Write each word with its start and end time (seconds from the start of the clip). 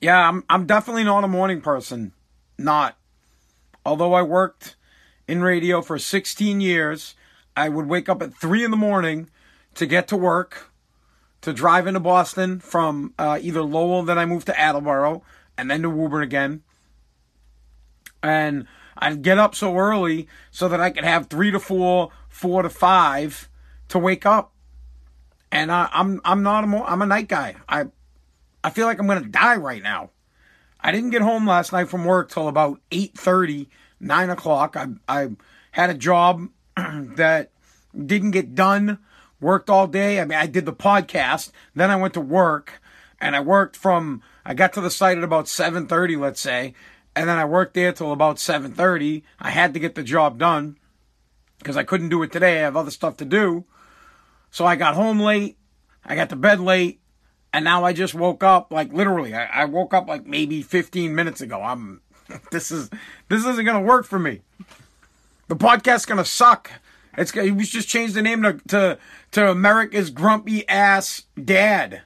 Yeah, 0.00 0.28
I'm 0.28 0.44
I'm 0.48 0.66
definitely 0.66 1.04
not 1.04 1.24
a 1.24 1.28
morning 1.28 1.60
person. 1.60 2.12
Not. 2.58 2.96
Although 3.84 4.14
I 4.14 4.22
worked 4.22 4.76
in 5.26 5.42
radio 5.42 5.82
for 5.82 5.98
16 5.98 6.60
years, 6.60 7.14
I 7.56 7.68
would 7.68 7.86
wake 7.86 8.08
up 8.08 8.22
at 8.22 8.34
3 8.34 8.64
in 8.64 8.70
the 8.70 8.76
morning 8.76 9.30
to 9.74 9.86
get 9.86 10.08
to 10.08 10.16
work, 10.16 10.70
to 11.40 11.52
drive 11.52 11.86
into 11.86 12.00
Boston 12.00 12.60
from 12.60 13.14
uh, 13.18 13.38
either 13.40 13.62
Lowell, 13.62 14.02
then 14.02 14.18
I 14.18 14.26
moved 14.26 14.46
to 14.46 14.58
Attleboro, 14.60 15.22
and 15.56 15.70
then 15.70 15.82
to 15.82 15.90
Woburn 15.90 16.22
again. 16.22 16.62
And 18.22 18.66
I'd 18.98 19.22
get 19.22 19.38
up 19.38 19.54
so 19.54 19.76
early 19.76 20.28
so 20.50 20.68
that 20.68 20.80
I 20.80 20.90
could 20.90 21.04
have 21.04 21.28
3 21.28 21.50
to 21.52 21.60
4, 21.60 22.10
4 22.28 22.62
to 22.62 22.68
5 22.68 23.48
to 23.88 23.98
wake 23.98 24.26
up. 24.26 24.52
And 25.52 25.72
I, 25.72 25.88
I'm 25.92 26.20
I'm 26.24 26.42
not 26.42 26.64
a 26.64 26.66
mo- 26.66 26.84
I'm 26.86 27.02
a 27.02 27.06
night 27.06 27.28
guy. 27.28 27.56
I 27.68 27.86
I 28.62 28.70
feel 28.70 28.86
like 28.86 28.98
I'm 28.98 29.06
gonna 29.06 29.22
die 29.22 29.56
right 29.56 29.82
now. 29.82 30.10
I 30.80 30.92
didn't 30.92 31.10
get 31.10 31.22
home 31.22 31.46
last 31.46 31.72
night 31.72 31.88
from 31.88 32.04
work 32.04 32.30
till 32.30 32.48
about 32.48 32.80
8:30, 32.90 33.68
9 34.00 34.30
o'clock. 34.30 34.76
I 34.76 34.88
I 35.08 35.30
had 35.72 35.90
a 35.90 35.94
job 35.94 36.48
that 36.76 37.50
didn't 37.94 38.32
get 38.32 38.54
done. 38.54 38.98
Worked 39.40 39.70
all 39.70 39.86
day. 39.86 40.20
I 40.20 40.24
mean, 40.24 40.38
I 40.38 40.46
did 40.46 40.66
the 40.66 40.72
podcast. 40.72 41.50
Then 41.74 41.90
I 41.90 41.96
went 41.96 42.14
to 42.14 42.20
work, 42.20 42.80
and 43.20 43.34
I 43.34 43.40
worked 43.40 43.76
from. 43.76 44.22
I 44.44 44.54
got 44.54 44.72
to 44.74 44.80
the 44.80 44.90
site 44.90 45.18
at 45.18 45.24
about 45.24 45.46
7:30, 45.46 46.18
let's 46.18 46.40
say, 46.40 46.74
and 47.14 47.28
then 47.28 47.38
I 47.38 47.44
worked 47.44 47.74
there 47.74 47.92
till 47.92 48.12
about 48.12 48.36
7:30. 48.36 49.22
I 49.38 49.50
had 49.50 49.74
to 49.74 49.80
get 49.80 49.94
the 49.94 50.02
job 50.02 50.38
done 50.38 50.76
because 51.58 51.76
I 51.76 51.84
couldn't 51.84 52.08
do 52.08 52.22
it 52.22 52.32
today. 52.32 52.58
I 52.58 52.62
have 52.62 52.76
other 52.76 52.90
stuff 52.90 53.16
to 53.18 53.24
do. 53.24 53.64
So 54.50 54.66
I 54.66 54.76
got 54.76 54.94
home 54.94 55.20
late. 55.20 55.56
I 56.04 56.16
got 56.16 56.30
to 56.30 56.36
bed 56.36 56.60
late. 56.60 56.99
And 57.52 57.64
now 57.64 57.84
I 57.84 57.92
just 57.92 58.14
woke 58.14 58.42
up, 58.44 58.72
like 58.72 58.92
literally, 58.92 59.34
I, 59.34 59.62
I 59.62 59.64
woke 59.64 59.92
up 59.92 60.06
like 60.06 60.26
maybe 60.26 60.62
15 60.62 61.14
minutes 61.14 61.40
ago. 61.40 61.62
I'm, 61.62 62.00
this 62.50 62.70
is, 62.70 62.90
this 63.28 63.44
isn't 63.44 63.64
going 63.64 63.80
to 63.80 63.86
work 63.86 64.06
for 64.06 64.18
me. 64.18 64.42
The 65.48 65.56
podcast's 65.56 66.06
going 66.06 66.18
to 66.18 66.24
suck. 66.24 66.70
It's, 67.18 67.34
we 67.34 67.64
just 67.64 67.88
changed 67.88 68.14
the 68.14 68.22
name 68.22 68.42
to, 68.42 68.60
to, 68.68 68.98
to 69.32 69.50
America's 69.50 70.10
Grumpy 70.10 70.68
Ass 70.68 71.24
Dad, 71.42 72.02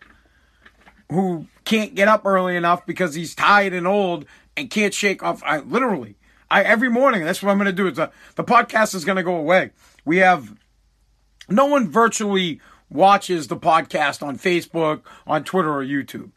who 1.10 1.46
can't 1.66 1.94
get 1.94 2.08
up 2.08 2.24
early 2.24 2.56
enough 2.56 2.86
because 2.86 3.14
he's 3.14 3.34
tired 3.34 3.74
and 3.74 3.86
old 3.86 4.24
and 4.56 4.70
can't 4.70 4.94
shake 4.94 5.22
off. 5.22 5.42
I 5.44 5.58
literally, 5.58 6.16
I, 6.50 6.62
every 6.62 6.88
morning, 6.88 7.22
that's 7.22 7.42
what 7.42 7.50
I'm 7.50 7.58
going 7.58 7.66
to 7.66 7.72
do. 7.72 7.86
Is 7.86 7.96
the, 7.96 8.10
the 8.36 8.44
podcast 8.44 8.94
is 8.94 9.04
going 9.04 9.16
to 9.16 9.22
go 9.22 9.36
away. 9.36 9.72
We 10.06 10.18
have 10.18 10.54
no 11.48 11.66
one 11.66 11.90
virtually 11.90 12.60
watches 12.90 13.48
the 13.48 13.56
podcast 13.56 14.26
on 14.26 14.38
Facebook, 14.38 15.02
on 15.26 15.44
Twitter, 15.44 15.72
or 15.72 15.84
YouTube. 15.84 16.30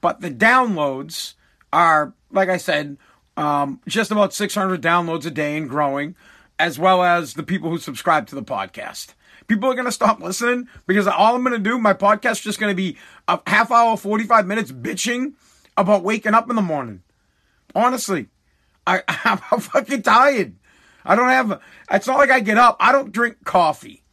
But 0.00 0.20
the 0.20 0.30
downloads 0.30 1.34
are, 1.72 2.14
like 2.30 2.48
I 2.48 2.58
said, 2.58 2.98
um, 3.36 3.80
just 3.88 4.10
about 4.10 4.34
600 4.34 4.80
downloads 4.82 5.26
a 5.26 5.30
day 5.30 5.56
and 5.56 5.68
growing, 5.68 6.14
as 6.58 6.78
well 6.78 7.02
as 7.02 7.34
the 7.34 7.42
people 7.42 7.70
who 7.70 7.78
subscribe 7.78 8.26
to 8.28 8.34
the 8.34 8.42
podcast. 8.42 9.14
People 9.46 9.70
are 9.70 9.74
going 9.74 9.86
to 9.86 9.92
stop 9.92 10.20
listening 10.20 10.68
because 10.86 11.06
all 11.06 11.34
I'm 11.34 11.42
going 11.42 11.52
to 11.52 11.58
do, 11.58 11.78
my 11.78 11.94
podcast 11.94 12.32
is 12.32 12.40
just 12.40 12.60
going 12.60 12.70
to 12.70 12.76
be 12.76 12.96
a 13.28 13.40
half 13.46 13.70
hour, 13.70 13.96
45 13.96 14.46
minutes 14.46 14.72
bitching 14.72 15.34
about 15.76 16.04
waking 16.04 16.34
up 16.34 16.48
in 16.48 16.56
the 16.56 16.62
morning. 16.62 17.02
Honestly, 17.74 18.28
I, 18.86 19.02
I'm 19.08 19.60
fucking 19.60 20.02
tired. 20.02 20.54
I 21.04 21.16
don't 21.16 21.28
have, 21.28 21.60
it's 21.90 22.06
not 22.06 22.18
like 22.18 22.30
I 22.30 22.40
get 22.40 22.56
up. 22.56 22.76
I 22.80 22.92
don't 22.92 23.12
drink 23.12 23.44
coffee 23.44 24.03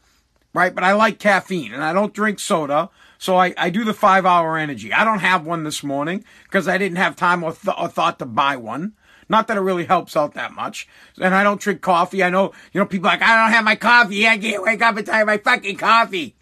right? 0.53 0.73
But 0.73 0.83
I 0.83 0.93
like 0.93 1.19
caffeine 1.19 1.73
and 1.73 1.83
I 1.83 1.93
don't 1.93 2.13
drink 2.13 2.39
soda. 2.39 2.89
So 3.17 3.37
I, 3.37 3.53
I 3.57 3.69
do 3.69 3.83
the 3.83 3.93
five 3.93 4.25
hour 4.25 4.57
energy. 4.57 4.91
I 4.91 5.03
don't 5.03 5.19
have 5.19 5.45
one 5.45 5.63
this 5.63 5.83
morning 5.83 6.25
because 6.43 6.67
I 6.67 6.77
didn't 6.77 6.97
have 6.97 7.15
time 7.15 7.43
or, 7.43 7.53
th- 7.53 7.75
or 7.77 7.87
thought 7.87 8.19
to 8.19 8.25
buy 8.25 8.57
one. 8.57 8.93
Not 9.29 9.47
that 9.47 9.57
it 9.57 9.61
really 9.61 9.85
helps 9.85 10.17
out 10.17 10.33
that 10.33 10.53
much. 10.53 10.87
And 11.19 11.33
I 11.33 11.43
don't 11.43 11.61
drink 11.61 11.81
coffee. 11.81 12.23
I 12.23 12.29
know, 12.29 12.51
you 12.73 12.81
know, 12.81 12.85
people 12.85 13.07
like, 13.07 13.21
I 13.21 13.41
don't 13.41 13.53
have 13.53 13.63
my 13.63 13.75
coffee. 13.75 14.27
I 14.27 14.37
can't 14.37 14.63
wake 14.63 14.81
up 14.81 14.97
and 14.97 15.07
have 15.07 15.27
my 15.27 15.37
fucking 15.37 15.77
coffee. 15.77 16.35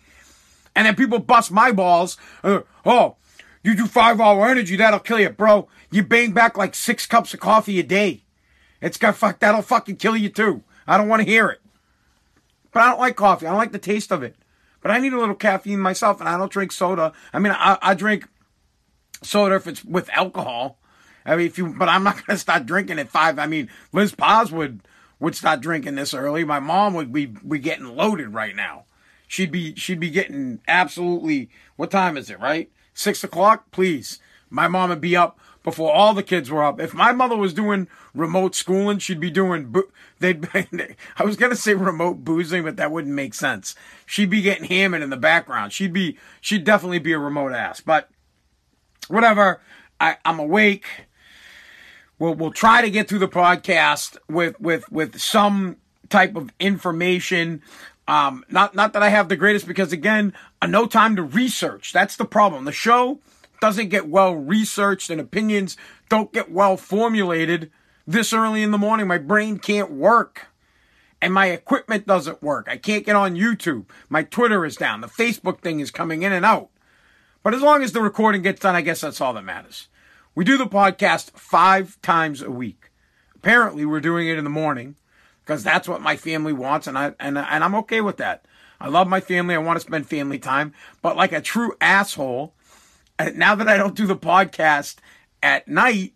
And 0.75 0.87
then 0.87 0.95
people 0.95 1.19
bust 1.19 1.51
my 1.51 1.71
balls. 1.71 2.17
Uh, 2.43 2.61
oh, 2.85 3.17
you 3.63 3.75
do 3.75 3.85
five 3.85 4.19
hour 4.19 4.47
energy. 4.47 4.75
That'll 4.75 4.99
kill 4.99 5.19
you, 5.19 5.29
bro. 5.29 5.67
You 5.91 6.03
bang 6.03 6.31
back 6.31 6.57
like 6.57 6.73
six 6.73 7.05
cups 7.05 7.33
of 7.33 7.39
coffee 7.39 7.79
a 7.79 7.83
day. 7.83 8.23
It's 8.81 8.97
got 8.97 9.15
fuck, 9.15 9.39
that'll 9.39 9.61
fucking 9.61 9.97
kill 9.97 10.15
you 10.15 10.29
too. 10.29 10.63
I 10.87 10.97
don't 10.97 11.09
want 11.09 11.21
to 11.21 11.27
hear 11.27 11.49
it. 11.49 11.61
But 12.71 12.83
I 12.83 12.87
don't 12.87 12.99
like 12.99 13.15
coffee. 13.15 13.45
I 13.45 13.49
don't 13.49 13.57
like 13.57 13.71
the 13.71 13.79
taste 13.79 14.11
of 14.11 14.23
it. 14.23 14.35
But 14.81 14.91
I 14.91 14.99
need 14.99 15.13
a 15.13 15.19
little 15.19 15.35
caffeine 15.35 15.79
myself, 15.79 16.19
and 16.19 16.29
I 16.29 16.37
don't 16.37 16.51
drink 16.51 16.71
soda. 16.71 17.11
I 17.33 17.39
mean, 17.39 17.53
I, 17.55 17.77
I 17.81 17.93
drink 17.93 18.27
soda 19.21 19.55
if 19.55 19.67
it's 19.67 19.83
with 19.83 20.09
alcohol. 20.13 20.77
I 21.25 21.35
mean, 21.35 21.47
if 21.47 21.57
you, 21.57 21.73
but 21.77 21.89
I'm 21.89 22.03
not 22.03 22.23
to 22.29 22.37
start 22.37 22.65
drinking 22.65 22.99
at 22.99 23.09
five. 23.09 23.39
I 23.39 23.45
mean, 23.45 23.69
Liz 23.91 24.13
Paz 24.13 24.51
would 24.51 24.81
would 25.19 25.35
start 25.35 25.61
drinking 25.61 25.95
this 25.95 26.13
early. 26.13 26.43
My 26.45 26.59
mom 26.59 26.93
would 26.93 27.11
be 27.11 27.25
be 27.25 27.59
getting 27.59 27.95
loaded 27.95 28.33
right 28.33 28.55
now. 28.55 28.85
She'd 29.27 29.51
be 29.51 29.75
she'd 29.75 29.99
be 29.99 30.09
getting 30.09 30.61
absolutely. 30.67 31.49
What 31.75 31.91
time 31.91 32.17
is 32.17 32.29
it? 32.29 32.39
Right, 32.39 32.71
six 32.93 33.23
o'clock. 33.23 33.71
Please, 33.71 34.19
my 34.49 34.67
mom 34.67 34.89
would 34.89 35.01
be 35.01 35.15
up 35.15 35.39
before 35.63 35.91
all 35.91 36.13
the 36.13 36.23
kids 36.23 36.49
were 36.49 36.63
up. 36.63 36.79
If 36.79 36.93
my 36.93 37.11
mother 37.11 37.35
was 37.35 37.53
doing 37.53 37.87
remote 38.13 38.55
schooling, 38.55 38.99
she'd 38.99 39.19
be 39.19 39.29
doing, 39.29 39.65
bo- 39.65 39.91
they'd, 40.19 40.47
I 41.17 41.23
was 41.23 41.35
going 41.35 41.51
to 41.51 41.57
say 41.57 41.73
remote 41.73 42.23
boozing, 42.23 42.63
but 42.63 42.77
that 42.77 42.91
wouldn't 42.91 43.13
make 43.13 43.33
sense. 43.33 43.75
She'd 44.05 44.29
be 44.29 44.41
getting 44.41 44.65
hammered 44.65 45.01
in 45.01 45.09
the 45.09 45.17
background. 45.17 45.73
She'd 45.73 45.93
be, 45.93 46.17
she'd 46.41 46.63
definitely 46.63 46.99
be 46.99 47.11
a 47.11 47.19
remote 47.19 47.51
ass, 47.51 47.81
but 47.81 48.09
whatever. 49.07 49.61
I, 49.99 50.17
I'm 50.23 50.39
awake. 50.39 50.85
We'll, 52.17 52.35
we'll 52.35 52.51
try 52.51 52.81
to 52.81 52.89
get 52.89 53.09
through 53.09 53.19
the 53.19 53.27
podcast 53.27 54.17
with, 54.29 54.59
with, 54.59 54.89
with 54.91 55.19
some 55.19 55.77
type 56.09 56.35
of 56.35 56.51
information. 56.59 57.61
Um, 58.07 58.43
not, 58.49 58.75
not 58.75 58.93
that 58.93 59.03
I 59.03 59.09
have 59.09 59.29
the 59.29 59.35
greatest 59.35 59.67
because 59.67 59.91
again, 59.91 60.33
uh, 60.61 60.67
no 60.67 60.85
time 60.85 61.15
to 61.17 61.23
research. 61.23 61.93
That's 61.93 62.15
the 62.15 62.25
problem. 62.25 62.65
The 62.65 62.71
show, 62.71 63.19
doesn't 63.61 63.89
get 63.89 64.07
well 64.07 64.33
researched 64.33 65.09
and 65.09 65.19
opinions 65.19 65.77
don't 66.09 66.33
get 66.33 66.51
well 66.51 66.77
formulated 66.77 67.71
this 68.07 68.33
early 68.33 68.63
in 68.63 68.71
the 68.71 68.77
morning. 68.77 69.07
My 69.07 69.17
brain 69.17 69.59
can't 69.59 69.91
work 69.91 70.47
and 71.21 71.33
my 71.33 71.47
equipment 71.47 72.07
doesn't 72.07 72.41
work. 72.41 72.67
I 72.69 72.77
can't 72.77 73.05
get 73.05 73.15
on 73.15 73.35
YouTube. 73.35 73.85
My 74.09 74.23
Twitter 74.23 74.65
is 74.65 74.75
down. 74.75 75.01
The 75.01 75.07
Facebook 75.07 75.59
thing 75.59 75.79
is 75.79 75.91
coming 75.91 76.23
in 76.23 76.31
and 76.31 76.45
out. 76.45 76.69
But 77.43 77.53
as 77.53 77.61
long 77.61 77.83
as 77.83 77.91
the 77.91 78.01
recording 78.01 78.41
gets 78.41 78.61
done, 78.61 78.75
I 78.75 78.81
guess 78.81 79.01
that's 79.01 79.21
all 79.21 79.33
that 79.33 79.43
matters. 79.43 79.87
We 80.35 80.43
do 80.43 80.57
the 80.57 80.65
podcast 80.65 81.31
five 81.31 82.01
times 82.01 82.41
a 82.41 82.51
week. 82.51 82.91
Apparently, 83.35 83.85
we're 83.85 83.99
doing 83.99 84.27
it 84.27 84.37
in 84.37 84.43
the 84.43 84.49
morning 84.49 84.95
because 85.43 85.63
that's 85.63 85.87
what 85.87 86.01
my 86.01 86.15
family 86.15 86.53
wants, 86.53 86.87
and 86.87 86.97
I 86.97 87.13
and 87.19 87.37
and 87.37 87.63
I'm 87.63 87.75
okay 87.75 88.01
with 88.01 88.17
that. 88.17 88.45
I 88.79 88.89
love 88.89 89.07
my 89.07 89.21
family. 89.21 89.55
I 89.55 89.59
want 89.59 89.77
to 89.77 89.85
spend 89.85 90.07
family 90.07 90.39
time, 90.39 90.73
but 91.01 91.17
like 91.17 91.31
a 91.31 91.41
true 91.41 91.73
asshole, 91.81 92.53
now 93.35 93.55
that 93.55 93.67
I 93.67 93.77
don't 93.77 93.95
do 93.95 94.07
the 94.07 94.15
podcast 94.15 94.97
at 95.43 95.67
night, 95.67 96.13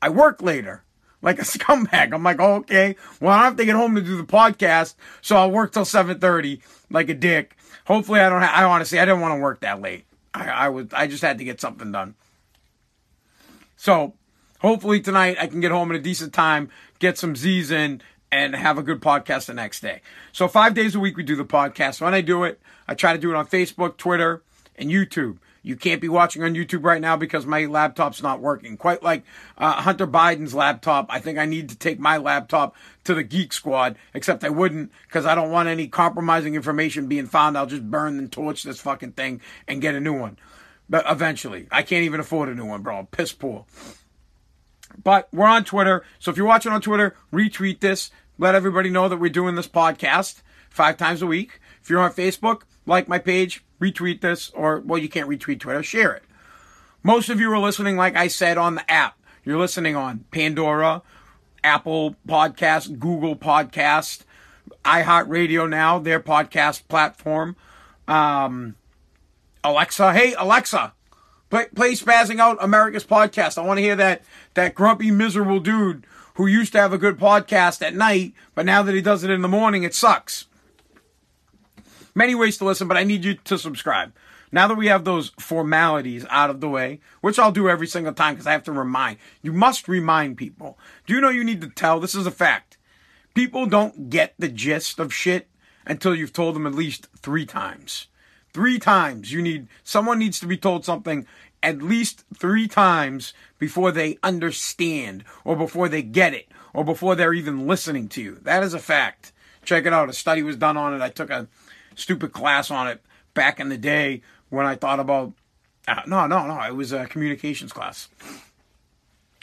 I 0.00 0.08
work 0.08 0.42
later 0.42 0.84
like 1.22 1.38
a 1.38 1.42
scumbag. 1.44 2.12
I'm 2.12 2.22
like, 2.22 2.40
oh, 2.40 2.56
okay, 2.56 2.96
well, 3.20 3.32
I 3.32 3.44
have 3.44 3.56
to 3.56 3.64
get 3.64 3.76
home 3.76 3.94
to 3.94 4.02
do 4.02 4.16
the 4.16 4.24
podcast, 4.24 4.94
so 5.20 5.36
I'll 5.36 5.50
work 5.50 5.72
till 5.72 5.84
7:30 5.84 6.60
like 6.90 7.08
a 7.08 7.14
dick. 7.14 7.56
Hopefully, 7.84 8.20
I 8.20 8.28
don't. 8.28 8.42
I 8.42 8.64
honestly, 8.64 8.98
I 8.98 9.04
didn't 9.04 9.20
want 9.20 9.36
to 9.36 9.40
work 9.40 9.60
that 9.60 9.80
late. 9.80 10.04
I, 10.32 10.48
I 10.48 10.68
was, 10.68 10.86
I 10.92 11.06
just 11.06 11.22
had 11.22 11.38
to 11.38 11.44
get 11.44 11.60
something 11.60 11.90
done. 11.90 12.14
So, 13.76 14.14
hopefully 14.60 15.00
tonight 15.00 15.36
I 15.40 15.46
can 15.46 15.60
get 15.60 15.72
home 15.72 15.90
in 15.90 15.96
a 15.96 16.02
decent 16.02 16.32
time, 16.32 16.70
get 16.98 17.18
some 17.18 17.34
Z's 17.34 17.70
in, 17.70 18.02
and 18.30 18.54
have 18.54 18.78
a 18.78 18.82
good 18.82 19.00
podcast 19.00 19.46
the 19.46 19.54
next 19.54 19.80
day. 19.80 20.02
So 20.32 20.46
five 20.48 20.74
days 20.74 20.94
a 20.94 21.00
week 21.00 21.16
we 21.16 21.22
do 21.22 21.36
the 21.36 21.44
podcast. 21.44 22.00
When 22.00 22.14
I 22.14 22.20
do 22.20 22.44
it, 22.44 22.60
I 22.86 22.94
try 22.94 23.12
to 23.12 23.18
do 23.18 23.30
it 23.30 23.36
on 23.36 23.46
Facebook, 23.46 23.96
Twitter, 23.96 24.42
and 24.76 24.90
YouTube. 24.90 25.38
You 25.62 25.76
can't 25.76 26.00
be 26.00 26.08
watching 26.08 26.42
on 26.42 26.54
YouTube 26.54 26.84
right 26.84 27.00
now 27.00 27.16
because 27.16 27.44
my 27.44 27.66
laptop's 27.66 28.22
not 28.22 28.40
working. 28.40 28.76
Quite 28.76 29.02
like 29.02 29.24
uh, 29.58 29.82
Hunter 29.82 30.06
Biden's 30.06 30.54
laptop. 30.54 31.06
I 31.10 31.20
think 31.20 31.38
I 31.38 31.44
need 31.44 31.68
to 31.68 31.76
take 31.76 31.98
my 31.98 32.16
laptop 32.16 32.74
to 33.04 33.14
the 33.14 33.22
Geek 33.22 33.52
Squad, 33.52 33.96
except 34.14 34.42
I 34.42 34.48
wouldn't 34.48 34.90
because 35.06 35.26
I 35.26 35.34
don't 35.34 35.50
want 35.50 35.68
any 35.68 35.86
compromising 35.86 36.54
information 36.54 37.08
being 37.08 37.26
found. 37.26 37.58
I'll 37.58 37.66
just 37.66 37.90
burn 37.90 38.18
and 38.18 38.32
torch 38.32 38.62
this 38.62 38.80
fucking 38.80 39.12
thing 39.12 39.42
and 39.68 39.82
get 39.82 39.94
a 39.94 40.00
new 40.00 40.18
one. 40.18 40.38
But 40.88 41.04
eventually, 41.08 41.68
I 41.70 41.82
can't 41.82 42.04
even 42.04 42.20
afford 42.20 42.48
a 42.48 42.54
new 42.54 42.66
one, 42.66 42.82
bro. 42.82 42.98
I'm 42.98 43.06
piss 43.06 43.32
poor. 43.32 43.66
But 45.02 45.28
we're 45.32 45.46
on 45.46 45.64
Twitter. 45.64 46.04
So 46.18 46.30
if 46.30 46.36
you're 46.36 46.46
watching 46.46 46.72
on 46.72 46.80
Twitter, 46.80 47.16
retweet 47.32 47.80
this. 47.80 48.10
Let 48.38 48.54
everybody 48.54 48.90
know 48.90 49.08
that 49.08 49.18
we're 49.18 49.30
doing 49.30 49.54
this 49.54 49.68
podcast 49.68 50.42
five 50.70 50.96
times 50.96 51.22
a 51.22 51.26
week. 51.26 51.60
If 51.82 51.90
you're 51.90 52.00
on 52.00 52.12
Facebook, 52.12 52.62
like 52.90 53.08
my 53.08 53.18
page, 53.18 53.64
retweet 53.80 54.20
this, 54.20 54.50
or, 54.50 54.80
well, 54.80 54.98
you 54.98 55.08
can't 55.08 55.28
retweet 55.28 55.60
Twitter, 55.60 55.82
share 55.82 56.12
it. 56.12 56.24
Most 57.04 57.30
of 57.30 57.38
you 57.38 57.50
are 57.52 57.58
listening, 57.58 57.96
like 57.96 58.16
I 58.16 58.26
said, 58.26 58.58
on 58.58 58.74
the 58.74 58.90
app. 58.90 59.16
You're 59.44 59.58
listening 59.58 59.94
on 59.94 60.24
Pandora, 60.32 61.02
Apple 61.62 62.16
Podcast, 62.26 62.98
Google 62.98 63.36
Podcast, 63.36 64.24
iHeartRadio 64.84 65.68
now, 65.68 66.00
their 66.00 66.18
podcast 66.18 66.88
platform. 66.88 67.54
Um, 68.08 68.74
Alexa, 69.62 70.12
hey, 70.12 70.34
Alexa, 70.34 70.92
Play, 71.48 71.66
play 71.74 71.92
Spazzing 71.92 72.38
Out 72.38 72.58
America's 72.60 73.04
podcast. 73.04 73.56
I 73.56 73.64
want 73.66 73.78
to 73.78 73.82
hear 73.82 73.96
that 73.96 74.22
that 74.54 74.74
grumpy, 74.74 75.10
miserable 75.10 75.60
dude 75.60 76.06
who 76.34 76.46
used 76.46 76.72
to 76.72 76.80
have 76.80 76.92
a 76.92 76.98
good 76.98 77.18
podcast 77.18 77.82
at 77.82 77.94
night, 77.94 78.34
but 78.54 78.66
now 78.66 78.82
that 78.82 78.94
he 78.94 79.00
does 79.00 79.24
it 79.24 79.30
in 79.30 79.42
the 79.42 79.48
morning, 79.48 79.82
it 79.82 79.94
sucks. 79.94 80.46
Many 82.14 82.34
ways 82.34 82.58
to 82.58 82.64
listen, 82.64 82.88
but 82.88 82.96
I 82.96 83.04
need 83.04 83.24
you 83.24 83.34
to 83.34 83.58
subscribe. 83.58 84.12
Now 84.52 84.66
that 84.66 84.76
we 84.76 84.88
have 84.88 85.04
those 85.04 85.30
formalities 85.38 86.26
out 86.28 86.50
of 86.50 86.60
the 86.60 86.68
way, 86.68 87.00
which 87.20 87.38
I'll 87.38 87.52
do 87.52 87.68
every 87.68 87.86
single 87.86 88.12
time 88.12 88.34
because 88.34 88.46
I 88.46 88.52
have 88.52 88.64
to 88.64 88.72
remind. 88.72 89.18
You 89.42 89.52
must 89.52 89.86
remind 89.86 90.36
people. 90.36 90.78
Do 91.06 91.14
you 91.14 91.20
know 91.20 91.28
you 91.30 91.44
need 91.44 91.60
to 91.60 91.68
tell? 91.68 92.00
This 92.00 92.16
is 92.16 92.26
a 92.26 92.32
fact. 92.32 92.76
People 93.34 93.66
don't 93.66 94.10
get 94.10 94.34
the 94.38 94.48
gist 94.48 94.98
of 94.98 95.14
shit 95.14 95.48
until 95.86 96.14
you've 96.14 96.32
told 96.32 96.56
them 96.56 96.66
at 96.66 96.74
least 96.74 97.06
three 97.16 97.46
times. 97.46 98.08
Three 98.52 98.80
times. 98.80 99.32
You 99.32 99.40
need, 99.40 99.68
someone 99.84 100.18
needs 100.18 100.40
to 100.40 100.46
be 100.46 100.56
told 100.56 100.84
something 100.84 101.26
at 101.62 101.82
least 101.82 102.24
three 102.36 102.66
times 102.66 103.32
before 103.58 103.92
they 103.92 104.18
understand 104.22 105.24
or 105.44 105.54
before 105.54 105.88
they 105.88 106.02
get 106.02 106.34
it 106.34 106.48
or 106.74 106.84
before 106.84 107.14
they're 107.14 107.34
even 107.34 107.68
listening 107.68 108.08
to 108.08 108.22
you. 108.22 108.38
That 108.42 108.64
is 108.64 108.74
a 108.74 108.80
fact. 108.80 109.32
Check 109.64 109.86
it 109.86 109.92
out. 109.92 110.08
A 110.08 110.12
study 110.12 110.42
was 110.42 110.56
done 110.56 110.76
on 110.76 110.94
it. 110.94 111.02
I 111.02 111.10
took 111.10 111.30
a 111.30 111.46
stupid 112.00 112.32
class 112.32 112.70
on 112.70 112.88
it 112.88 113.00
back 113.34 113.60
in 113.60 113.68
the 113.68 113.78
day 113.78 114.22
when 114.48 114.66
I 114.66 114.74
thought 114.74 115.00
about. 115.00 115.32
Uh, 115.86 116.02
no, 116.06 116.26
no, 116.26 116.46
no. 116.46 116.60
It 116.62 116.74
was 116.74 116.92
a 116.92 117.06
communications 117.06 117.72
class. 117.72 118.08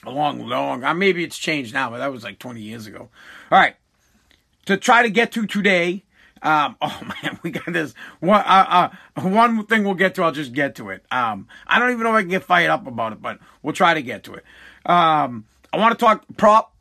A 0.05 0.11
long, 0.11 0.47
long. 0.47 0.83
Uh, 0.83 0.93
maybe 0.93 1.23
it's 1.23 1.37
changed 1.37 1.73
now, 1.73 1.89
but 1.89 1.97
that 1.97 2.11
was 2.11 2.23
like 2.23 2.39
20 2.39 2.61
years 2.61 2.87
ago. 2.87 3.09
All 3.51 3.59
right. 3.59 3.75
To 4.65 4.77
try 4.77 5.03
to 5.03 5.09
get 5.09 5.31
to 5.33 5.45
today. 5.45 6.03
Um, 6.41 6.77
oh 6.81 7.01
man, 7.23 7.39
we 7.41 7.51
got 7.51 7.65
this 7.73 7.93
one. 8.19 8.41
Uh, 8.41 8.89
uh, 9.15 9.21
one 9.21 9.65
thing 9.65 9.83
we'll 9.83 9.95
get 9.95 10.15
to. 10.15 10.23
I'll 10.23 10.31
just 10.31 10.53
get 10.53 10.75
to 10.75 10.89
it. 10.89 11.03
Um, 11.11 11.47
I 11.65 11.79
don't 11.79 11.91
even 11.91 12.03
know 12.03 12.11
if 12.11 12.15
I 12.15 12.21
can 12.21 12.29
get 12.29 12.43
fired 12.43 12.69
up 12.69 12.85
about 12.85 13.13
it, 13.13 13.21
but 13.21 13.39
we'll 13.63 13.73
try 13.73 13.93
to 13.93 14.01
get 14.01 14.23
to 14.25 14.35
it. 14.35 14.43
Um, 14.85 15.45
I 15.73 15.77
want 15.77 15.97
to 15.97 16.05
talk 16.05 16.23
prop 16.37 16.73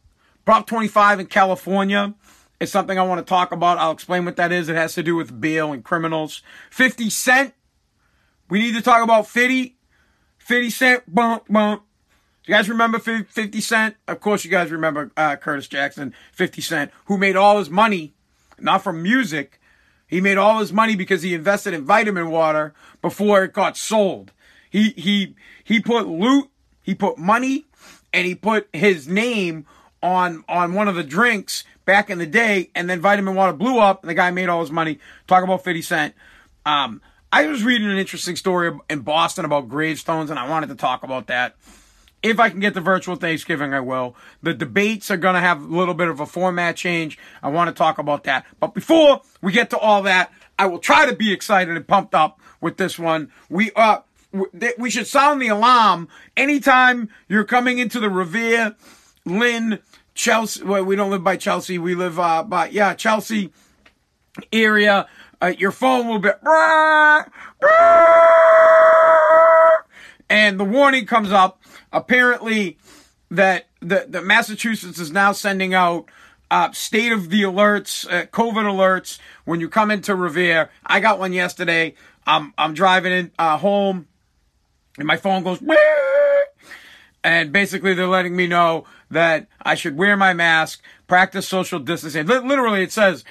prop 0.44 0.66
25 0.66 1.20
in 1.20 1.26
California 1.26 2.14
is 2.60 2.70
something 2.70 2.98
I 2.98 3.02
want 3.02 3.24
to 3.24 3.28
talk 3.28 3.52
about. 3.52 3.78
I'll 3.78 3.92
explain 3.92 4.24
what 4.24 4.36
that 4.36 4.52
is. 4.52 4.68
It 4.68 4.76
has 4.76 4.94
to 4.94 5.02
do 5.02 5.16
with 5.16 5.40
bail 5.40 5.72
and 5.72 5.84
criminals. 5.84 6.42
50 6.70 7.10
Cent. 7.10 7.54
We 8.48 8.60
need 8.60 8.74
to 8.74 8.82
talk 8.82 9.02
about 9.02 9.26
50. 9.26 9.76
50 10.38 10.70
Cent. 10.70 11.14
Bump, 11.14 11.44
bump. 11.48 11.82
You 12.44 12.54
guys 12.54 12.68
remember 12.68 12.98
50 13.00 13.60
Cent? 13.60 13.96
Of 14.06 14.20
course, 14.20 14.44
you 14.44 14.50
guys 14.50 14.70
remember 14.70 15.10
uh, 15.16 15.34
Curtis 15.36 15.66
Jackson, 15.66 16.14
50 16.32 16.60
Cent, 16.62 16.90
who 17.06 17.18
made 17.18 17.34
all 17.34 17.58
his 17.58 17.68
money, 17.68 18.14
not 18.60 18.84
from 18.84 19.02
music. 19.02 19.60
He 20.06 20.20
made 20.20 20.38
all 20.38 20.60
his 20.60 20.72
money 20.72 20.94
because 20.94 21.22
he 21.22 21.34
invested 21.34 21.74
in 21.74 21.84
vitamin 21.84 22.30
water 22.30 22.72
before 23.02 23.42
it 23.42 23.52
got 23.52 23.76
sold. 23.76 24.30
He, 24.70 24.90
he, 24.90 25.34
he 25.64 25.80
put 25.80 26.06
loot, 26.06 26.48
he 26.82 26.94
put 26.94 27.18
money, 27.18 27.66
and 28.12 28.26
he 28.26 28.36
put 28.36 28.68
his 28.72 29.08
name 29.08 29.66
on, 30.06 30.44
on 30.48 30.72
one 30.72 30.86
of 30.86 30.94
the 30.94 31.02
drinks 31.02 31.64
back 31.84 32.10
in 32.10 32.18
the 32.18 32.26
day, 32.26 32.70
and 32.76 32.88
then 32.88 33.00
Vitamin 33.00 33.34
Water 33.34 33.52
blew 33.52 33.80
up, 33.80 34.02
and 34.02 34.10
the 34.10 34.14
guy 34.14 34.30
made 34.30 34.48
all 34.48 34.60
his 34.60 34.70
money. 34.70 35.00
Talk 35.26 35.42
about 35.42 35.64
50 35.64 35.82
Cent. 35.82 36.14
Um, 36.64 37.02
I 37.32 37.46
was 37.46 37.64
reading 37.64 37.90
an 37.90 37.98
interesting 37.98 38.36
story 38.36 38.72
in 38.88 39.00
Boston 39.00 39.44
about 39.44 39.68
gravestones, 39.68 40.30
and 40.30 40.38
I 40.38 40.48
wanted 40.48 40.68
to 40.68 40.76
talk 40.76 41.02
about 41.02 41.26
that. 41.26 41.56
If 42.22 42.38
I 42.38 42.50
can 42.50 42.60
get 42.60 42.74
the 42.74 42.80
virtual 42.80 43.16
Thanksgiving, 43.16 43.74
I 43.74 43.80
will. 43.80 44.14
The 44.42 44.54
debates 44.54 45.10
are 45.10 45.16
going 45.16 45.34
to 45.34 45.40
have 45.40 45.60
a 45.60 45.76
little 45.76 45.94
bit 45.94 46.08
of 46.08 46.20
a 46.20 46.26
format 46.26 46.76
change. 46.76 47.18
I 47.42 47.48
want 47.48 47.68
to 47.68 47.74
talk 47.74 47.98
about 47.98 48.24
that. 48.24 48.46
But 48.60 48.74
before 48.74 49.22
we 49.42 49.52
get 49.52 49.70
to 49.70 49.78
all 49.78 50.02
that, 50.02 50.32
I 50.58 50.66
will 50.66 50.78
try 50.78 51.06
to 51.06 51.14
be 51.14 51.32
excited 51.32 51.76
and 51.76 51.86
pumped 51.86 52.14
up 52.14 52.40
with 52.60 52.76
this 52.76 52.98
one. 52.98 53.30
We 53.50 53.70
uh 53.76 54.00
we 54.78 54.90
should 54.90 55.06
sound 55.06 55.40
the 55.40 55.48
alarm 55.48 56.08
anytime 56.36 57.08
you're 57.28 57.44
coming 57.44 57.78
into 57.78 58.00
the 58.00 58.10
Revere, 58.10 58.74
Lynn, 59.24 59.78
Chelsea. 60.16 60.64
Well, 60.64 60.82
we 60.82 60.96
don't 60.96 61.10
live 61.10 61.22
by 61.22 61.36
Chelsea. 61.36 61.78
We 61.78 61.94
live 61.94 62.18
uh, 62.18 62.42
by 62.42 62.70
yeah 62.70 62.94
Chelsea 62.94 63.52
area. 64.52 65.06
Uh, 65.40 65.52
your 65.56 65.70
phone 65.70 66.08
will 66.08 66.18
be 66.18 66.30
and 70.28 70.58
the 70.58 70.64
warning 70.64 71.06
comes 71.06 71.30
up. 71.30 71.60
Apparently, 71.92 72.78
that 73.30 73.66
the, 73.80 74.06
the 74.08 74.22
Massachusetts 74.22 74.98
is 74.98 75.12
now 75.12 75.32
sending 75.32 75.74
out 75.74 76.06
uh, 76.50 76.72
state 76.72 77.12
of 77.12 77.28
the 77.30 77.42
alerts, 77.42 78.10
uh, 78.10 78.26
COVID 78.26 78.64
alerts 78.64 79.18
when 79.44 79.60
you 79.60 79.68
come 79.68 79.90
into 79.90 80.14
Revere. 80.14 80.70
I 80.84 81.00
got 81.00 81.18
one 81.18 81.32
yesterday. 81.32 81.94
I'm 82.26 82.54
I'm 82.56 82.74
driving 82.74 83.12
in 83.12 83.30
uh, 83.38 83.58
home, 83.58 84.08
and 84.98 85.06
my 85.06 85.16
phone 85.16 85.44
goes. 85.44 85.62
And 87.22 87.52
basically, 87.52 87.92
they're 87.94 88.06
letting 88.06 88.34
me 88.34 88.46
know 88.46 88.86
that 89.10 89.46
I 89.62 89.74
should 89.74 89.96
wear 89.96 90.16
my 90.16 90.34
mask, 90.34 90.82
practice 91.06 91.48
social 91.48 91.78
distancing. 91.78 92.26
Literally, 92.26 92.82
it 92.82 92.92
says, 92.92 93.24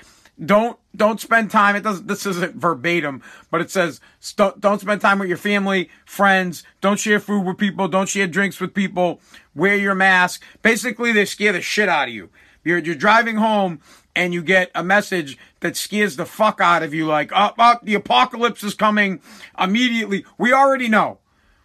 don't 0.44 0.78
don't 0.96 1.22
spend 1.22 1.50
time. 1.50 1.76
It 1.76 1.84
doesn't. 1.84 2.08
This 2.08 2.26
isn't 2.26 2.56
verbatim, 2.56 3.22
but 3.52 3.62
it 3.62 3.72
says 3.72 4.02
don't 4.36 4.60
don't 4.60 4.82
spend 4.82 5.00
time 5.00 5.20
with 5.20 5.30
your 5.30 5.38
family, 5.38 5.90
friends. 6.06 6.64
Don't 6.82 7.00
share 7.00 7.22
food 7.22 7.46
with 7.46 7.58
people. 7.58 7.88
Don't 7.88 8.10
share 8.10 8.28
drinks 8.28 8.60
with 8.60 8.74
people. 8.74 9.22
Wear 9.54 9.78
your 9.78 9.96
mask. 9.96 10.44
Basically, 10.62 11.14
they 11.14 11.24
scare 11.24 11.54
the 11.54 11.62
shit 11.62 11.88
out 11.88 12.10
of 12.10 12.14
you. 12.14 12.30
You're 12.66 12.80
you're 12.80 12.96
driving 12.96 13.38
home 13.38 13.80
and 14.16 14.34
you 14.34 14.42
get 14.42 14.72
a 14.74 14.84
message 14.84 15.38
that 15.60 15.76
scares 15.76 16.16
the 16.16 16.26
fuck 16.26 16.62
out 16.62 16.84
of 16.84 16.94
you. 16.94 17.06
Like, 17.06 17.32
oh, 17.36 17.52
oh, 17.58 17.76
the 17.84 17.96
apocalypse 17.96 18.64
is 18.64 18.74
coming 18.74 19.22
immediately. 19.60 20.26
We 20.38 20.54
already 20.54 20.88
know. 20.88 21.20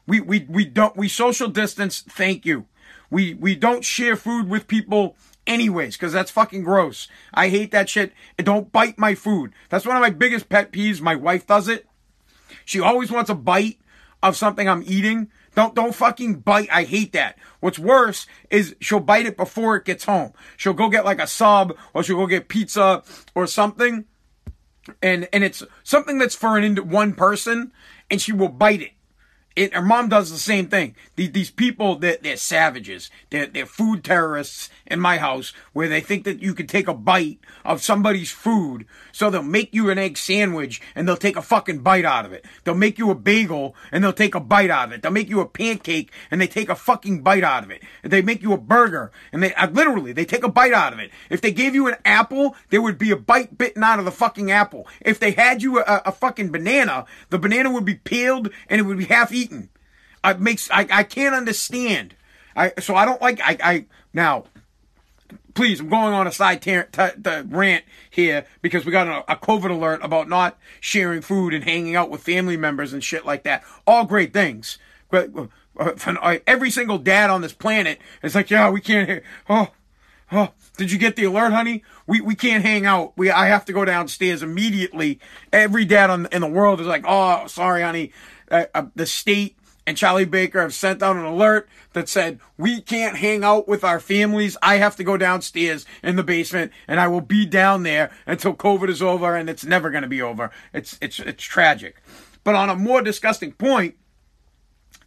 We, 0.06 0.20
we, 0.20 0.46
we 0.48 0.64
don't, 0.64 0.96
we 0.96 1.06
social 1.08 1.48
distance. 1.48 2.00
Thank 2.00 2.44
you. 2.44 2.66
We, 3.10 3.34
we 3.34 3.54
don't 3.54 3.84
share 3.84 4.16
food 4.16 4.48
with 4.48 4.68
people 4.68 5.16
anyways, 5.46 5.96
cause 5.96 6.12
that's 6.12 6.30
fucking 6.30 6.62
gross. 6.62 7.08
I 7.34 7.48
hate 7.48 7.70
that 7.72 7.88
shit. 7.88 8.12
Don't 8.38 8.72
bite 8.72 8.98
my 8.98 9.14
food. 9.14 9.52
That's 9.68 9.86
one 9.86 9.96
of 9.96 10.02
my 10.02 10.10
biggest 10.10 10.48
pet 10.48 10.72
peeves. 10.72 11.00
My 11.00 11.16
wife 11.16 11.46
does 11.46 11.68
it. 11.68 11.86
She 12.64 12.80
always 12.80 13.10
wants 13.10 13.30
a 13.30 13.34
bite 13.34 13.78
of 14.22 14.36
something 14.36 14.68
I'm 14.68 14.84
eating. 14.86 15.30
Don't, 15.54 15.74
don't 15.74 15.94
fucking 15.94 16.40
bite. 16.40 16.68
I 16.70 16.84
hate 16.84 17.12
that. 17.12 17.38
What's 17.60 17.78
worse 17.78 18.26
is 18.50 18.76
she'll 18.80 19.00
bite 19.00 19.26
it 19.26 19.36
before 19.36 19.76
it 19.76 19.84
gets 19.84 20.04
home. 20.04 20.32
She'll 20.56 20.72
go 20.72 20.88
get 20.88 21.04
like 21.04 21.20
a 21.20 21.26
sub 21.26 21.76
or 21.92 22.02
she'll 22.02 22.16
go 22.16 22.26
get 22.26 22.48
pizza 22.48 23.02
or 23.34 23.46
something. 23.46 24.04
And, 25.02 25.28
and 25.32 25.44
it's 25.44 25.62
something 25.82 26.18
that's 26.18 26.34
for 26.34 26.56
an, 26.56 26.76
one 26.88 27.14
person 27.14 27.72
and 28.10 28.20
she 28.20 28.32
will 28.32 28.48
bite 28.48 28.82
it. 28.82 28.92
It, 29.56 29.74
her 29.74 29.82
mom 29.82 30.08
does 30.08 30.30
the 30.30 30.38
same 30.38 30.68
thing. 30.68 30.94
These, 31.16 31.32
these 31.32 31.50
people, 31.50 31.96
they're, 31.96 32.18
they're 32.22 32.36
savages. 32.36 33.10
They're, 33.30 33.46
they're 33.46 33.66
food 33.66 34.04
terrorists 34.04 34.70
in 34.86 35.00
my 35.00 35.18
house 35.18 35.52
where 35.72 35.88
they 35.88 36.00
think 36.00 36.24
that 36.24 36.40
you 36.40 36.54
can 36.54 36.68
take 36.68 36.86
a 36.86 36.94
bite 36.94 37.40
of 37.64 37.82
somebody's 37.82 38.30
food. 38.30 38.86
So 39.10 39.28
they'll 39.28 39.42
make 39.42 39.74
you 39.74 39.90
an 39.90 39.98
egg 39.98 40.16
sandwich 40.18 40.80
and 40.94 41.06
they'll 41.06 41.16
take 41.16 41.36
a 41.36 41.42
fucking 41.42 41.80
bite 41.80 42.04
out 42.04 42.24
of 42.24 42.32
it. 42.32 42.44
They'll 42.62 42.74
make 42.74 42.96
you 42.96 43.10
a 43.10 43.14
bagel 43.16 43.74
and 43.90 44.04
they'll 44.04 44.12
take 44.12 44.36
a 44.36 44.40
bite 44.40 44.70
out 44.70 44.88
of 44.88 44.92
it. 44.92 45.02
They'll 45.02 45.10
make 45.10 45.28
you 45.28 45.40
a 45.40 45.46
pancake 45.46 46.12
and 46.30 46.40
they 46.40 46.46
take 46.46 46.68
a 46.68 46.76
fucking 46.76 47.22
bite 47.22 47.44
out 47.44 47.64
of 47.64 47.72
it. 47.72 47.82
They 48.04 48.22
make 48.22 48.42
you 48.42 48.52
a 48.52 48.58
burger 48.58 49.10
and 49.32 49.42
they, 49.42 49.52
literally, 49.72 50.12
they 50.12 50.24
take 50.24 50.44
a 50.44 50.48
bite 50.48 50.72
out 50.72 50.92
of 50.92 51.00
it. 51.00 51.10
If 51.28 51.40
they 51.40 51.52
gave 51.52 51.74
you 51.74 51.88
an 51.88 51.96
apple, 52.04 52.54
there 52.68 52.82
would 52.82 52.98
be 52.98 53.10
a 53.10 53.16
bite 53.16 53.58
bitten 53.58 53.82
out 53.82 53.98
of 53.98 54.04
the 54.04 54.12
fucking 54.12 54.52
apple. 54.52 54.86
If 55.00 55.18
they 55.18 55.32
had 55.32 55.60
you 55.60 55.80
a, 55.80 56.02
a 56.06 56.12
fucking 56.12 56.52
banana, 56.52 57.04
the 57.30 57.38
banana 57.38 57.72
would 57.72 57.84
be 57.84 57.96
peeled 57.96 58.50
and 58.68 58.80
it 58.80 58.84
would 58.84 58.98
be 58.98 59.06
half 59.06 59.32
eaten 59.32 59.39
It 60.24 60.40
makes 60.40 60.70
I, 60.70 60.86
I 60.90 61.02
can't 61.04 61.34
understand. 61.34 62.14
I 62.54 62.72
so 62.80 62.94
I 62.94 63.04
don't 63.04 63.22
like 63.22 63.40
I 63.40 63.56
I 63.62 63.86
now. 64.12 64.44
Please, 65.54 65.80
I'm 65.80 65.88
going 65.88 66.14
on 66.14 66.26
a 66.26 66.32
side 66.32 66.62
t- 66.62 66.80
t- 66.92 67.40
rant 67.46 67.84
here 68.08 68.46
because 68.62 68.84
we 68.84 68.92
got 68.92 69.08
a, 69.08 69.32
a 69.32 69.36
COVID 69.36 69.70
alert 69.70 70.00
about 70.02 70.28
not 70.28 70.56
sharing 70.80 71.22
food 71.22 71.52
and 71.52 71.64
hanging 71.64 71.96
out 71.96 72.08
with 72.08 72.22
family 72.22 72.56
members 72.56 72.92
and 72.92 73.02
shit 73.02 73.26
like 73.26 73.42
that. 73.42 73.64
All 73.86 74.04
great 74.04 74.32
things, 74.32 74.78
but 75.10 75.30
uh, 75.78 76.38
every 76.46 76.70
single 76.70 76.98
dad 76.98 77.30
on 77.30 77.40
this 77.40 77.52
planet 77.52 77.98
is 78.22 78.34
like, 78.34 78.50
yeah, 78.50 78.70
we 78.70 78.80
can't. 78.80 79.22
Oh, 79.48 79.68
oh, 80.32 80.50
did 80.76 80.90
you 80.90 80.98
get 80.98 81.16
the 81.16 81.24
alert, 81.24 81.52
honey? 81.52 81.82
We 82.06 82.20
we 82.20 82.34
can't 82.34 82.64
hang 82.64 82.86
out. 82.86 83.12
We 83.16 83.30
I 83.30 83.46
have 83.46 83.64
to 83.66 83.72
go 83.72 83.84
downstairs 83.84 84.42
immediately. 84.42 85.20
Every 85.52 85.84
dad 85.84 86.10
on, 86.10 86.26
in 86.32 86.40
the 86.40 86.48
world 86.48 86.80
is 86.80 86.86
like, 86.86 87.04
oh, 87.06 87.46
sorry, 87.46 87.82
honey 87.82 88.12
uh, 88.50 88.64
uh, 88.74 88.86
the 88.94 89.06
state 89.06 89.56
and 89.86 89.96
Charlie 89.96 90.24
Baker 90.24 90.60
have 90.60 90.74
sent 90.74 91.02
out 91.02 91.16
an 91.16 91.24
alert 91.24 91.68
that 91.94 92.08
said, 92.08 92.40
we 92.56 92.80
can't 92.80 93.16
hang 93.16 93.44
out 93.44 93.66
with 93.66 93.82
our 93.82 93.98
families. 93.98 94.56
I 94.62 94.76
have 94.76 94.96
to 94.96 95.04
go 95.04 95.16
downstairs 95.16 95.86
in 96.02 96.16
the 96.16 96.22
basement 96.22 96.72
and 96.86 97.00
I 97.00 97.08
will 97.08 97.22
be 97.22 97.46
down 97.46 97.82
there 97.82 98.10
until 98.26 98.54
COVID 98.54 98.88
is 98.88 99.02
over 99.02 99.34
and 99.34 99.48
it's 99.48 99.64
never 99.64 99.90
going 99.90 100.02
to 100.02 100.08
be 100.08 100.22
over. 100.22 100.50
It's, 100.72 100.98
it's, 101.00 101.18
it's 101.18 101.42
tragic. 101.42 102.02
But 102.44 102.54
on 102.54 102.70
a 102.70 102.76
more 102.76 103.02
disgusting 103.02 103.52
point, 103.52 103.96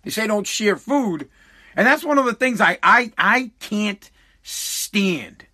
they 0.03 0.10
say 0.10 0.27
don't 0.27 0.48
share 0.48 0.75
food. 0.75 1.30
And 1.75 1.88
that's 1.88 2.03
one 2.03 2.18
of 2.18 2.25
the 2.25 2.34
things 2.34 2.60
I, 2.60 2.77
I, 2.84 3.12
I 3.18 3.51
can't 3.60 4.10
stand 4.44 5.46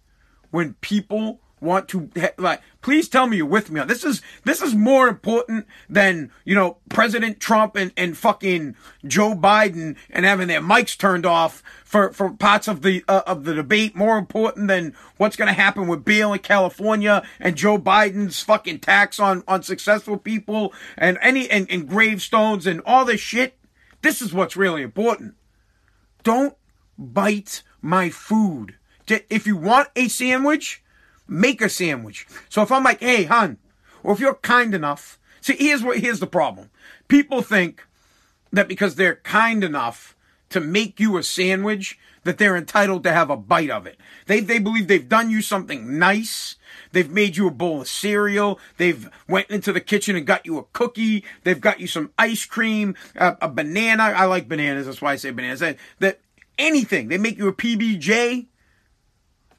when 0.52 0.74
people 0.76 1.40
want 1.62 1.88
to 1.90 2.10
like 2.38 2.62
please 2.82 3.10
tell 3.10 3.28
me 3.28 3.38
you're 3.38 3.46
with 3.46 3.70
me 3.70 3.80
on 3.80 3.88
this. 3.88 4.04
Is 4.04 4.22
this 4.46 4.62
is 4.62 4.76
more 4.76 5.08
important 5.08 5.68
than 5.90 6.32
you 6.46 6.56
know 6.56 6.78
president 6.90 7.40
trump 7.40 7.76
and, 7.76 7.92
and 7.98 8.18
fucking 8.18 8.76
joe 9.06 9.36
biden 9.36 9.96
and 10.10 10.26
having 10.26 10.48
their 10.48 10.62
mics 10.62 10.98
turned 10.98 11.26
off 11.26 11.62
for 11.84 12.14
for 12.14 12.32
parts 12.32 12.68
of 12.68 12.82
the 12.82 13.04
uh, 13.08 13.22
of 13.28 13.44
the 13.44 13.54
debate. 13.54 13.96
More 13.96 14.18
important 14.18 14.68
than 14.68 14.96
what's 15.18 15.36
going 15.36 15.48
to 15.48 15.54
happen 15.54 15.88
with 15.88 16.06
bail 16.06 16.34
in 16.34 16.40
california 16.40 17.24
and 17.40 17.56
joe 17.56 17.78
biden's 17.78 18.42
fucking 18.42 18.80
tax 18.80 19.20
on 19.20 19.44
on 19.48 19.64
successful 19.64 20.18
people 20.18 20.74
and 20.98 21.18
any 21.22 21.50
and, 21.50 21.70
and 21.70 21.88
gravestones 21.88 22.66
and 22.66 22.82
all 22.86 23.06
this 23.06 23.22
shit. 23.22 23.58
This 24.02 24.22
is 24.22 24.34
what's 24.34 24.56
really 24.56 24.82
important. 24.82 25.36
Don't 26.24 26.56
bite 26.98 27.64
my 27.82 28.10
food 28.10 28.76
if 29.30 29.48
you 29.48 29.56
want 29.56 29.90
a 29.96 30.08
sandwich 30.08 30.84
make 31.30 31.62
a 31.62 31.70
sandwich. 31.70 32.28
So 32.50 32.62
if 32.62 32.72
I'm 32.72 32.84
like, 32.84 33.00
hey, 33.00 33.24
hon, 33.26 33.58
or 34.04 34.14
if 34.14 34.20
you're 34.20 34.36
kind 34.36 34.74
enough, 34.74 35.20
see, 35.42 35.56
here's 35.56 35.84
what, 35.84 36.00
here's 36.00 36.20
the 36.20 36.28
problem. 36.28 36.70
People 37.08 37.42
think 37.42 37.86
that 38.52 38.68
because 38.68 38.96
they're 38.96 39.18
kind 39.18 39.64
enough 39.64 40.16
to 40.50 40.60
make 40.60 41.00
you 41.00 41.18
a 41.18 41.24
sandwich, 41.24 42.00
that 42.24 42.38
they're 42.38 42.58
entitled 42.58 43.04
to 43.04 43.12
have 43.12 43.30
a 43.30 43.38
bite 43.38 43.70
of 43.70 43.86
it. 43.86 43.98
They, 44.26 44.40
they 44.40 44.60
believe 44.60 44.88
they've 44.88 45.08
done 45.08 45.30
you 45.30 45.42
something 45.42 46.00
nice. 46.00 46.56
They've 46.92 47.10
made 47.10 47.38
you 47.38 47.48
a 47.48 47.52
bowl 47.52 47.82
of 47.82 47.88
cereal. 47.88 48.60
They've 48.78 49.08
went 49.28 49.50
into 49.50 49.72
the 49.72 49.80
kitchen 49.80 50.16
and 50.16 50.26
got 50.26 50.46
you 50.46 50.58
a 50.58 50.64
cookie. 50.74 51.24
They've 51.44 51.62
got 51.62 51.80
you 51.80 51.88
some 51.88 52.12
ice 52.18 52.46
cream, 52.46 52.96
a, 53.16 53.38
a 53.42 53.48
banana. 53.48 54.04
I 54.04 54.26
like 54.26 54.50
bananas. 54.50 54.88
That's 54.88 55.02
why 55.02 55.14
I 55.14 55.16
say 55.18 55.30
bananas. 55.30 55.60
That, 55.60 55.78
that 56.00 56.20
anything. 56.58 57.08
They 57.08 57.20
make 57.20 57.38
you 57.38 57.48
a 57.48 57.54
PBJ. 57.54 58.48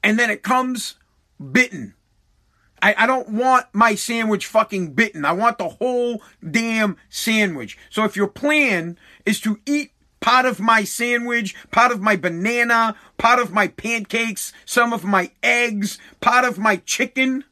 And 0.03 0.19
then 0.19 0.31
it 0.31 0.43
comes 0.43 0.97
bitten. 1.53 1.95
I, 2.83 2.95
I 2.97 3.07
don't 3.07 3.29
want 3.31 3.67
my 3.73 3.95
sandwich 3.95 4.47
fucking 4.47 4.95
bitten. 4.95 5.25
I 5.25 5.33
want 5.33 5.59
the 5.59 5.69
whole 5.69 6.23
damn 6.49 6.97
sandwich. 7.09 7.79
So 7.91 8.05
if 8.05 8.17
your 8.17 8.29
plan 8.29 8.99
is 9.27 9.41
to 9.43 9.61
eat 9.67 9.93
part 10.21 10.47
of 10.47 10.61
my 10.61 10.85
sandwich, 10.85 11.55
part 11.71 11.93
of 11.93 12.01
my 12.01 12.17
banana, 12.17 12.95
part 13.19 13.39
of 13.39 13.53
my 13.53 13.69
pancakes, 13.69 14.53
some 14.65 14.93
of 14.93 15.05
my 15.05 15.31
eggs, 15.43 15.99
part 16.21 16.45
of 16.45 16.59
my 16.59 16.77
chicken, 16.77 17.45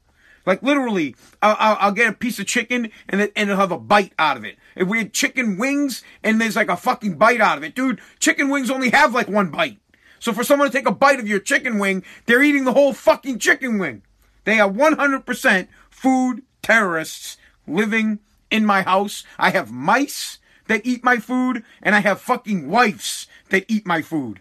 like 0.47 0.63
literally, 0.63 1.15
I'll, 1.43 1.57
I'll, 1.59 1.77
I'll, 1.81 1.93
get 1.93 2.09
a 2.09 2.15
piece 2.15 2.39
of 2.39 2.47
chicken 2.47 2.91
and 3.09 3.21
it, 3.21 3.33
and 3.37 3.51
it'll 3.51 3.61
have 3.61 3.73
a 3.73 3.79
bite 3.79 4.15
out 4.19 4.39
of 4.39 4.45
it. 4.45 4.57
If 4.77 4.89
we 4.89 4.99
had 4.99 5.13
chicken 5.13 5.59
wings 5.59 6.03
and 6.23 6.41
there's 6.41 6.57
like 6.57 6.71
a 6.71 6.77
fucking 6.77 7.19
bite 7.19 7.43
out 7.43 7.59
of 7.59 7.65
it, 7.65 7.75
dude, 7.75 8.01
chicken 8.19 8.49
wings 8.49 8.71
only 8.71 8.89
have 8.91 9.13
like 9.13 9.29
one 9.29 9.51
bite. 9.51 9.79
So 10.21 10.33
for 10.33 10.45
someone 10.45 10.71
to 10.71 10.77
take 10.77 10.89
a 10.89 10.93
bite 10.93 11.21
of 11.21 11.29
your 11.29 11.41
chicken 11.41 11.79
wing, 11.79 12.05
they're 12.27 12.43
eating 12.43 12.65
the 12.65 12.73
whole 12.73 12.93
fucking 12.93 13.39
chicken 13.39 13.79
wing. 13.79 14.03
They 14.45 14.61
are 14.61 14.71
100% 14.71 15.69
food 15.91 16.43
terrorists 16.63 17.37
living 17.67 18.21
in 18.51 18.65
my 18.65 18.83
house. 18.83 19.25
I 19.39 19.51
have 19.51 19.71
mice 19.71 20.39
that 20.67 20.85
eat 20.85 21.03
my 21.03 21.17
food, 21.17 21.65
and 21.83 21.95
I 21.95 22.01
have 22.01 22.21
fucking 22.21 22.69
wives 22.69 23.27
that 23.51 23.65
eat 23.69 23.87
my 23.87 24.03
food. 24.03 24.41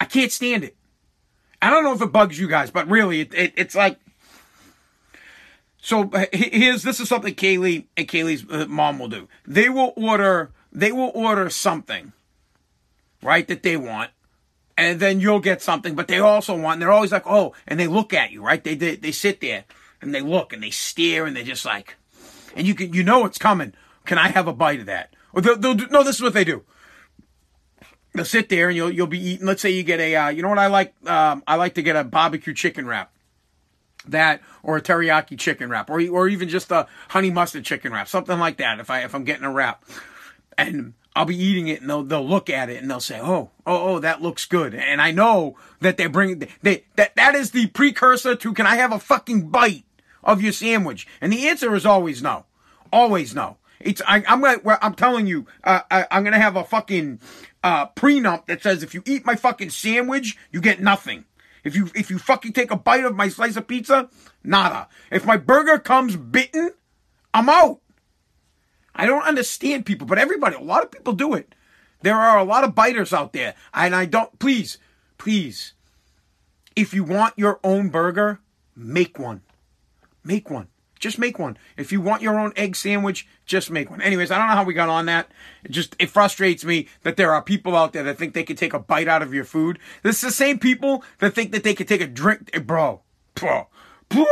I 0.00 0.04
can't 0.04 0.32
stand 0.32 0.64
it. 0.64 0.76
I 1.60 1.70
don't 1.70 1.84
know 1.84 1.94
if 1.94 2.02
it 2.02 2.12
bugs 2.12 2.38
you 2.38 2.48
guys, 2.48 2.70
but 2.70 2.88
really, 2.88 3.20
it, 3.20 3.34
it, 3.34 3.52
it's 3.56 3.74
like. 3.74 3.98
So 5.78 6.10
here's 6.32 6.82
this 6.82 6.98
is 6.98 7.08
something 7.08 7.34
Kaylee 7.34 7.86
and 7.96 8.08
Kaylee's 8.08 8.44
uh, 8.50 8.66
mom 8.68 8.98
will 8.98 9.08
do. 9.08 9.28
They 9.46 9.68
will 9.68 9.92
order. 9.96 10.50
They 10.72 10.92
will 10.92 11.12
order 11.14 11.48
something 11.48 12.12
right, 13.22 13.46
that 13.48 13.62
they 13.62 13.76
want. 13.76 14.10
And 14.78 15.00
then 15.00 15.20
you'll 15.20 15.40
get 15.40 15.62
something, 15.62 15.94
but 15.94 16.06
they 16.06 16.18
also 16.18 16.54
want, 16.54 16.74
and 16.74 16.82
they're 16.82 16.92
always 16.92 17.12
like, 17.12 17.26
oh, 17.26 17.54
and 17.66 17.80
they 17.80 17.86
look 17.86 18.12
at 18.12 18.30
you, 18.30 18.42
right? 18.42 18.62
They, 18.62 18.74
they, 18.74 18.96
they 18.96 19.12
sit 19.12 19.40
there 19.40 19.64
and 20.02 20.14
they 20.14 20.20
look 20.20 20.52
and 20.52 20.62
they 20.62 20.70
stare 20.70 21.24
and 21.24 21.34
they're 21.34 21.44
just 21.44 21.64
like, 21.64 21.96
and 22.54 22.66
you 22.66 22.74
can, 22.74 22.92
you 22.92 23.02
know 23.02 23.24
it's 23.24 23.38
coming. 23.38 23.72
Can 24.04 24.18
I 24.18 24.28
have 24.28 24.46
a 24.46 24.52
bite 24.52 24.80
of 24.80 24.86
that? 24.86 25.14
Or 25.32 25.40
they'll, 25.40 25.56
they'll 25.56 25.74
do, 25.74 25.86
no, 25.88 26.02
this 26.02 26.16
is 26.16 26.22
what 26.22 26.34
they 26.34 26.44
do. 26.44 26.62
They'll 28.14 28.26
sit 28.26 28.50
there 28.50 28.68
and 28.68 28.76
you'll, 28.76 28.90
you'll 28.90 29.06
be 29.06 29.18
eating, 29.18 29.46
let's 29.46 29.62
say 29.62 29.70
you 29.70 29.82
get 29.82 30.00
a, 30.00 30.14
uh, 30.14 30.28
you 30.28 30.42
know 30.42 30.50
what 30.50 30.58
I 30.58 30.66
like? 30.66 30.94
Um, 31.08 31.42
I 31.46 31.56
like 31.56 31.74
to 31.74 31.82
get 31.82 31.96
a 31.96 32.04
barbecue 32.04 32.52
chicken 32.52 32.86
wrap 32.86 33.12
that 34.08 34.40
or 34.62 34.76
a 34.76 34.80
teriyaki 34.80 35.38
chicken 35.38 35.68
wrap 35.68 35.90
or 35.90 36.00
or 36.08 36.28
even 36.28 36.48
just 36.48 36.70
a 36.70 36.86
honey 37.08 37.30
mustard 37.30 37.64
chicken 37.64 37.92
wrap 37.92 38.08
something 38.08 38.38
like 38.38 38.58
that 38.58 38.78
if 38.80 38.90
i 38.90 39.02
if 39.02 39.14
i'm 39.14 39.24
getting 39.24 39.44
a 39.44 39.50
wrap 39.50 39.84
and 40.56 40.94
I'll 41.16 41.24
be 41.24 41.42
eating 41.42 41.68
it 41.68 41.80
and 41.80 41.88
they'll 41.88 42.02
they'll 42.02 42.28
look 42.28 42.50
at 42.50 42.68
it 42.68 42.82
and 42.82 42.90
they'll 42.90 43.00
say, 43.00 43.18
"Oh, 43.18 43.50
oh, 43.66 43.94
oh, 43.94 43.98
that 44.00 44.20
looks 44.20 44.44
good." 44.44 44.74
And 44.74 45.00
I 45.00 45.12
know 45.12 45.56
that 45.80 45.96
they 45.96 46.06
bring 46.08 46.46
they 46.62 46.84
that 46.96 47.16
that 47.16 47.34
is 47.34 47.52
the 47.52 47.68
precursor 47.68 48.36
to 48.36 48.52
can 48.52 48.66
I 48.66 48.76
have 48.76 48.92
a 48.92 48.98
fucking 48.98 49.48
bite 49.48 49.84
of 50.22 50.42
your 50.42 50.52
sandwich? 50.52 51.06
And 51.22 51.32
the 51.32 51.48
answer 51.48 51.74
is 51.74 51.86
always 51.86 52.22
no, 52.22 52.44
always 52.92 53.34
no. 53.34 53.56
It's 53.80 54.02
I, 54.06 54.24
am 54.26 54.42
gonna 54.42 54.78
I'm 54.82 54.94
telling 54.94 55.26
you, 55.26 55.46
uh, 55.64 55.80
I, 55.90 56.06
am 56.10 56.22
gonna 56.22 56.38
have 56.38 56.56
a 56.56 56.64
fucking 56.64 57.20
uh, 57.64 57.88
prenup 57.88 58.44
that 58.46 58.62
says 58.62 58.82
if 58.82 58.92
you 58.92 59.02
eat 59.06 59.24
my 59.24 59.36
fucking 59.36 59.70
sandwich, 59.70 60.36
you 60.52 60.60
get 60.60 60.80
nothing. 60.80 61.24
If 61.64 61.74
you 61.74 61.90
if 61.94 62.10
you 62.10 62.18
fucking 62.18 62.52
take 62.52 62.70
a 62.70 62.76
bite 62.76 63.04
of 63.04 63.16
my 63.16 63.30
slice 63.30 63.56
of 63.56 63.66
pizza, 63.66 64.10
nada. 64.44 64.88
If 65.10 65.24
my 65.24 65.38
burger 65.38 65.78
comes 65.78 66.14
bitten, 66.14 66.72
I'm 67.32 67.48
out. 67.48 67.80
I 68.96 69.06
don't 69.06 69.22
understand 69.22 69.86
people, 69.86 70.06
but 70.06 70.18
everybody, 70.18 70.56
a 70.56 70.60
lot 70.60 70.82
of 70.82 70.90
people 70.90 71.12
do 71.12 71.34
it. 71.34 71.54
There 72.00 72.16
are 72.16 72.38
a 72.38 72.44
lot 72.44 72.64
of 72.64 72.74
biters 72.74 73.12
out 73.12 73.32
there. 73.32 73.54
And 73.74 73.94
I 73.94 74.06
don't, 74.06 74.38
please, 74.38 74.78
please, 75.18 75.74
if 76.74 76.92
you 76.94 77.04
want 77.04 77.34
your 77.36 77.60
own 77.62 77.90
burger, 77.90 78.40
make 78.74 79.18
one. 79.18 79.42
Make 80.24 80.50
one. 80.50 80.68
Just 80.98 81.18
make 81.18 81.38
one. 81.38 81.58
If 81.76 81.92
you 81.92 82.00
want 82.00 82.22
your 82.22 82.38
own 82.38 82.52
egg 82.56 82.74
sandwich, 82.74 83.28
just 83.44 83.70
make 83.70 83.90
one. 83.90 84.00
Anyways, 84.00 84.30
I 84.30 84.38
don't 84.38 84.48
know 84.48 84.54
how 84.54 84.64
we 84.64 84.72
got 84.72 84.88
on 84.88 85.06
that. 85.06 85.30
It 85.62 85.72
just, 85.72 85.94
it 85.98 86.08
frustrates 86.08 86.64
me 86.64 86.88
that 87.02 87.16
there 87.16 87.32
are 87.32 87.42
people 87.42 87.76
out 87.76 87.92
there 87.92 88.02
that 88.04 88.16
think 88.16 88.32
they 88.32 88.42
can 88.42 88.56
take 88.56 88.72
a 88.72 88.78
bite 88.78 89.08
out 89.08 89.22
of 89.22 89.34
your 89.34 89.44
food. 89.44 89.78
This 90.02 90.16
is 90.16 90.22
the 90.22 90.30
same 90.30 90.58
people 90.58 91.04
that 91.18 91.34
think 91.34 91.52
that 91.52 91.64
they 91.64 91.74
can 91.74 91.86
take 91.86 92.00
a 92.00 92.06
drink. 92.06 92.50
Eh, 92.54 92.60
bro, 92.60 93.02
bro, 93.34 93.68
bro, 94.08 94.24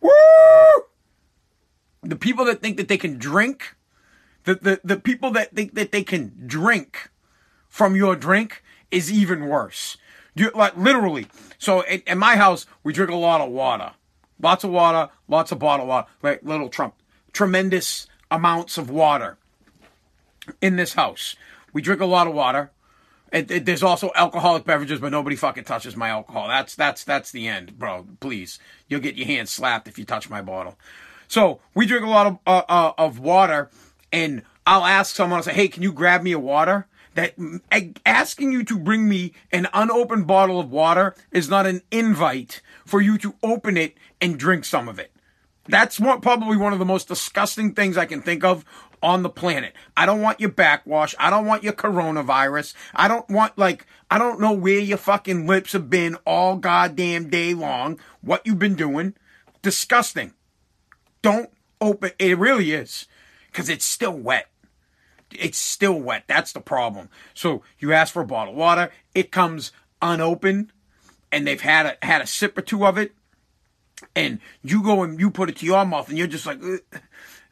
woo! 0.00 0.10
The 2.02 2.16
people 2.16 2.44
that 2.46 2.62
think 2.62 2.76
that 2.76 2.88
they 2.88 2.98
can 2.98 3.18
drink, 3.18 3.76
the, 4.44 4.54
the, 4.54 4.80
the 4.84 4.96
people 4.96 5.30
that 5.32 5.54
think 5.54 5.74
that 5.74 5.92
they 5.92 6.02
can 6.02 6.32
drink 6.46 7.10
from 7.68 7.96
your 7.96 8.16
drink 8.16 8.62
is 8.90 9.12
even 9.12 9.46
worse. 9.46 9.96
You, 10.34 10.50
like 10.54 10.76
literally. 10.76 11.26
So 11.58 11.82
in, 11.82 12.18
my 12.18 12.36
house, 12.36 12.66
we 12.84 12.92
drink 12.92 13.10
a 13.10 13.16
lot 13.16 13.40
of 13.40 13.50
water, 13.50 13.92
lots 14.40 14.64
of 14.64 14.70
water, 14.70 15.12
lots 15.26 15.52
of 15.52 15.58
bottled 15.58 15.88
water, 15.88 16.08
like 16.22 16.42
little 16.42 16.68
Trump, 16.68 16.94
tremendous 17.32 18.06
amounts 18.30 18.78
of 18.78 18.88
water 18.88 19.36
in 20.60 20.76
this 20.76 20.94
house. 20.94 21.34
We 21.72 21.82
drink 21.82 22.00
a 22.00 22.06
lot 22.06 22.26
of 22.26 22.34
water. 22.34 22.70
It, 23.32 23.50
it, 23.50 23.64
there's 23.66 23.82
also 23.82 24.10
alcoholic 24.14 24.64
beverages, 24.64 25.00
but 25.00 25.12
nobody 25.12 25.36
fucking 25.36 25.64
touches 25.64 25.96
my 25.96 26.08
alcohol. 26.08 26.48
That's 26.48 26.74
that's 26.74 27.04
that's 27.04 27.30
the 27.30 27.46
end, 27.46 27.78
bro. 27.78 28.06
Please, 28.20 28.58
you'll 28.88 29.00
get 29.00 29.16
your 29.16 29.26
hand 29.26 29.48
slapped 29.48 29.86
if 29.86 29.98
you 29.98 30.04
touch 30.06 30.30
my 30.30 30.40
bottle. 30.40 30.78
So 31.28 31.60
we 31.74 31.86
drink 31.86 32.04
a 32.04 32.10
lot 32.10 32.26
of 32.26 32.38
uh, 32.46 32.62
uh, 32.68 32.92
of 32.98 33.18
water, 33.18 33.70
and 34.12 34.42
I'll 34.66 34.84
ask 34.84 35.14
someone, 35.14 35.38
I'll 35.38 35.44
say, 35.44 35.54
"Hey, 35.54 35.68
can 35.68 35.82
you 35.82 35.92
grab 35.92 36.22
me 36.22 36.32
a 36.32 36.38
water?" 36.38 36.86
That 37.14 37.34
asking 38.06 38.52
you 38.52 38.64
to 38.64 38.78
bring 38.78 39.08
me 39.08 39.32
an 39.50 39.66
unopened 39.72 40.26
bottle 40.26 40.60
of 40.60 40.70
water 40.70 41.14
is 41.32 41.48
not 41.48 41.66
an 41.66 41.82
invite 41.90 42.62
for 42.86 43.00
you 43.00 43.18
to 43.18 43.34
open 43.42 43.76
it 43.76 43.96
and 44.20 44.38
drink 44.38 44.64
some 44.64 44.88
of 44.88 44.98
it. 44.98 45.10
That's 45.66 45.98
what, 46.00 46.22
probably 46.22 46.56
one 46.56 46.72
of 46.72 46.78
the 46.78 46.84
most 46.84 47.08
disgusting 47.08 47.74
things 47.74 47.98
I 47.98 48.06
can 48.06 48.22
think 48.22 48.44
of 48.44 48.64
on 49.02 49.22
the 49.22 49.28
planet. 49.28 49.74
I 49.96 50.06
don't 50.06 50.22
want 50.22 50.40
your 50.40 50.50
backwash. 50.50 51.14
I 51.18 51.28
don't 51.28 51.46
want 51.46 51.62
your 51.62 51.72
coronavirus. 51.72 52.74
I 52.94 53.08
don't 53.08 53.28
want 53.28 53.58
like 53.58 53.86
I 54.10 54.18
don't 54.18 54.40
know 54.40 54.52
where 54.52 54.78
your 54.78 54.98
fucking 54.98 55.46
lips 55.46 55.72
have 55.72 55.90
been 55.90 56.16
all 56.24 56.56
goddamn 56.56 57.30
day 57.30 57.52
long. 57.52 57.98
What 58.20 58.46
you've 58.46 58.58
been 58.58 58.76
doing. 58.76 59.14
Disgusting. 59.60 60.34
Don't 61.22 61.50
open. 61.80 62.12
It 62.18 62.38
really 62.38 62.72
is 62.72 63.06
because 63.46 63.68
it's 63.68 63.84
still 63.84 64.16
wet. 64.16 64.48
It's 65.30 65.58
still 65.58 66.00
wet. 66.00 66.24
That's 66.26 66.52
the 66.52 66.60
problem. 66.60 67.10
So 67.34 67.62
you 67.78 67.92
ask 67.92 68.12
for 68.12 68.22
a 68.22 68.26
bottle 68.26 68.54
of 68.54 68.58
water. 68.58 68.90
It 69.14 69.30
comes 69.30 69.72
unopened, 70.00 70.72
and 71.30 71.46
they've 71.46 71.60
had 71.60 71.86
a 71.86 72.06
had 72.06 72.22
a 72.22 72.26
sip 72.26 72.56
or 72.56 72.62
two 72.62 72.86
of 72.86 72.98
it, 72.98 73.12
and 74.16 74.40
you 74.62 74.82
go 74.82 75.02
and 75.02 75.20
you 75.20 75.30
put 75.30 75.50
it 75.50 75.56
to 75.56 75.66
your 75.66 75.84
mouth, 75.84 76.08
and 76.08 76.16
you're 76.16 76.26
just 76.26 76.46
like, 76.46 76.60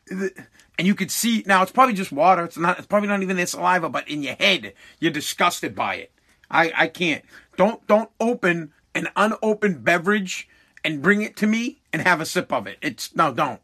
and 0.08 0.86
you 0.86 0.94
could 0.94 1.10
see 1.10 1.42
now 1.46 1.62
it's 1.62 1.72
probably 1.72 1.94
just 1.94 2.12
water. 2.12 2.44
It's 2.44 2.56
not. 2.56 2.78
It's 2.78 2.86
probably 2.86 3.08
not 3.08 3.22
even 3.22 3.36
their 3.36 3.46
saliva, 3.46 3.88
but 3.88 4.08
in 4.08 4.22
your 4.22 4.34
head, 4.34 4.72
you're 4.98 5.12
disgusted 5.12 5.74
by 5.74 5.96
it. 5.96 6.12
I 6.50 6.72
I 6.74 6.86
can't. 6.88 7.24
Don't 7.56 7.86
don't 7.86 8.10
open 8.20 8.72
an 8.94 9.08
unopened 9.16 9.84
beverage 9.84 10.48
and 10.84 11.02
bring 11.02 11.20
it 11.20 11.36
to 11.36 11.46
me 11.46 11.80
and 11.96 12.06
have 12.06 12.20
a 12.20 12.26
sip 12.26 12.52
of 12.52 12.66
it. 12.66 12.76
It's 12.82 13.16
no, 13.16 13.32
don't. 13.32 13.60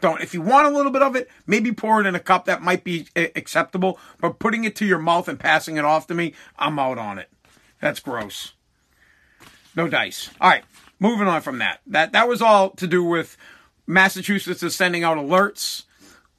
Don't. 0.00 0.20
If 0.20 0.34
you 0.34 0.42
want 0.42 0.66
a 0.66 0.70
little 0.70 0.90
bit 0.90 1.02
of 1.02 1.14
it, 1.14 1.30
maybe 1.46 1.70
pour 1.72 2.00
it 2.00 2.06
in 2.06 2.16
a 2.16 2.20
cup 2.20 2.44
that 2.46 2.62
might 2.62 2.82
be 2.82 3.06
eh, 3.14 3.28
acceptable, 3.36 3.98
but 4.20 4.40
putting 4.40 4.64
it 4.64 4.74
to 4.76 4.84
your 4.86 4.98
mouth 4.98 5.28
and 5.28 5.38
passing 5.38 5.76
it 5.76 5.84
off 5.84 6.08
to 6.08 6.14
me, 6.14 6.34
I'm 6.58 6.78
out 6.80 6.98
on 6.98 7.18
it. 7.18 7.30
That's 7.80 8.00
gross. 8.00 8.54
no 9.76 9.86
dice. 9.88 10.30
All 10.40 10.50
right, 10.50 10.64
moving 10.98 11.28
on 11.28 11.42
from 11.42 11.58
that. 11.58 11.80
That 11.86 12.10
that 12.12 12.28
was 12.28 12.42
all 12.42 12.70
to 12.70 12.88
do 12.88 13.04
with 13.04 13.36
Massachusetts 13.86 14.64
is 14.64 14.74
sending 14.74 15.04
out 15.04 15.16
alerts. 15.16 15.84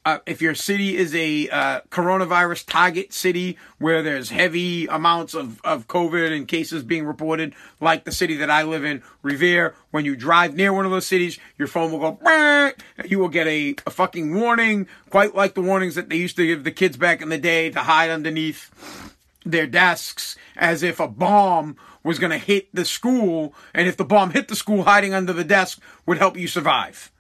Uh, 0.08 0.20
if 0.26 0.42
your 0.42 0.56
city 0.56 0.96
is 0.96 1.14
a 1.14 1.50
uh, 1.50 1.82
coronavirus 1.90 2.66
target 2.66 3.12
city 3.12 3.58
where 3.78 4.02
there's 4.02 4.30
heavy 4.30 4.86
amounts 4.86 5.34
of, 5.34 5.60
of 5.66 5.86
COVID 5.90 6.34
and 6.34 6.48
cases 6.48 6.82
being 6.82 7.06
reported, 7.06 7.54
like 7.82 8.06
the 8.06 8.12
city 8.14 8.38
that 8.38 8.50
I 8.50 8.64
live 8.64 8.86
in, 8.86 9.04
Revere, 9.22 9.76
when 9.92 10.06
you 10.06 10.16
drive 10.16 10.56
near 10.56 10.72
one 10.72 10.86
of 10.86 10.92
those 10.92 11.06
cities, 11.06 11.38
your 11.58 11.68
phone 11.68 11.92
will 11.92 12.00
go, 12.00 12.20
and 12.26 12.74
you 13.04 13.20
will 13.20 13.28
get 13.28 13.48
a, 13.48 13.76
a 13.86 13.90
fucking 13.90 14.34
warning, 14.34 14.88
quite 15.10 15.36
like 15.36 15.56
the 15.56 15.62
warnings 15.62 15.96
that 15.96 16.08
they 16.08 16.16
used 16.16 16.38
to 16.38 16.48
give 16.48 16.64
the 16.64 16.72
kids 16.72 16.96
back 16.96 17.22
in 17.22 17.28
the 17.28 17.38
day 17.38 17.70
to 17.70 17.80
hide 17.80 18.10
underneath 18.10 18.72
their 19.46 19.68
desks 19.68 20.38
as 20.56 20.84
if 20.84 21.02
a 21.02 21.10
bomb 21.10 21.76
was 22.06 22.18
going 22.18 22.32
to 22.32 22.38
hit 22.38 22.74
the 22.74 22.86
school, 22.86 23.54
and 23.74 23.90
if 23.90 23.98
the 23.98 24.06
bomb 24.06 24.32
hit 24.32 24.48
the 24.48 24.56
school, 24.56 24.84
hiding 24.84 25.14
under 25.14 25.34
the 25.34 25.44
desk 25.44 25.82
would 26.06 26.18
help 26.18 26.38
you 26.38 26.48
survive. 26.48 27.12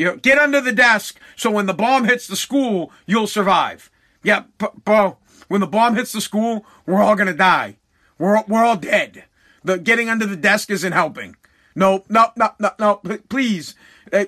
You 0.00 0.06
know, 0.06 0.16
get 0.16 0.38
under 0.38 0.62
the 0.62 0.72
desk 0.72 1.20
so 1.36 1.50
when 1.50 1.66
the 1.66 1.74
bomb 1.74 2.06
hits 2.06 2.26
the 2.26 2.34
school, 2.34 2.90
you'll 3.04 3.26
survive. 3.26 3.90
Yeah, 4.22 4.44
bro, 4.82 5.18
when 5.48 5.60
the 5.60 5.66
bomb 5.66 5.94
hits 5.94 6.12
the 6.12 6.22
school, 6.22 6.64
we're 6.86 7.02
all 7.02 7.16
gonna 7.16 7.34
die. 7.34 7.76
We're, 8.18 8.42
we're 8.48 8.64
all 8.64 8.78
dead. 8.78 9.24
The 9.62 9.76
getting 9.76 10.08
under 10.08 10.24
the 10.24 10.38
desk 10.38 10.70
isn't 10.70 10.92
helping. 10.94 11.36
No, 11.74 12.06
no, 12.08 12.28
no, 12.34 12.48
no, 12.58 12.70
no, 12.78 13.02
please. 13.28 13.74
Uh, 14.10 14.24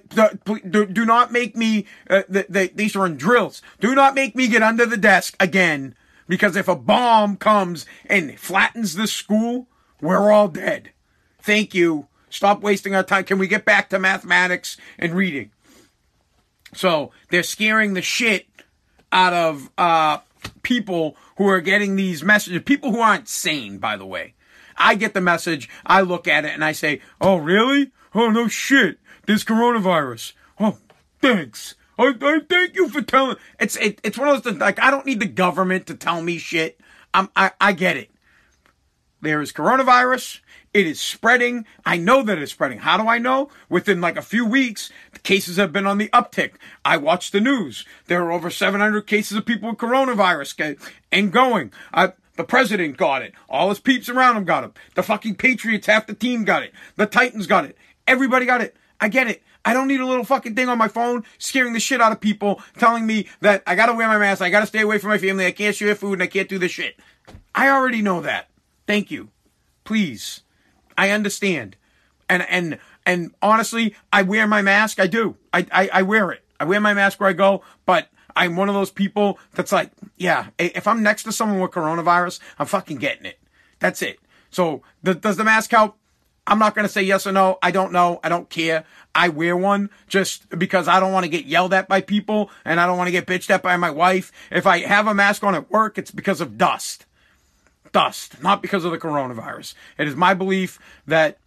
do, 0.69 0.85
do, 0.85 1.07
not 1.07 1.33
make 1.33 1.57
me, 1.57 1.87
uh, 2.11 2.25
the, 2.29 2.45
the, 2.51 2.71
these 2.75 2.95
are 2.95 3.07
in 3.07 3.17
drills. 3.17 3.63
Do 3.81 3.95
not 3.95 4.15
make 4.15 4.37
me 4.37 4.49
get 4.49 4.63
under 4.63 4.85
the 4.85 4.99
desk 4.99 5.35
again 5.41 5.95
because 6.29 6.55
if 6.55 6.69
a 6.69 6.77
bomb 6.77 7.39
comes 7.39 7.87
and 8.05 8.39
flattens 8.39 8.95
the 8.95 9.07
school, 9.07 9.69
we're 10.03 10.31
all 10.31 10.49
dead. 10.49 10.91
Thank 11.41 11.73
you. 11.73 12.09
Stop 12.29 12.61
wasting 12.61 12.95
our 12.95 13.03
time. 13.03 13.25
Can 13.25 13.39
we 13.39 13.47
get 13.47 13.65
back 13.65 13.89
to 13.89 13.99
mathematics 13.99 14.77
and 14.99 15.15
reading? 15.15 15.51
So 16.75 17.11
they're 17.31 17.43
scaring 17.43 17.95
the 17.95 18.03
shit 18.03 18.47
out 19.11 19.33
of 19.33 19.71
uh, 19.77 20.19
people 20.63 21.17
who 21.37 21.47
are 21.49 21.61
getting 21.61 21.97
these 21.97 22.23
messages. 22.23 22.63
People 22.63 22.93
who 22.93 23.01
aren't 23.01 23.29
sane, 23.29 23.79
by 23.79 23.97
the 23.97 24.07
way. 24.07 24.35
I 24.77 24.95
get 24.95 25.15
the 25.15 25.21
message, 25.21 25.69
I 25.85 26.01
look 26.01 26.27
at 26.27 26.45
it, 26.45 26.53
and 26.53 26.65
I 26.65 26.73
say, 26.73 27.01
"Oh, 27.21 27.37
really? 27.37 27.93
Oh, 28.15 28.31
no 28.31 28.49
shit. 28.49 28.99
This 29.27 29.45
coronavirus. 29.45 30.33
Oh, 30.59 30.79
thanks. 31.21 31.75
I, 31.99 32.15
I 32.21 32.41
thank 32.49 32.75
you 32.75 32.89
for 32.89 33.03
telling." 33.03 33.37
It's 33.61 33.77
it, 33.77 34.01
it's 34.03 34.19
one 34.19 34.29
of 34.29 34.35
those 34.35 34.53
things, 34.53 34.61
like 34.61 34.81
I 34.81 34.91
don't 34.91 35.07
need 35.07 35.21
the 35.21 35.27
government 35.27 35.87
to 35.89 35.95
tell 35.95 36.23
me 36.23 36.39
shit. 36.39 36.81
I'm, 37.13 37.29
I 37.37 37.53
I 37.61 37.73
get 37.73 37.97
it. 37.97 38.11
There 39.21 39.41
is 39.41 39.53
coronavirus. 39.53 40.41
It 40.75 40.87
is 40.87 41.01
spreading. 41.01 41.67
I 41.85 41.99
know 41.99 42.23
that 42.23 42.39
it's 42.39 42.53
spreading. 42.53 42.79
How 42.79 42.97
do 42.97 43.07
I 43.07 43.19
know? 43.19 43.51
Within 43.69 44.01
like 44.01 44.17
a 44.17 44.23
few 44.23 44.47
weeks, 44.47 44.91
the 45.13 45.19
cases 45.19 45.59
have 45.59 45.73
been 45.73 45.87
on 45.87 45.99
the 45.99 46.09
uptick. 46.09 46.53
I 46.85 46.97
watch 46.97 47.31
the 47.31 47.41
news. 47.41 47.85
There 48.07 48.23
are 48.25 48.33
over 48.33 48.49
700 48.49 49.07
cases 49.07 49.37
of 49.37 49.45
people 49.45 49.69
with 49.69 49.79
coronavirus 49.79 50.79
and 51.11 51.31
going. 51.31 51.73
I, 51.93 52.15
the 52.37 52.45
president 52.45 52.97
got 52.97 53.21
it. 53.21 53.35
All 53.51 53.69
his 53.69 53.81
peeps 53.81 54.09
around 54.09 54.39
him 54.39 54.45
got 54.45 54.65
it. 54.65 54.73
The 54.95 55.03
fucking 55.03 55.35
Patriots, 55.35 55.87
half 55.87 56.07
the 56.07 56.15
team 56.15 56.45
got 56.45 56.63
it. 56.63 56.73
The 56.97 57.07
Titans 57.07 57.47
got 57.47 57.67
it. 57.67 57.77
Everybody 58.07 58.47
got 58.47 58.63
it. 58.63 58.75
I 58.99 59.09
get 59.09 59.29
it. 59.29 59.43
I 59.65 59.75
don't 59.75 59.89
need 59.89 60.01
a 60.01 60.07
little 60.07 60.25
fucking 60.25 60.55
thing 60.55 60.69
on 60.69 60.79
my 60.79 60.89
phone 60.89 61.25
scaring 61.39 61.73
the 61.73 61.81
shit 61.81 62.01
out 62.01 62.13
of 62.13 62.21
people, 62.21 62.61
telling 62.79 63.07
me 63.07 63.29
that 63.41 63.63
I 63.67 63.75
gotta 63.75 63.93
wear 63.93 64.09
my 64.09 64.19
mask, 64.19 64.41
I 64.41 64.51
gotta 64.51 64.67
stay 64.67 64.81
away 64.81 64.99
from 64.99 65.11
my 65.11 65.19
family, 65.19 65.47
I 65.47 65.53
can't 65.53 65.77
share 65.77 65.95
food, 65.95 66.15
and 66.15 66.23
I 66.23 66.27
can't 66.27 66.49
do 66.49 66.59
this 66.59 66.73
shit. 66.73 66.99
I 67.55 67.69
already 67.69 68.03
know 68.03 68.23
that. 68.23 68.49
Thank 68.87 69.11
you. 69.11 69.29
Please. 69.85 70.43
I 70.97 71.11
understand. 71.11 71.77
And 72.29 72.43
and 72.49 72.79
and 73.05 73.35
honestly, 73.43 73.95
I 74.13 74.23
wear 74.23 74.47
my 74.47 74.63
mask. 74.63 75.01
I 75.01 75.07
do. 75.07 75.37
I, 75.53 75.67
I, 75.73 75.91
I 75.93 76.03
wear 76.03 76.31
it. 76.31 76.45
I 76.61 76.65
wear 76.65 76.81
my 76.81 76.95
mask 76.95 77.21
where 77.21 77.29
I 77.29 77.33
go, 77.33 77.63
but 77.85 78.09
I'm 78.37 78.57
one 78.57 78.69
of 78.69 78.75
those 78.75 78.91
people 78.91 79.39
that's 79.55 79.73
like, 79.73 79.91
yeah, 80.17 80.47
if 80.59 80.87
I'm 80.87 81.03
next 81.03 81.25
to 81.25 81.33
someone 81.33 81.61
with 81.61 81.73
coronavirus, 81.73 82.39
I'm 82.59 82.67
fucking 82.67 82.99
getting 82.99 83.27
it. 83.27 83.39
That's 83.81 84.03
it. 84.03 84.21
So 84.51 84.83
the, 85.03 85.15
does 85.15 85.37
the 85.37 85.45
mask 85.45 85.73
help? 85.73 85.97
I'm 86.47 86.59
not 86.59 86.75
going 86.75 86.87
to 86.87 86.93
say 86.93 87.03
yes 87.03 87.27
or 87.27 87.33
no. 87.33 87.59
I 87.63 87.71
don't 87.71 87.93
know. 87.93 88.21
I 88.23 88.29
don't 88.29 88.49
care. 88.49 88.85
I 89.15 89.29
wear 89.29 89.57
one 89.57 89.91
just 90.09 90.49
because 90.59 90.89
I 90.89 90.99
don't 90.99 91.13
want 91.13 91.25
to 91.25 91.31
get 91.31 91.45
yelled 91.45 91.73
at 91.73 91.89
by 91.89 92.01
people 92.01 92.51
and 92.65 92.81
I 92.81 92.87
don't 92.87 92.99
want 92.99 93.09
to 93.09 93.13
get 93.13 93.27
bitched 93.27 93.51
at 93.51 93.63
by 93.63 93.77
my 93.77 93.91
wife. 93.91 94.33
If 94.51 94.67
I 94.67 94.81
have 94.81 95.07
a 95.07 95.15
mask 95.15 95.45
on 95.45 95.55
at 95.55 95.71
work, 95.71 95.99
it's 95.99 96.11
because 96.11 96.41
of 96.41 96.59
dust 96.59 97.07
dust, 97.93 98.43
not 98.43 98.63
because 98.63 98.85
of 98.85 98.93
the 98.93 98.99
coronavirus. 98.99 99.75
It 99.99 100.09
is 100.09 100.17
my 100.17 100.35
belief 100.35 100.79
that 101.07 101.39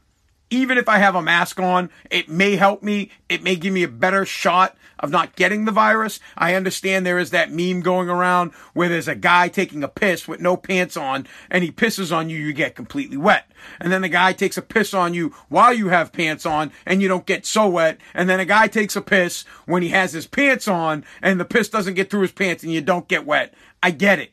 even 0.49 0.77
if 0.77 0.87
I 0.87 0.99
have 0.99 1.15
a 1.15 1.21
mask 1.21 1.59
on, 1.59 1.89
it 2.09 2.29
may 2.29 2.55
help 2.55 2.83
me. 2.83 3.11
It 3.27 3.43
may 3.43 3.55
give 3.55 3.73
me 3.73 3.83
a 3.83 3.87
better 3.87 4.25
shot 4.25 4.77
of 4.99 5.09
not 5.09 5.35
getting 5.35 5.65
the 5.65 5.71
virus. 5.71 6.19
I 6.37 6.53
understand 6.53 7.05
there 7.05 7.19
is 7.19 7.31
that 7.31 7.51
meme 7.51 7.81
going 7.81 8.09
around 8.09 8.51
where 8.73 8.87
there's 8.87 9.07
a 9.07 9.15
guy 9.15 9.49
taking 9.49 9.83
a 9.83 9.87
piss 9.87 10.27
with 10.27 10.39
no 10.39 10.55
pants 10.55 10.95
on 10.95 11.27
and 11.49 11.63
he 11.63 11.71
pisses 11.71 12.15
on 12.15 12.29
you, 12.29 12.37
you 12.37 12.53
get 12.53 12.75
completely 12.75 13.17
wet. 13.17 13.51
And 13.79 13.91
then 13.91 14.01
the 14.01 14.09
guy 14.09 14.33
takes 14.33 14.57
a 14.57 14.61
piss 14.61 14.93
on 14.93 15.13
you 15.13 15.33
while 15.49 15.73
you 15.73 15.89
have 15.89 16.13
pants 16.13 16.45
on 16.45 16.71
and 16.85 17.01
you 17.01 17.07
don't 17.07 17.25
get 17.25 17.45
so 17.45 17.67
wet. 17.67 17.97
And 18.13 18.29
then 18.29 18.39
a 18.39 18.45
guy 18.45 18.67
takes 18.67 18.95
a 18.95 19.01
piss 19.01 19.45
when 19.65 19.81
he 19.81 19.89
has 19.89 20.13
his 20.13 20.27
pants 20.27 20.67
on 20.67 21.03
and 21.21 21.39
the 21.39 21.45
piss 21.45 21.69
doesn't 21.69 21.95
get 21.95 22.09
through 22.09 22.21
his 22.21 22.31
pants 22.31 22.63
and 22.63 22.71
you 22.71 22.81
don't 22.81 23.07
get 23.07 23.25
wet. 23.25 23.53
I 23.81 23.91
get 23.91 24.19
it. 24.19 24.31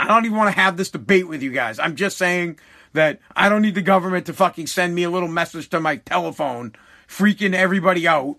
I 0.00 0.06
don't 0.06 0.24
even 0.24 0.38
want 0.38 0.54
to 0.54 0.58
have 0.58 0.78
this 0.78 0.90
debate 0.90 1.28
with 1.28 1.42
you 1.42 1.52
guys. 1.52 1.78
I'm 1.78 1.94
just 1.94 2.16
saying 2.16 2.58
that 2.94 3.20
I 3.36 3.50
don't 3.50 3.60
need 3.60 3.74
the 3.74 3.82
government 3.82 4.24
to 4.26 4.32
fucking 4.32 4.66
send 4.66 4.94
me 4.94 5.02
a 5.02 5.10
little 5.10 5.28
message 5.28 5.68
to 5.68 5.80
my 5.80 5.96
telephone 5.96 6.74
freaking 7.06 7.54
everybody 7.54 8.08
out 8.08 8.36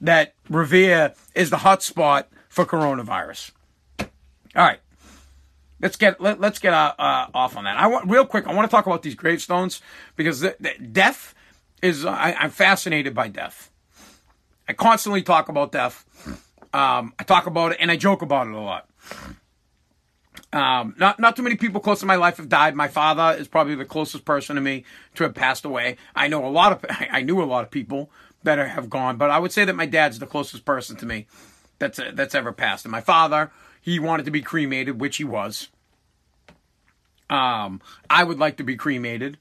that 0.00 0.34
Revere 0.48 1.14
is 1.34 1.50
the 1.50 1.56
hotspot 1.56 2.26
for 2.48 2.64
coronavirus. 2.64 3.50
All 3.98 4.06
right. 4.54 4.78
Let's 5.80 5.96
get 5.96 6.20
let, 6.20 6.42
us 6.42 6.60
get 6.60 6.72
uh, 6.72 6.94
uh, 6.96 7.26
off 7.34 7.56
on 7.56 7.64
that. 7.64 7.76
I 7.76 7.88
want 7.88 8.08
real 8.08 8.24
quick. 8.24 8.46
I 8.46 8.54
want 8.54 8.70
to 8.70 8.74
talk 8.74 8.86
about 8.86 9.02
these 9.02 9.16
gravestones 9.16 9.82
because 10.14 10.40
the, 10.40 10.56
the 10.60 10.72
death 10.78 11.34
is. 11.82 12.06
I, 12.06 12.32
I'm 12.38 12.50
fascinated 12.50 13.12
by 13.12 13.26
death. 13.28 13.70
I 14.68 14.72
constantly 14.72 15.22
talk 15.22 15.48
about 15.48 15.72
death. 15.72 16.04
Um, 16.72 17.12
I 17.18 17.24
talk 17.24 17.46
about 17.46 17.72
it 17.72 17.78
and 17.80 17.90
I 17.90 17.96
joke 17.96 18.22
about 18.22 18.46
it 18.46 18.54
a 18.54 18.60
lot. 18.60 18.88
Um, 20.56 20.94
not 20.96 21.20
not 21.20 21.36
too 21.36 21.42
many 21.42 21.56
people 21.56 21.82
close 21.82 22.00
to 22.00 22.06
my 22.06 22.16
life 22.16 22.38
have 22.38 22.48
died. 22.48 22.74
My 22.74 22.88
father 22.88 23.38
is 23.38 23.46
probably 23.46 23.74
the 23.74 23.84
closest 23.84 24.24
person 24.24 24.56
to 24.56 24.62
me 24.62 24.86
to 25.16 25.24
have 25.24 25.34
passed 25.34 25.66
away. 25.66 25.98
I 26.14 26.28
know 26.28 26.46
a 26.46 26.48
lot 26.48 26.72
of 26.72 26.86
I 27.10 27.20
knew 27.20 27.42
a 27.42 27.44
lot 27.44 27.62
of 27.62 27.70
people 27.70 28.10
that 28.42 28.58
have 28.58 28.88
gone, 28.88 29.18
but 29.18 29.30
I 29.30 29.38
would 29.38 29.52
say 29.52 29.66
that 29.66 29.76
my 29.76 29.84
dad's 29.84 30.18
the 30.18 30.26
closest 30.26 30.64
person 30.64 30.96
to 30.96 31.04
me 31.04 31.26
that's 31.78 32.00
that's 32.14 32.34
ever 32.34 32.52
passed. 32.52 32.86
And 32.86 32.92
my 32.92 33.02
father, 33.02 33.52
he 33.82 33.98
wanted 33.98 34.24
to 34.24 34.30
be 34.30 34.40
cremated, 34.40 34.98
which 34.98 35.18
he 35.18 35.24
was. 35.24 35.68
Um, 37.28 37.82
I 38.08 38.24
would 38.24 38.38
like 38.38 38.56
to 38.56 38.64
be 38.64 38.76
cremated. 38.76 39.36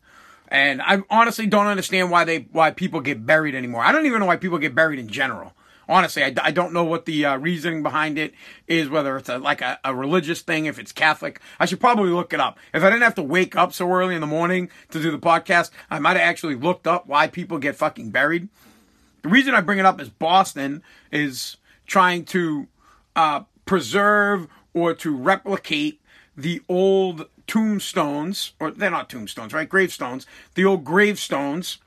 And 0.50 0.82
I 0.82 1.02
honestly 1.10 1.48
don't 1.48 1.68
understand 1.68 2.12
why 2.12 2.26
they 2.26 2.40
why 2.52 2.72
people 2.72 3.00
get 3.00 3.26
buried 3.26 3.56
anymore. 3.56 3.86
I 3.86 3.94
don't 3.94 4.06
even 4.06 4.20
know 4.20 4.26
why 4.26 4.36
people 4.36 4.58
get 4.58 4.76
buried 4.76 5.00
in 5.00 5.08
general 5.08 5.54
honestly, 5.88 6.24
I, 6.24 6.34
I 6.42 6.52
don't 6.52 6.74
know 6.74 6.84
what 6.84 7.06
the 7.06 7.26
uh, 7.26 7.38
reasoning 7.38 7.84
behind 7.84 8.18
it 8.18 8.34
is, 8.68 8.90
whether 8.90 9.18
it's 9.18 9.30
a, 9.30 9.38
like 9.38 9.62
a, 9.62 9.80
a, 9.84 9.94
religious 9.94 10.42
thing, 10.42 10.66
if 10.66 10.80
it's 10.80 10.92
Catholic. 10.92 11.40
I 11.60 11.66
should 11.66 11.80
probably 11.80 12.10
look 12.10 12.34
it 12.34 12.40
up. 12.40 12.58
If 12.74 12.84
I 12.84 12.90
didn't 12.90 13.04
have 13.04 13.16
to 13.16 13.24
wake 13.24 13.56
up 13.56 13.74
so 13.74 13.92
early 13.92 14.16
in 14.16 14.22
the 14.22 14.28
morning 14.28 14.70
to 14.92 15.02
do 15.02 15.12
the 15.12 15.20
podcast, 15.20 15.72
I 15.90 16.00
might 16.00 16.18
have 16.18 16.28
actually 16.28 16.56
looked 16.56 16.88
up 16.88 17.08
why 17.08 17.28
people 17.28 17.58
get 17.58 17.76
fucking 17.76 18.12
buried. 18.12 18.50
The 19.22 19.30
reason 19.30 19.56
I 19.56 19.62
bring 19.62 19.80
it 19.80 19.86
up 19.86 20.00
is 20.00 20.10
Boston 20.10 20.84
is 21.12 21.58
trying 21.88 22.26
to 22.26 22.68
uh, 23.16 23.44
preserve 23.66 24.48
or 24.74 24.94
to 24.94 25.16
replicate 25.16 26.02
the 26.38 26.62
old 26.68 27.28
tombstones, 27.48 28.54
or 28.60 28.72
they're 28.72 28.90
not 28.90 29.10
tombstones, 29.10 29.54
right? 29.54 29.70
Gravestones, 29.70 30.26
the 30.56 30.66
old 30.66 30.84
gravestones 30.84 31.78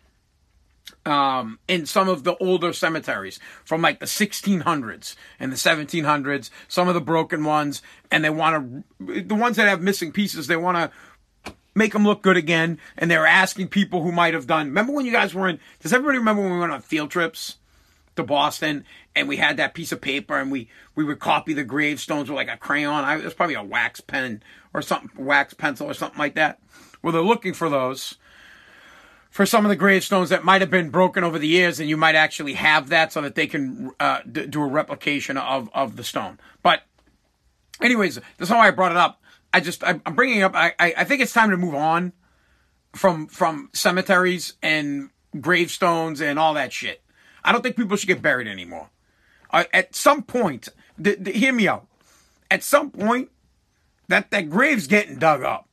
um, 1.04 1.58
in 1.68 1.86
some 1.86 2.08
of 2.08 2.24
the 2.24 2.36
older 2.36 2.72
cemeteries 2.72 3.38
from 3.64 3.82
like 3.82 4.00
the 4.00 4.06
1600s 4.06 5.14
and 5.38 5.52
the 5.52 5.56
1700s, 5.56 6.50
some 6.68 6.88
of 6.88 6.94
the 6.94 7.00
broken 7.00 7.44
ones, 7.44 7.82
and 8.10 8.24
they 8.24 8.30
want 8.30 8.84
to, 8.98 9.22
the 9.22 9.34
ones 9.34 9.56
that 9.56 9.68
have 9.68 9.80
missing 9.80 10.12
pieces, 10.12 10.46
they 10.46 10.56
want 10.56 10.76
to 10.76 11.54
make 11.74 11.92
them 11.92 12.04
look 12.04 12.22
good 12.22 12.36
again. 12.36 12.78
And 12.96 13.10
they're 13.10 13.26
asking 13.26 13.68
people 13.68 14.02
who 14.02 14.12
might 14.12 14.34
have 14.34 14.46
done, 14.46 14.66
remember 14.68 14.92
when 14.92 15.06
you 15.06 15.12
guys 15.12 15.34
were 15.34 15.48
in, 15.48 15.60
does 15.80 15.92
everybody 15.92 16.18
remember 16.18 16.42
when 16.42 16.52
we 16.52 16.58
went 16.58 16.72
on 16.72 16.82
field 16.82 17.10
trips? 17.10 17.56
to 18.18 18.24
Boston, 18.24 18.84
and 19.16 19.28
we 19.28 19.36
had 19.36 19.56
that 19.56 19.74
piece 19.74 19.92
of 19.92 20.00
paper, 20.00 20.36
and 20.36 20.52
we 20.52 20.68
we 20.94 21.04
would 21.04 21.20
copy 21.20 21.54
the 21.54 21.64
gravestones 21.64 22.28
with 22.28 22.36
like 22.36 22.50
a 22.50 22.56
crayon. 22.56 23.04
I, 23.04 23.16
it 23.16 23.24
was 23.24 23.34
probably 23.34 23.54
a 23.54 23.62
wax 23.62 24.00
pen 24.00 24.42
or 24.74 24.82
something, 24.82 25.24
wax 25.24 25.54
pencil 25.54 25.88
or 25.88 25.94
something 25.94 26.18
like 26.18 26.34
that. 26.34 26.60
Well, 27.02 27.12
they're 27.12 27.22
looking 27.22 27.54
for 27.54 27.70
those, 27.70 28.16
for 29.38 29.46
some 29.46 29.64
of 29.64 29.68
the 29.68 29.76
gravestones 29.76 30.30
that 30.30 30.42
might 30.42 30.60
have 30.60 30.68
been 30.68 30.90
broken 30.90 31.22
over 31.22 31.38
the 31.38 31.46
years, 31.46 31.78
and 31.78 31.88
you 31.88 31.96
might 31.96 32.16
actually 32.16 32.54
have 32.54 32.88
that 32.88 33.12
so 33.12 33.20
that 33.20 33.36
they 33.36 33.46
can 33.46 33.92
uh, 34.00 34.18
d- 34.30 34.46
do 34.46 34.60
a 34.60 34.66
replication 34.66 35.36
of, 35.36 35.70
of 35.72 35.94
the 35.94 36.02
stone. 36.02 36.40
But, 36.60 36.82
anyways, 37.80 38.18
that's 38.36 38.50
how 38.50 38.58
I 38.58 38.72
brought 38.72 38.90
it 38.90 38.96
up. 38.98 39.22
I 39.54 39.60
just, 39.60 39.84
I'm 39.86 40.00
bringing 40.16 40.42
up, 40.42 40.56
I, 40.56 40.72
I 40.80 41.04
think 41.04 41.22
it's 41.22 41.32
time 41.32 41.50
to 41.50 41.56
move 41.56 41.76
on. 41.76 42.12
from 42.94 43.26
from 43.28 43.70
cemeteries 43.72 44.54
and 44.62 45.10
gravestones 45.40 46.20
and 46.20 46.38
all 46.38 46.54
that 46.54 46.72
shit. 46.72 47.02
I 47.44 47.52
don't 47.52 47.62
think 47.62 47.76
people 47.76 47.96
should 47.96 48.08
get 48.08 48.22
buried 48.22 48.48
anymore. 48.48 48.90
Uh, 49.50 49.64
at 49.72 49.94
some 49.94 50.22
point, 50.22 50.68
th- 51.02 51.22
th- 51.24 51.36
hear 51.36 51.52
me 51.52 51.68
out. 51.68 51.86
At 52.50 52.62
some 52.62 52.90
point, 52.90 53.30
that 54.08 54.30
that 54.30 54.50
grave's 54.50 54.86
getting 54.86 55.18
dug 55.18 55.42
up. 55.42 55.68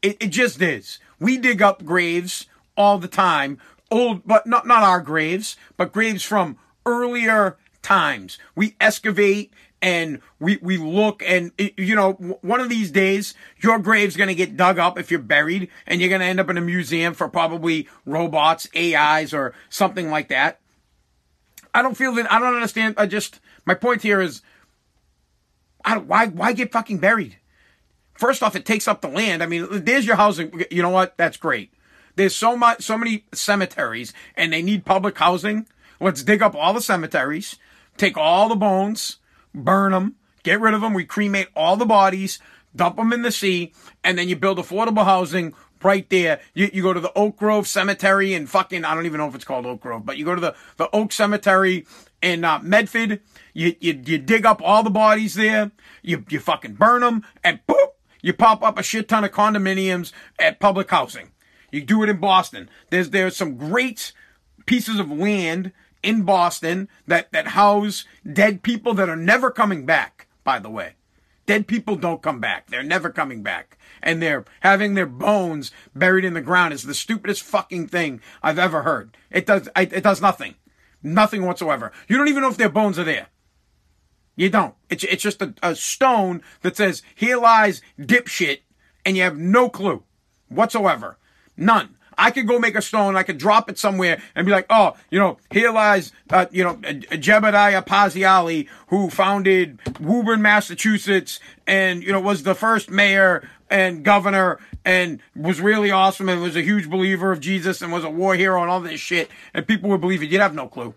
It, 0.00 0.16
it 0.20 0.28
just 0.28 0.60
is. 0.60 0.98
We 1.20 1.36
dig 1.36 1.62
up 1.62 1.84
graves 1.84 2.46
all 2.76 2.98
the 2.98 3.08
time, 3.08 3.58
old, 3.90 4.26
but 4.26 4.46
not 4.46 4.66
not 4.66 4.82
our 4.82 5.00
graves, 5.00 5.56
but 5.76 5.92
graves 5.92 6.22
from 6.22 6.58
earlier 6.86 7.58
times. 7.82 8.38
We 8.54 8.76
excavate 8.80 9.52
and 9.82 10.20
we 10.38 10.58
we 10.62 10.78
look 10.78 11.22
and 11.26 11.50
you 11.58 11.96
know 11.96 12.12
one 12.12 12.60
of 12.60 12.68
these 12.68 12.90
days 12.90 13.34
your 13.60 13.80
grave's 13.80 14.16
going 14.16 14.28
to 14.28 14.34
get 14.34 14.56
dug 14.56 14.78
up 14.78 14.98
if 14.98 15.10
you're 15.10 15.20
buried 15.20 15.68
and 15.86 16.00
you're 16.00 16.08
going 16.08 16.20
to 16.20 16.26
end 16.26 16.38
up 16.38 16.48
in 16.48 16.56
a 16.56 16.62
museum 16.62 17.12
for 17.12 17.28
probably 17.28 17.88
robots 18.06 18.68
ais 18.76 19.34
or 19.34 19.52
something 19.68 20.08
like 20.08 20.28
that. 20.28 20.60
I 21.74 21.82
don't 21.82 21.96
feel 21.96 22.12
that 22.14 22.30
i 22.30 22.38
don't 22.38 22.54
understand 22.54 22.94
i 22.96 23.06
just 23.06 23.40
my 23.66 23.74
point 23.74 24.02
here 24.02 24.20
is 24.20 24.42
I 25.84 25.94
don't, 25.94 26.06
why 26.06 26.28
why 26.28 26.52
get 26.52 26.70
fucking 26.70 26.98
buried? 26.98 27.38
First 28.14 28.42
off 28.42 28.54
it 28.54 28.64
takes 28.64 28.86
up 28.86 29.00
the 29.00 29.08
land. 29.08 29.42
I 29.42 29.46
mean 29.46 29.66
there's 29.84 30.06
your 30.06 30.16
housing 30.16 30.62
you 30.70 30.82
know 30.82 30.90
what? 30.90 31.16
That's 31.16 31.36
great 31.36 31.72
there's 32.16 32.36
so 32.36 32.56
much 32.56 32.82
so 32.82 32.96
many 32.96 33.24
cemeteries 33.32 34.12
and 34.36 34.52
they 34.52 34.62
need 34.62 34.84
public 34.84 35.18
housing 35.18 35.66
let's 36.00 36.22
dig 36.22 36.42
up 36.42 36.54
all 36.54 36.72
the 36.72 36.80
cemeteries 36.80 37.58
take 37.96 38.16
all 38.16 38.48
the 38.48 38.56
bones 38.56 39.18
burn 39.54 39.92
them, 39.92 40.16
get 40.42 40.60
rid 40.60 40.74
of 40.74 40.80
them. 40.80 40.94
We 40.94 41.04
cremate 41.04 41.48
all 41.54 41.76
the 41.76 41.86
bodies, 41.86 42.38
dump 42.74 42.96
them 42.96 43.12
in 43.12 43.22
the 43.22 43.32
sea, 43.32 43.72
and 44.02 44.18
then 44.18 44.28
you 44.28 44.36
build 44.36 44.58
affordable 44.58 45.04
housing 45.04 45.54
right 45.82 46.08
there. 46.10 46.40
You, 46.54 46.70
you 46.72 46.82
go 46.82 46.92
to 46.92 47.00
the 47.00 47.12
Oak 47.14 47.36
Grove 47.36 47.66
Cemetery 47.66 48.34
and 48.34 48.48
fucking, 48.48 48.84
I 48.84 48.94
don't 48.94 49.06
even 49.06 49.18
know 49.18 49.28
if 49.28 49.34
it's 49.34 49.44
called 49.44 49.66
Oak 49.66 49.80
Grove, 49.80 50.06
but 50.06 50.16
you 50.16 50.24
go 50.24 50.34
to 50.34 50.40
the, 50.40 50.54
the 50.76 50.88
Oak 50.92 51.12
Cemetery 51.12 51.86
in 52.20 52.44
uh, 52.44 52.60
Medford. 52.62 53.20
You, 53.52 53.74
you, 53.80 54.00
you 54.04 54.18
dig 54.18 54.46
up 54.46 54.62
all 54.62 54.82
the 54.82 54.90
bodies 54.90 55.34
there. 55.34 55.72
You, 56.02 56.24
you 56.28 56.40
fucking 56.40 56.74
burn 56.74 57.00
them 57.00 57.24
and 57.42 57.60
boop, 57.66 57.88
you 58.22 58.32
pop 58.32 58.62
up 58.62 58.78
a 58.78 58.82
shit 58.82 59.08
ton 59.08 59.24
of 59.24 59.32
condominiums 59.32 60.12
at 60.38 60.60
public 60.60 60.90
housing. 60.90 61.31
You 61.72 61.82
do 61.82 62.02
it 62.04 62.08
in 62.10 62.18
Boston. 62.18 62.68
There's, 62.90 63.10
there's 63.10 63.36
some 63.36 63.56
great 63.56 64.12
pieces 64.66 65.00
of 65.00 65.10
land 65.10 65.72
in 66.02 66.22
Boston 66.22 66.88
that, 67.06 67.32
that 67.32 67.48
house 67.48 68.04
dead 68.30 68.62
people 68.62 68.94
that 68.94 69.08
are 69.08 69.16
never 69.16 69.50
coming 69.50 69.86
back, 69.86 70.28
by 70.44 70.58
the 70.58 70.70
way. 70.70 70.94
Dead 71.46 71.66
people 71.66 71.96
don't 71.96 72.22
come 72.22 72.38
back. 72.38 72.68
They're 72.68 72.82
never 72.82 73.10
coming 73.10 73.42
back. 73.42 73.78
And 74.02 74.22
they're 74.22 74.44
having 74.60 74.94
their 74.94 75.06
bones 75.06 75.72
buried 75.94 76.24
in 76.24 76.34
the 76.34 76.40
ground 76.40 76.72
is 76.72 76.82
the 76.84 76.94
stupidest 76.94 77.42
fucking 77.42 77.88
thing 77.88 78.20
I've 78.42 78.58
ever 78.58 78.82
heard. 78.82 79.16
It 79.30 79.46
does, 79.46 79.68
it 79.74 80.02
does 80.02 80.20
nothing. 80.20 80.54
Nothing 81.02 81.44
whatsoever. 81.44 81.90
You 82.06 82.16
don't 82.16 82.28
even 82.28 82.42
know 82.42 82.50
if 82.50 82.56
their 82.56 82.68
bones 82.68 82.98
are 82.98 83.04
there. 83.04 83.28
You 84.36 84.50
don't. 84.50 84.74
It's, 84.88 85.04
it's 85.04 85.22
just 85.22 85.42
a, 85.42 85.54
a 85.62 85.74
stone 85.74 86.42
that 86.62 86.76
says, 86.76 87.02
here 87.14 87.38
lies 87.38 87.82
dipshit, 87.98 88.60
and 89.04 89.16
you 89.16 89.22
have 89.24 89.36
no 89.36 89.68
clue 89.68 90.04
whatsoever. 90.48 91.18
None. 91.56 91.96
I 92.16 92.30
could 92.30 92.46
go 92.46 92.58
make 92.58 92.76
a 92.76 92.82
stone, 92.82 93.16
I 93.16 93.22
could 93.22 93.38
drop 93.38 93.70
it 93.70 93.78
somewhere 93.78 94.22
and 94.34 94.44
be 94.44 94.52
like, 94.52 94.66
oh, 94.68 94.94
you 95.10 95.18
know, 95.18 95.38
here 95.50 95.72
lies, 95.72 96.12
uh, 96.30 96.46
you 96.50 96.62
know, 96.62 96.74
Jebediah 96.74 97.86
Pazziali, 97.86 98.68
who 98.88 99.08
founded 99.08 99.80
Woburn, 99.98 100.42
Massachusetts, 100.42 101.40
and, 101.66 102.02
you 102.02 102.12
know, 102.12 102.20
was 102.20 102.42
the 102.42 102.54
first 102.54 102.90
mayor 102.90 103.48
and 103.70 104.04
governor 104.04 104.60
and 104.84 105.20
was 105.34 105.60
really 105.60 105.90
awesome 105.90 106.28
and 106.28 106.42
was 106.42 106.56
a 106.56 106.62
huge 106.62 106.90
believer 106.90 107.32
of 107.32 107.40
Jesus 107.40 107.80
and 107.80 107.90
was 107.90 108.04
a 108.04 108.10
war 108.10 108.34
hero 108.34 108.60
and 108.60 108.70
all 108.70 108.80
this 108.80 109.00
shit. 109.00 109.30
And 109.54 109.66
people 109.66 109.88
would 109.90 110.00
believe 110.00 110.22
it. 110.22 110.30
You'd 110.30 110.40
have 110.40 110.54
no 110.54 110.68
clue. 110.68 110.94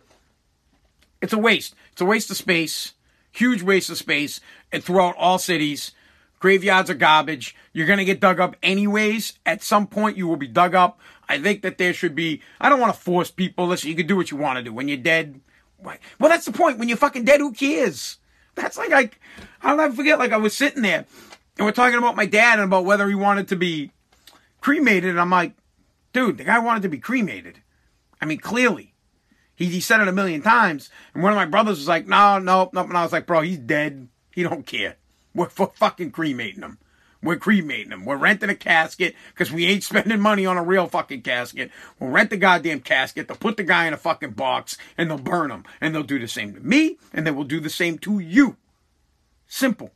It's 1.21 1.33
a 1.33 1.37
waste. 1.37 1.75
It's 1.91 2.01
a 2.01 2.05
waste 2.05 2.29
of 2.29 2.37
space. 2.37 2.93
Huge 3.31 3.61
waste 3.61 3.89
of 3.89 3.97
space 3.97 4.41
and 4.71 4.83
throughout 4.83 5.15
all 5.17 5.39
cities. 5.39 5.91
Graveyards 6.39 6.89
are 6.89 6.95
garbage. 6.95 7.55
You're 7.73 7.87
going 7.87 7.99
to 7.99 8.05
get 8.05 8.19
dug 8.19 8.39
up 8.39 8.55
anyways. 8.61 9.39
At 9.45 9.63
some 9.63 9.87
point, 9.87 10.17
you 10.17 10.27
will 10.27 10.35
be 10.37 10.47
dug 10.47 10.75
up. 10.75 10.99
I 11.27 11.39
think 11.39 11.61
that 11.63 11.77
there 11.77 11.93
should 11.93 12.13
be, 12.13 12.41
I 12.61 12.69
don't 12.69 12.79
want 12.79 12.93
to 12.93 12.99
force 12.99 13.31
people. 13.31 13.67
Listen, 13.67 13.89
you 13.89 13.95
can 13.95 14.07
do 14.07 14.15
what 14.15 14.29
you 14.29 14.37
want 14.37 14.57
to 14.57 14.63
do. 14.63 14.73
When 14.73 14.87
you're 14.87 14.97
dead, 14.97 15.39
well, 15.79 15.97
that's 16.19 16.45
the 16.45 16.51
point. 16.51 16.77
When 16.77 16.87
you're 16.87 16.97
fucking 16.97 17.25
dead, 17.25 17.39
who 17.39 17.51
cares? 17.51 18.17
That's 18.55 18.77
like, 18.77 18.89
like, 18.89 19.19
I'll 19.61 19.77
never 19.77 19.93
forget, 19.93 20.19
like, 20.19 20.31
I 20.31 20.37
was 20.37 20.55
sitting 20.55 20.81
there 20.81 21.05
and 21.57 21.65
we're 21.65 21.71
talking 21.71 21.97
about 21.97 22.15
my 22.15 22.25
dad 22.25 22.59
and 22.59 22.65
about 22.65 22.85
whether 22.85 23.07
he 23.07 23.15
wanted 23.15 23.47
to 23.49 23.55
be 23.55 23.91
cremated. 24.61 25.09
And 25.09 25.19
I'm 25.19 25.29
like, 25.29 25.53
dude, 26.13 26.37
the 26.37 26.43
guy 26.43 26.59
wanted 26.59 26.83
to 26.83 26.89
be 26.89 26.99
cremated. 26.99 27.61
I 28.21 28.25
mean, 28.25 28.39
clearly. 28.39 28.93
He, 29.55 29.65
he 29.65 29.79
said 29.79 30.01
it 30.01 30.07
a 30.07 30.11
million 30.11 30.41
times. 30.41 30.89
And 31.13 31.23
one 31.23 31.31
of 31.31 31.37
my 31.37 31.45
brothers 31.45 31.77
was 31.77 31.87
like, 31.87 32.07
no, 32.07 32.39
no, 32.39 32.69
no. 32.73 32.81
And 32.81 32.97
I 32.97 33.03
was 33.03 33.13
like, 33.13 33.25
bro, 33.25 33.41
he's 33.41 33.57
dead. 33.57 34.09
He 34.31 34.43
don't 34.43 34.65
care. 34.65 34.97
We're 35.35 35.49
fucking 35.49 36.11
cremating 36.11 36.61
them. 36.61 36.79
We're 37.21 37.35
cremating 37.37 37.89
them. 37.89 38.05
We're 38.05 38.17
renting 38.17 38.49
a 38.49 38.55
casket 38.55 39.15
because 39.33 39.51
we 39.51 39.65
ain't 39.65 39.83
spending 39.83 40.19
money 40.19 40.45
on 40.45 40.57
a 40.57 40.63
real 40.63 40.87
fucking 40.87 41.23
casket. 41.23 41.71
We'll 41.99 42.11
rent 42.11 42.29
the 42.29 42.37
goddamn 42.37 42.81
casket. 42.81 43.27
They'll 43.27 43.37
put 43.37 43.57
the 43.57 43.63
guy 43.63 43.87
in 43.87 43.93
a 43.93 43.97
fucking 43.97 44.31
box 44.31 44.77
and 44.97 45.09
they'll 45.09 45.17
burn 45.17 45.51
him. 45.51 45.65
And 45.81 45.93
they'll 45.93 46.03
do 46.03 46.19
the 46.19 46.27
same 46.27 46.53
to 46.53 46.61
me 46.61 46.97
and 47.13 47.27
they 47.27 47.31
will 47.31 47.43
do 47.43 47.59
the 47.59 47.69
same 47.69 47.97
to 47.99 48.19
you. 48.19 48.57
Simple. 49.47 49.91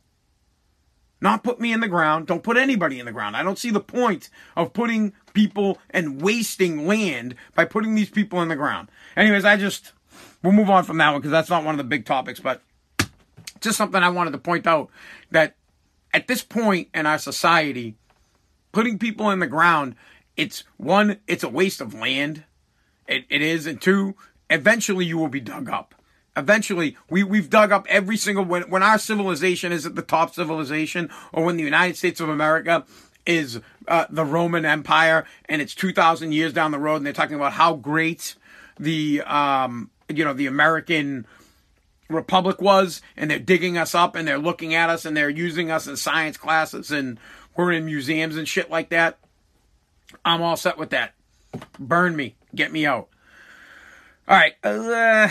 Not 1.20 1.44
put 1.44 1.60
me 1.60 1.72
in 1.72 1.80
the 1.80 1.88
ground. 1.88 2.26
Don't 2.26 2.42
put 2.42 2.56
anybody 2.56 2.98
in 2.98 3.06
the 3.06 3.12
ground. 3.12 3.36
I 3.36 3.42
don't 3.42 3.58
see 3.58 3.70
the 3.70 3.80
point 3.80 4.28
of 4.56 4.72
putting 4.72 5.12
people 5.32 5.78
and 5.90 6.20
wasting 6.20 6.86
land 6.86 7.34
by 7.54 7.64
putting 7.64 7.94
these 7.94 8.10
people 8.10 8.42
in 8.42 8.48
the 8.48 8.56
ground. 8.56 8.90
Anyways, 9.16 9.44
I 9.44 9.56
just, 9.56 9.92
we'll 10.42 10.52
move 10.52 10.70
on 10.70 10.84
from 10.84 10.98
that 10.98 11.10
one 11.10 11.20
because 11.20 11.30
that's 11.30 11.50
not 11.50 11.64
one 11.64 11.74
of 11.74 11.78
the 11.78 11.84
big 11.84 12.06
topics, 12.06 12.40
but 12.40 12.62
just 13.60 13.78
something 13.78 14.02
I 14.02 14.08
wanted 14.08 14.32
to 14.32 14.38
point 14.38 14.66
out 14.66 14.90
that 15.30 15.54
at 16.12 16.28
this 16.28 16.42
point 16.42 16.88
in 16.94 17.06
our 17.06 17.18
society, 17.18 17.96
putting 18.72 18.98
people 18.98 19.30
in 19.30 19.38
the 19.38 19.46
ground, 19.46 19.94
it's 20.36 20.64
one, 20.76 21.18
it's 21.26 21.44
a 21.44 21.48
waste 21.48 21.80
of 21.80 21.94
land. 21.94 22.44
It, 23.06 23.24
it 23.28 23.42
is. 23.42 23.66
And 23.66 23.80
two, 23.80 24.14
eventually 24.48 25.04
you 25.04 25.18
will 25.18 25.28
be 25.28 25.40
dug 25.40 25.68
up. 25.68 25.94
Eventually, 26.36 26.96
we, 27.08 27.24
we've 27.24 27.50
dug 27.50 27.72
up 27.72 27.86
every 27.88 28.16
single, 28.16 28.44
when, 28.44 28.62
when 28.70 28.82
our 28.82 28.98
civilization 28.98 29.72
is 29.72 29.84
at 29.84 29.96
the 29.96 30.02
top 30.02 30.32
civilization, 30.32 31.10
or 31.32 31.44
when 31.44 31.56
the 31.56 31.64
United 31.64 31.96
States 31.96 32.20
of 32.20 32.28
America 32.28 32.84
is 33.26 33.60
uh, 33.88 34.06
the 34.08 34.24
Roman 34.24 34.64
Empire 34.64 35.26
and 35.46 35.60
it's 35.60 35.74
2,000 35.74 36.32
years 36.32 36.52
down 36.52 36.70
the 36.70 36.78
road, 36.78 36.96
and 36.96 37.06
they're 37.06 37.12
talking 37.12 37.36
about 37.36 37.54
how 37.54 37.74
great 37.74 38.36
the, 38.78 39.22
um, 39.22 39.90
you 40.08 40.24
know, 40.24 40.32
the 40.32 40.46
American 40.46 41.26
republic 42.10 42.60
was, 42.60 43.00
and 43.16 43.30
they're 43.30 43.38
digging 43.38 43.78
us 43.78 43.94
up 43.94 44.14
and 44.14 44.26
they're 44.26 44.38
looking 44.38 44.74
at 44.74 44.90
us 44.90 45.04
and 45.04 45.16
they're 45.16 45.30
using 45.30 45.70
us 45.70 45.86
in 45.86 45.96
science 45.96 46.36
classes 46.36 46.90
and 46.90 47.18
we're 47.56 47.72
in 47.72 47.84
museums 47.84 48.36
and 48.36 48.46
shit 48.46 48.70
like 48.70 48.90
that. 48.90 49.18
I'm 50.24 50.42
all 50.42 50.56
set 50.56 50.78
with 50.78 50.90
that. 50.90 51.14
Burn 51.78 52.16
me. 52.16 52.36
Get 52.54 52.72
me 52.72 52.86
out. 52.86 53.08
All 54.28 54.36
right. 54.36 54.54
Uh, 54.62 55.28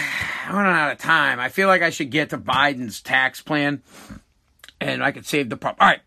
I'm 0.47 0.55
running 0.55 0.73
out 0.73 0.91
of 0.91 0.97
time. 0.97 1.39
I 1.39 1.49
feel 1.49 1.67
like 1.67 1.81
I 1.81 1.89
should 1.89 2.09
get 2.09 2.31
to 2.31 2.37
Biden's 2.37 3.01
tax 3.01 3.41
plan 3.41 3.81
and 4.79 5.03
I 5.03 5.11
could 5.11 5.25
save 5.25 5.49
the 5.49 5.57
problem. 5.57 5.77
All 5.81 5.87
right. 5.87 6.01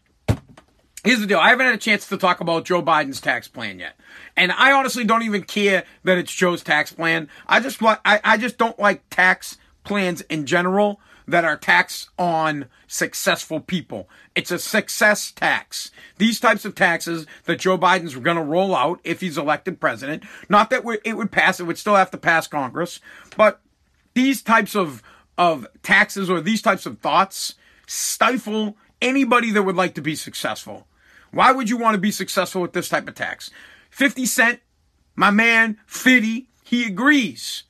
Here's 1.04 1.20
the 1.20 1.26
deal. 1.26 1.38
I 1.38 1.48
haven't 1.48 1.66
had 1.66 1.74
a 1.74 1.78
chance 1.78 2.08
to 2.08 2.16
talk 2.16 2.40
about 2.40 2.64
Joe 2.64 2.80
Biden's 2.80 3.20
tax 3.20 3.48
plan 3.48 3.80
yet. 3.80 3.98
And 4.36 4.52
I 4.52 4.72
honestly 4.72 5.02
don't 5.02 5.24
even 5.24 5.42
care 5.42 5.84
that 6.04 6.16
it's 6.16 6.32
Joe's 6.32 6.62
tax 6.62 6.92
plan. 6.92 7.28
I 7.48 7.58
just 7.58 7.82
I, 7.82 8.20
I 8.22 8.36
just 8.36 8.56
don't 8.56 8.78
like 8.78 9.02
tax 9.10 9.58
plans 9.84 10.20
in 10.22 10.46
general 10.46 11.00
that 11.26 11.44
are 11.44 11.56
taxed 11.56 12.08
on 12.18 12.66
successful 12.86 13.60
people. 13.60 14.08
It's 14.34 14.50
a 14.50 14.58
success 14.58 15.30
tax. 15.30 15.90
These 16.18 16.40
types 16.40 16.64
of 16.64 16.74
taxes 16.74 17.26
that 17.44 17.60
Joe 17.60 17.78
Biden's 17.78 18.16
going 18.16 18.36
to 18.36 18.42
roll 18.42 18.74
out 18.74 19.00
if 19.04 19.20
he's 19.20 19.38
elected 19.38 19.80
president, 19.80 20.24
not 20.48 20.70
that 20.70 20.84
it 21.04 21.16
would 21.16 21.32
pass, 21.32 21.60
it 21.60 21.64
would 21.64 21.78
still 21.78 21.96
have 21.96 22.10
to 22.10 22.18
pass 22.18 22.46
Congress, 22.46 23.00
but 23.36 23.60
these 24.14 24.42
types 24.42 24.74
of, 24.74 25.02
of 25.38 25.66
taxes 25.82 26.28
or 26.28 26.40
these 26.40 26.62
types 26.62 26.86
of 26.86 26.98
thoughts 26.98 27.54
stifle 27.86 28.76
anybody 29.00 29.50
that 29.50 29.62
would 29.62 29.76
like 29.76 29.94
to 29.94 30.02
be 30.02 30.14
successful. 30.14 30.86
Why 31.30 31.52
would 31.52 31.70
you 31.70 31.78
want 31.78 31.94
to 31.94 32.00
be 32.00 32.10
successful 32.10 32.60
with 32.60 32.72
this 32.72 32.88
type 32.88 33.08
of 33.08 33.14
tax? 33.14 33.50
50 33.90 34.26
Cent, 34.26 34.60
my 35.16 35.30
man, 35.30 35.78
Fitty, 35.86 36.48
he 36.62 36.86
agrees. 36.86 37.64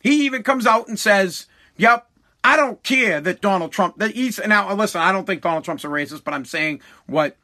He 0.00 0.24
even 0.24 0.42
comes 0.42 0.66
out 0.66 0.88
and 0.88 0.98
says, 0.98 1.46
Yep. 1.76 2.08
I 2.44 2.56
don't 2.56 2.82
care 2.82 3.20
that 3.20 3.40
Donald 3.40 3.70
Trump, 3.70 3.98
that 3.98 4.12
he's, 4.12 4.40
now 4.44 4.72
listen, 4.74 5.00
I 5.00 5.12
don't 5.12 5.26
think 5.26 5.42
Donald 5.42 5.64
Trump's 5.64 5.84
a 5.84 5.88
racist, 5.88 6.24
but 6.24 6.34
I'm 6.34 6.44
saying 6.44 6.80
what 7.06 7.36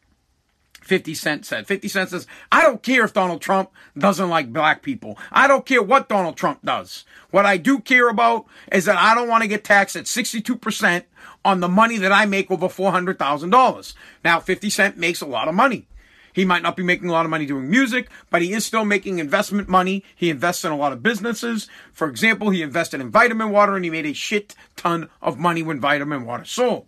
50 0.88 1.14
Cent 1.14 1.46
said. 1.46 1.66
50 1.66 1.86
Cent 1.86 2.10
says, 2.10 2.26
I 2.50 2.62
don't 2.62 2.82
care 2.82 3.04
if 3.04 3.12
Donald 3.12 3.40
Trump 3.40 3.70
doesn't 3.96 4.30
like 4.30 4.52
black 4.52 4.82
people. 4.82 5.18
I 5.30 5.46
don't 5.46 5.66
care 5.66 5.82
what 5.82 6.08
Donald 6.08 6.36
Trump 6.36 6.64
does. 6.64 7.04
What 7.30 7.46
I 7.46 7.58
do 7.58 7.78
care 7.78 8.08
about 8.08 8.46
is 8.72 8.86
that 8.86 8.96
I 8.96 9.14
don't 9.14 9.28
want 9.28 9.42
to 9.42 9.48
get 9.48 9.64
taxed 9.64 9.96
at 9.96 10.04
62% 10.04 11.04
on 11.44 11.60
the 11.60 11.68
money 11.68 11.98
that 11.98 12.10
I 12.10 12.24
make 12.26 12.50
over 12.50 12.68
$400,000. 12.68 13.94
Now, 14.24 14.40
50 14.40 14.70
Cent 14.70 14.96
makes 14.96 15.20
a 15.20 15.26
lot 15.26 15.46
of 15.46 15.54
money. 15.54 15.86
He 16.32 16.44
might 16.44 16.62
not 16.62 16.76
be 16.76 16.82
making 16.82 17.08
a 17.08 17.12
lot 17.12 17.24
of 17.24 17.30
money 17.30 17.46
doing 17.46 17.70
music, 17.70 18.08
but 18.30 18.42
he 18.42 18.52
is 18.52 18.64
still 18.64 18.84
making 18.84 19.18
investment 19.18 19.68
money. 19.68 20.04
He 20.14 20.30
invests 20.30 20.64
in 20.64 20.72
a 20.72 20.76
lot 20.76 20.92
of 20.92 21.02
businesses. 21.02 21.68
For 21.92 22.08
example, 22.08 22.50
he 22.50 22.62
invested 22.62 23.00
in 23.00 23.10
vitamin 23.10 23.50
water 23.50 23.76
and 23.76 23.84
he 23.84 23.90
made 23.90 24.06
a 24.06 24.12
shit 24.12 24.54
ton 24.76 25.08
of 25.20 25.38
money 25.38 25.62
when 25.62 25.80
vitamin 25.80 26.24
water 26.24 26.44
sold. 26.44 26.86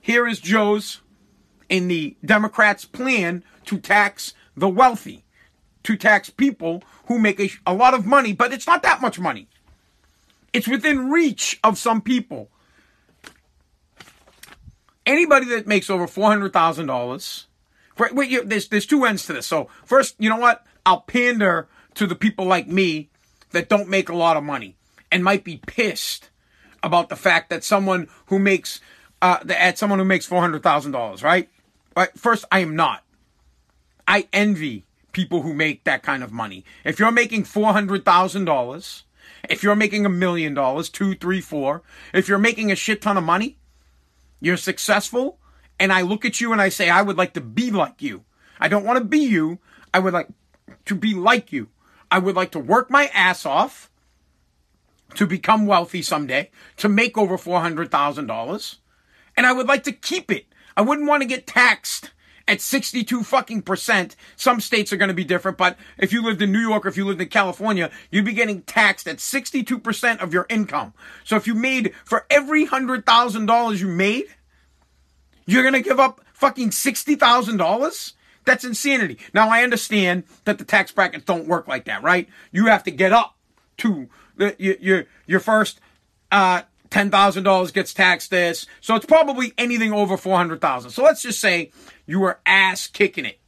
Here 0.00 0.26
is 0.26 0.40
Joe's 0.40 1.00
in 1.68 1.88
the 1.88 2.16
Democrats' 2.24 2.84
plan 2.84 3.42
to 3.64 3.78
tax 3.78 4.34
the 4.56 4.68
wealthy, 4.68 5.24
to 5.82 5.96
tax 5.96 6.30
people 6.30 6.82
who 7.06 7.18
make 7.18 7.40
a, 7.40 7.50
a 7.66 7.74
lot 7.74 7.94
of 7.94 8.06
money, 8.06 8.32
but 8.32 8.52
it's 8.52 8.66
not 8.66 8.82
that 8.82 9.00
much 9.00 9.18
money. 9.18 9.48
It's 10.52 10.68
within 10.68 11.10
reach 11.10 11.58
of 11.62 11.76
some 11.76 12.00
people. 12.00 12.50
Anybody 15.04 15.46
that 15.46 15.66
makes 15.66 15.90
over 15.90 16.06
$400,000 16.06 17.44
Wait, 17.98 18.30
you, 18.30 18.44
there's 18.44 18.68
there's 18.68 18.86
two 18.86 19.04
ends 19.04 19.26
to 19.26 19.32
this. 19.32 19.46
So 19.46 19.68
first, 19.84 20.16
you 20.18 20.28
know 20.28 20.36
what? 20.36 20.64
I'll 20.84 21.00
pander 21.00 21.68
to 21.94 22.06
the 22.06 22.14
people 22.14 22.44
like 22.44 22.68
me 22.68 23.10
that 23.50 23.68
don't 23.68 23.88
make 23.88 24.08
a 24.08 24.14
lot 24.14 24.36
of 24.36 24.44
money 24.44 24.76
and 25.10 25.24
might 25.24 25.44
be 25.44 25.60
pissed 25.66 26.30
about 26.82 27.08
the 27.08 27.16
fact 27.16 27.50
that 27.50 27.64
someone 27.64 28.08
who 28.26 28.38
makes 28.38 28.80
uh, 29.22 29.38
at 29.48 29.78
someone 29.78 29.98
who 29.98 30.04
makes 30.04 30.26
four 30.26 30.40
hundred 30.40 30.62
thousand 30.62 30.92
dollars, 30.92 31.22
right? 31.22 31.48
Right. 31.96 32.10
First, 32.16 32.44
I 32.52 32.60
am 32.60 32.76
not. 32.76 33.02
I 34.06 34.28
envy 34.32 34.84
people 35.12 35.42
who 35.42 35.54
make 35.54 35.84
that 35.84 36.02
kind 36.02 36.22
of 36.22 36.30
money. 36.30 36.64
If 36.84 36.98
you're 36.98 37.10
making 37.10 37.44
four 37.44 37.72
hundred 37.72 38.04
thousand 38.04 38.44
dollars, 38.44 39.04
if 39.48 39.62
you're 39.62 39.74
making 39.74 40.04
a 40.04 40.10
million 40.10 40.52
dollars, 40.52 40.90
two, 40.90 41.14
three, 41.14 41.40
four, 41.40 41.82
if 42.12 42.28
you're 42.28 42.38
making 42.38 42.70
a 42.70 42.76
shit 42.76 43.00
ton 43.00 43.16
of 43.16 43.24
money, 43.24 43.56
you're 44.40 44.58
successful 44.58 45.38
and 45.78 45.92
I 45.92 46.02
look 46.02 46.24
at 46.24 46.40
you 46.40 46.52
and 46.52 46.60
I 46.60 46.68
say, 46.68 46.90
I 46.90 47.02
would 47.02 47.16
like 47.16 47.34
to 47.34 47.40
be 47.40 47.70
like 47.70 48.02
you. 48.02 48.24
I 48.58 48.68
don't 48.68 48.84
want 48.84 48.98
to 48.98 49.04
be 49.04 49.18
you. 49.18 49.58
I 49.92 49.98
would 49.98 50.12
like 50.12 50.28
to 50.86 50.94
be 50.94 51.14
like 51.14 51.52
you. 51.52 51.68
I 52.10 52.18
would 52.18 52.36
like 52.36 52.52
to 52.52 52.58
work 52.58 52.90
my 52.90 53.06
ass 53.12 53.44
off 53.44 53.90
to 55.14 55.26
become 55.26 55.66
wealthy 55.66 56.02
someday, 56.02 56.50
to 56.76 56.88
make 56.88 57.16
over 57.16 57.36
$400,000. 57.36 58.76
And 59.36 59.46
I 59.46 59.52
would 59.52 59.66
like 59.66 59.84
to 59.84 59.92
keep 59.92 60.30
it. 60.30 60.46
I 60.76 60.82
wouldn't 60.82 61.08
want 61.08 61.22
to 61.22 61.28
get 61.28 61.46
taxed 61.46 62.10
at 62.48 62.60
62 62.60 63.24
fucking 63.24 63.62
percent. 63.62 64.14
Some 64.36 64.60
states 64.60 64.92
are 64.92 64.96
going 64.96 65.08
to 65.08 65.14
be 65.14 65.24
different, 65.24 65.58
but 65.58 65.76
if 65.98 66.12
you 66.12 66.22
lived 66.22 66.42
in 66.42 66.52
New 66.52 66.60
York 66.60 66.84
or 66.84 66.88
if 66.88 66.96
you 66.96 67.04
lived 67.04 67.20
in 67.20 67.28
California, 67.28 67.90
you'd 68.10 68.24
be 68.24 68.32
getting 68.32 68.62
taxed 68.62 69.08
at 69.08 69.16
62% 69.16 70.22
of 70.22 70.32
your 70.32 70.46
income. 70.48 70.94
So 71.24 71.36
if 71.36 71.46
you 71.46 71.54
made, 71.54 71.92
for 72.04 72.26
every 72.30 72.66
$100,000 72.66 73.80
you 73.80 73.88
made, 73.88 74.26
you're 75.46 75.62
going 75.62 75.74
to 75.74 75.80
give 75.80 76.00
up 76.00 76.20
fucking 76.34 76.70
$60,000? 76.70 78.12
That's 78.44 78.64
insanity. 78.64 79.18
Now 79.34 79.48
I 79.48 79.62
understand 79.62 80.24
that 80.44 80.58
the 80.58 80.64
tax 80.64 80.92
brackets 80.92 81.24
don't 81.24 81.46
work 81.46 81.66
like 81.66 81.86
that, 81.86 82.02
right? 82.02 82.28
You 82.52 82.66
have 82.66 82.84
to 82.84 82.90
get 82.90 83.12
up 83.12 83.36
to 83.78 84.08
the, 84.36 84.54
your, 84.58 84.76
your, 84.80 85.04
your 85.26 85.40
first, 85.40 85.80
uh, 86.30 86.62
$10,000 86.90 87.72
gets 87.72 87.92
taxed 87.92 88.30
this. 88.30 88.66
So 88.80 88.94
it's 88.94 89.06
probably 89.06 89.52
anything 89.58 89.92
over 89.92 90.16
400,000. 90.16 90.90
So 90.90 91.02
let's 91.02 91.22
just 91.22 91.40
say 91.40 91.72
you 92.06 92.20
were 92.20 92.38
ass 92.46 92.86
kicking 92.86 93.24
it 93.24 93.40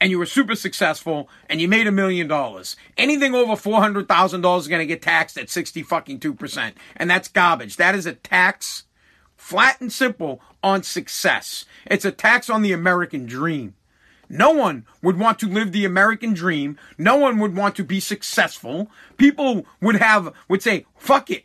and 0.00 0.10
you 0.10 0.18
were 0.18 0.26
super 0.26 0.54
successful 0.54 1.28
and 1.48 1.60
you 1.60 1.68
made 1.68 1.86
a 1.86 1.92
million 1.92 2.26
dollars. 2.28 2.76
Anything 2.96 3.34
over 3.34 3.52
$400,000 3.52 4.58
is 4.58 4.68
going 4.68 4.80
to 4.80 4.86
get 4.86 5.02
taxed 5.02 5.38
at 5.38 5.50
60 5.50 5.82
fucking 5.82 6.20
2%. 6.20 6.72
And 6.96 7.10
that's 7.10 7.28
garbage. 7.28 7.76
That 7.76 7.94
is 7.94 8.06
a 8.06 8.14
tax, 8.14 8.84
flat 9.36 9.80
and 9.80 9.92
simple, 9.92 10.40
on 10.62 10.82
success. 10.82 11.64
It's 11.86 12.04
a 12.04 12.12
tax 12.12 12.50
on 12.50 12.62
the 12.62 12.72
American 12.72 13.26
dream. 13.26 13.74
No 14.28 14.50
one 14.50 14.84
would 15.02 15.18
want 15.18 15.38
to 15.40 15.48
live 15.48 15.70
the 15.70 15.84
American 15.84 16.34
dream. 16.34 16.78
No 16.98 17.16
one 17.16 17.38
would 17.38 17.54
want 17.54 17.76
to 17.76 17.84
be 17.84 18.00
successful. 18.00 18.90
People 19.16 19.66
would 19.80 19.96
have, 19.96 20.32
would 20.48 20.62
say, 20.62 20.86
fuck 20.96 21.30
it. 21.30 21.44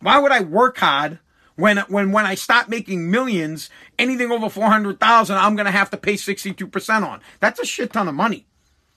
Why 0.00 0.18
would 0.18 0.30
I 0.30 0.40
work 0.40 0.78
hard 0.78 1.18
when 1.56 1.78
when 1.88 2.12
when 2.12 2.26
I 2.26 2.34
start 2.34 2.68
making 2.68 3.10
millions, 3.10 3.70
anything 3.98 4.30
over 4.30 4.48
four 4.48 4.68
hundred 4.68 5.00
thousand, 5.00 5.36
I'm 5.36 5.56
gonna 5.56 5.70
have 5.70 5.90
to 5.90 5.96
pay 5.96 6.16
sixty 6.16 6.52
two 6.52 6.66
percent 6.66 7.04
on. 7.04 7.20
That's 7.40 7.60
a 7.60 7.64
shit 7.64 7.92
ton 7.92 8.08
of 8.08 8.14
money. 8.14 8.46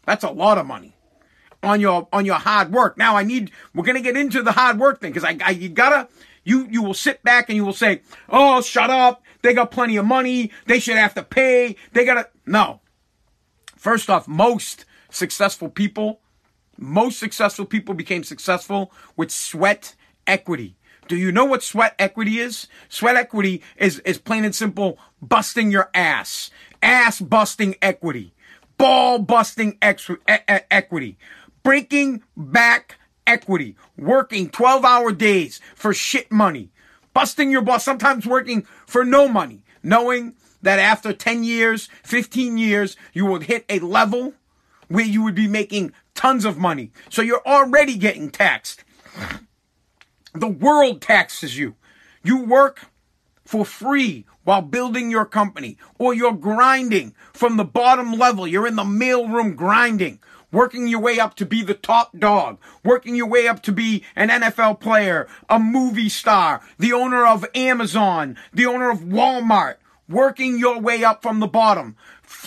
That's 0.05 0.23
a 0.23 0.31
lot 0.31 0.57
of 0.57 0.65
money 0.65 0.95
on 1.63 1.79
your 1.79 2.07
on 2.11 2.25
your 2.25 2.35
hard 2.35 2.71
work. 2.71 2.97
Now 2.97 3.15
I 3.15 3.23
need 3.23 3.51
we're 3.73 3.83
gonna 3.83 4.01
get 4.01 4.17
into 4.17 4.41
the 4.41 4.51
hard 4.51 4.79
work 4.79 5.01
thing 5.01 5.11
because 5.11 5.23
I, 5.23 5.37
I 5.43 5.51
you 5.51 5.69
gotta 5.69 6.07
you 6.47 6.67
you 6.71 6.81
will 6.81 6.93
sit 6.93 7.21
back 7.23 7.49
and 7.49 7.55
you 7.55 7.65
will 7.65 7.73
say, 7.73 8.01
oh 8.29 8.62
shut 8.62 8.89
up, 8.89 9.23
they 9.41 9.53
got 9.53 9.71
plenty 9.71 9.97
of 9.97 10.05
money, 10.05 10.51
they 10.65 10.79
should 10.79 10.97
have 10.97 11.13
to 11.15 11.23
pay, 11.23 11.75
they 11.93 12.05
gotta 12.05 12.29
no. 12.45 12.79
First 13.75 14.10
off, 14.10 14.27
most 14.27 14.86
successful 15.10 15.69
people, 15.69 16.21
most 16.77 17.19
successful 17.19 17.65
people 17.65 17.93
became 17.93 18.23
successful 18.23 18.91
with 19.15 19.31
sweat 19.31 19.95
equity. 20.25 20.75
Do 21.07 21.15
you 21.15 21.31
know 21.31 21.45
what 21.45 21.63
sweat 21.63 21.95
equity 21.99 22.39
is? 22.39 22.67
Sweat 22.89 23.15
equity 23.15 23.62
is, 23.77 23.99
is 23.99 24.17
plain 24.17 24.43
and 24.43 24.53
simple 24.53 24.97
busting 25.21 25.71
your 25.71 25.89
ass. 25.93 26.51
Ass 26.81 27.21
busting 27.21 27.75
equity. 27.81 28.33
Ball 28.77 29.19
busting 29.19 29.77
ex- 29.81 30.10
e- 30.10 30.15
equity. 30.69 31.17
Breaking 31.63 32.23
back 32.36 32.96
equity. 33.27 33.75
Working 33.97 34.49
12 34.49 34.83
hour 34.83 35.11
days 35.11 35.59
for 35.75 35.93
shit 35.93 36.31
money. 36.31 36.69
Busting 37.13 37.51
your 37.51 37.61
boss, 37.61 37.83
sometimes 37.83 38.25
working 38.25 38.65
for 38.85 39.03
no 39.03 39.27
money. 39.27 39.63
Knowing 39.83 40.33
that 40.61 40.79
after 40.79 41.13
10 41.13 41.43
years, 41.43 41.89
15 42.03 42.57
years, 42.57 42.97
you 43.13 43.25
would 43.25 43.43
hit 43.43 43.65
a 43.69 43.79
level 43.79 44.33
where 44.87 45.05
you 45.05 45.23
would 45.23 45.35
be 45.35 45.47
making 45.47 45.93
tons 46.15 46.45
of 46.45 46.57
money. 46.57 46.91
So 47.09 47.21
you're 47.21 47.45
already 47.45 47.97
getting 47.97 48.29
taxed. 48.29 48.83
The 50.33 50.47
world 50.47 51.01
taxes 51.01 51.57
you. 51.57 51.75
You 52.23 52.43
work 52.43 52.87
for 53.45 53.65
free 53.65 54.25
while 54.43 54.61
building 54.61 55.11
your 55.11 55.25
company, 55.25 55.77
or 55.97 56.13
you're 56.13 56.33
grinding 56.33 57.13
from 57.33 57.57
the 57.57 57.65
bottom 57.65 58.13
level. 58.13 58.47
You're 58.47 58.67
in 58.67 58.75
the 58.75 58.83
mailroom 58.83 59.55
grinding, 59.55 60.19
working 60.51 60.88
your 60.88 60.99
way 60.99 61.19
up 61.19 61.36
to 61.36 61.45
be 61.45 61.62
the 61.62 61.73
top 61.73 62.17
dog, 62.17 62.57
working 62.83 63.15
your 63.15 63.27
way 63.27 63.47
up 63.47 63.62
to 63.63 63.71
be 63.71 64.03
an 64.15 64.29
NFL 64.29 64.79
player, 64.79 65.27
a 65.49 65.60
movie 65.60 66.10
star, 66.10 66.62
the 66.77 66.93
owner 66.93 67.25
of 67.25 67.45
Amazon, 67.53 68.38
the 68.53 68.65
owner 68.65 68.89
of 68.89 68.99
Walmart, 68.99 69.75
working 70.07 70.57
your 70.57 70.79
way 70.79 71.03
up 71.03 71.21
from 71.21 71.39
the 71.39 71.47
bottom. 71.47 71.95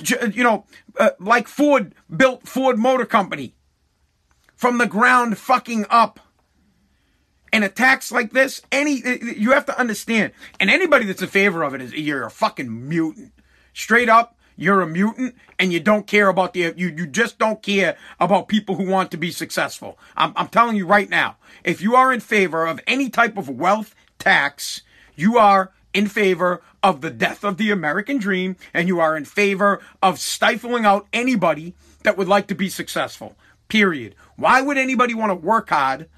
You 0.05 0.45
know, 0.45 0.67
uh, 0.99 1.11
like 1.19 1.49
Ford 1.49 1.95
built 2.15 2.47
Ford 2.47 2.79
Motor 2.79 3.07
Company 3.07 3.55
from 4.57 4.79
the 4.79 4.87
ground 4.87 5.39
fucking 5.39 5.87
up 5.89 6.21
and 7.53 7.65
attacks 7.65 8.13
like 8.13 8.33
this, 8.33 8.63
any 8.71 9.03
you 9.23 9.53
have 9.53 9.67
to 9.67 9.79
understand. 9.79 10.33
And 10.59 10.71
anybody 10.71 11.07
that's 11.07 11.23
in 11.23 11.29
favor 11.29 11.63
of 11.63 11.75
it 11.75 11.81
is 11.81 11.93
you're 11.93 12.27
a 12.27 12.31
fucking 12.31 12.89
mutant. 12.89 13.33
Straight 13.73 14.09
up, 14.09 14.37
you're 14.61 14.83
a 14.83 14.87
mutant 14.87 15.35
and 15.59 15.73
you 15.73 15.81
don't 15.81 16.07
care 16.07 16.29
about 16.29 16.53
the 16.53 16.75
you 16.77 16.89
you 16.89 17.07
just 17.07 17.39
don't 17.39 17.63
care 17.63 17.97
about 18.21 18.47
people 18.47 18.77
who 18.77 18.87
want 18.87 19.11
to 19.11 19.17
be 19.17 19.31
successful. 19.31 19.99
I'm 20.17 20.33
I'm 20.37 20.49
telling 20.49 20.77
you 20.77 20.87
right 20.87 21.09
now, 21.09 21.37
if 21.65 21.81
you 21.81 21.97
are 21.97 22.13
in 22.13 22.21
favor 22.21 22.67
of 22.67 22.79
any 22.87 23.09
type 23.09 23.39
of 23.39 23.49
wealth 23.49 23.95
tax, 24.19 24.83
you 25.17 25.39
are 25.39 25.73
in 25.95 26.07
favor 26.07 26.63
of 26.83 27.01
the 27.01 27.11
death 27.11 27.43
of 27.43 27.57
the 27.57 27.71
American 27.71 28.19
dream 28.19 28.55
and 28.75 28.87
you 28.87 29.01
are 29.01 29.17
in 29.17 29.25
favor 29.25 29.81
of 30.03 30.19
stifling 30.19 30.85
out 30.85 31.09
anybody 31.13 31.75
that 32.05 32.19
would 32.19 32.29
like 32.29 32.47
to 32.49 32.55
be 32.55 32.69
successful. 32.69 33.37
Period. 33.69 34.15
Why 34.37 34.61
would 34.61 34.77
anybody 34.77 35.15
want 35.15 35.31
to 35.31 35.35
work 35.35 35.71
hard 35.71 36.09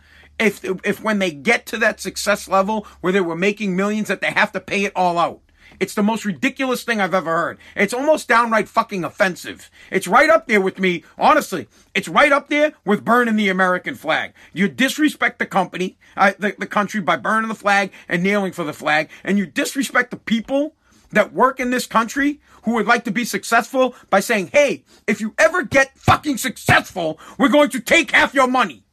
if 0.41 0.65
if 0.65 1.03
when 1.03 1.21
they 1.21 1.31
get 1.31 1.67
to 1.67 1.79
that 1.79 2.01
success 2.01 2.49
level 2.49 2.87
where 3.01 3.13
they 3.13 3.21
were 3.21 3.37
making 3.37 3.77
millions 3.77 4.09
that 4.09 4.21
they 4.21 4.33
have 4.33 4.53
to 4.53 4.61
pay 4.61 4.85
it 4.85 4.93
all 4.97 5.19
out. 5.19 5.41
It's 5.83 5.95
the 5.95 6.03
most 6.05 6.25
ridiculous 6.25 6.85
thing 6.85 7.01
I've 7.01 7.12
ever 7.12 7.37
heard. 7.37 7.59
It's 7.75 7.92
almost 7.92 8.29
downright 8.29 8.68
fucking 8.68 9.03
offensive. 9.03 9.68
It's 9.90 10.07
right 10.07 10.31
up 10.31 10.47
there 10.47 10.61
with 10.61 10.79
me, 10.79 11.03
honestly. 11.18 11.66
It's 11.92 12.07
right 12.07 12.31
up 12.31 12.49
there 12.49 12.75
with 12.85 13.05
burning 13.05 13.35
the 13.35 13.49
American 13.49 13.97
flag. 13.97 14.33
You 14.53 14.68
disrespect 14.68 15.40
the 15.40 15.47
company, 15.47 15.99
uh, 16.16 16.35
the, 16.38 16.55
the 16.57 16.68
country 16.68 17.01
by 17.01 17.16
burning 17.16 17.49
the 17.49 17.57
flag 17.57 17.90
and 18.09 18.23
kneeling 18.23 18.53
for 18.53 18.62
the 18.62 18.73
flag, 18.73 19.11
and 19.25 19.38
you 19.38 19.45
disrespect 19.45 20.12
the 20.12 20.18
people 20.18 20.77
that 21.11 21.33
work 21.33 21.59
in 21.59 21.71
this 21.71 21.87
country 21.87 22.40
who 22.62 22.75
would 22.75 22.87
like 22.87 23.03
to 23.03 23.11
be 23.11 23.25
successful 23.25 23.97
by 24.09 24.21
saying, 24.21 24.51
hey, 24.53 24.85
if 25.09 25.21
you 25.21 25.35
ever 25.37 25.64
get 25.64 25.99
fucking 25.99 26.37
successful, 26.37 27.18
we're 27.38 27.49
going 27.49 27.71
to 27.71 27.81
take 27.81 28.12
half 28.12 28.35
your 28.35 28.47
money. 28.47 28.85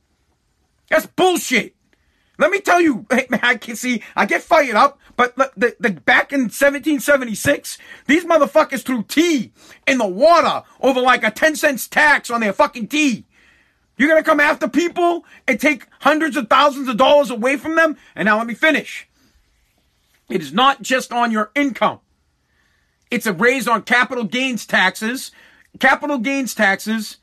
That's 0.90 1.06
bullshit. 1.06 1.76
Let 2.40 2.50
me 2.50 2.60
tell 2.60 2.82
you, 2.82 3.06
I 3.12 3.58
can 3.58 3.76
see, 3.76 4.02
I 4.16 4.26
get 4.26 4.42
fired 4.42 4.76
up, 4.76 5.00
but 5.16 5.36
the, 5.36 5.76
the, 5.80 5.92
back 5.92 6.34
in 6.34 6.42
1776, 6.42 7.78
these 8.08 8.26
motherfuckers 8.26 8.82
threw 8.82 9.04
tea 9.04 9.52
in 9.86 10.00
the 10.00 10.08
water 10.08 10.64
over 10.82 11.00
like 11.00 11.24
a 11.24 11.30
10 11.30 11.56
cents 11.56 11.88
tax 11.88 12.32
on 12.32 12.42
their 12.42 12.54
fucking 12.54 12.88
tea. 12.88 13.26
You're 13.98 14.10
gonna 14.10 14.24
come 14.24 14.40
after 14.40 14.68
people 14.68 15.26
and 15.48 15.60
take 15.60 15.86
hundreds 16.00 16.38
of 16.38 16.50
thousands 16.50 16.88
of 16.88 16.98
dollars 16.98 17.30
away 17.30 17.58
from 17.58 17.76
them? 17.76 17.98
And 18.16 18.26
now 18.26 18.38
let 18.38 18.48
me 18.48 18.56
finish. 18.56 19.08
It 20.30 20.42
is 20.42 20.54
not 20.54 20.82
just 20.82 21.12
on 21.12 21.32
your 21.32 21.52
income. 21.54 22.00
It's 23.12 23.26
a 23.28 23.34
raise 23.34 23.68
on 23.68 23.84
capital 23.84 24.24
gains 24.24 24.66
taxes 24.66 25.32
capital 25.80 26.18
gains 26.18 26.56
taxes, 26.56 27.18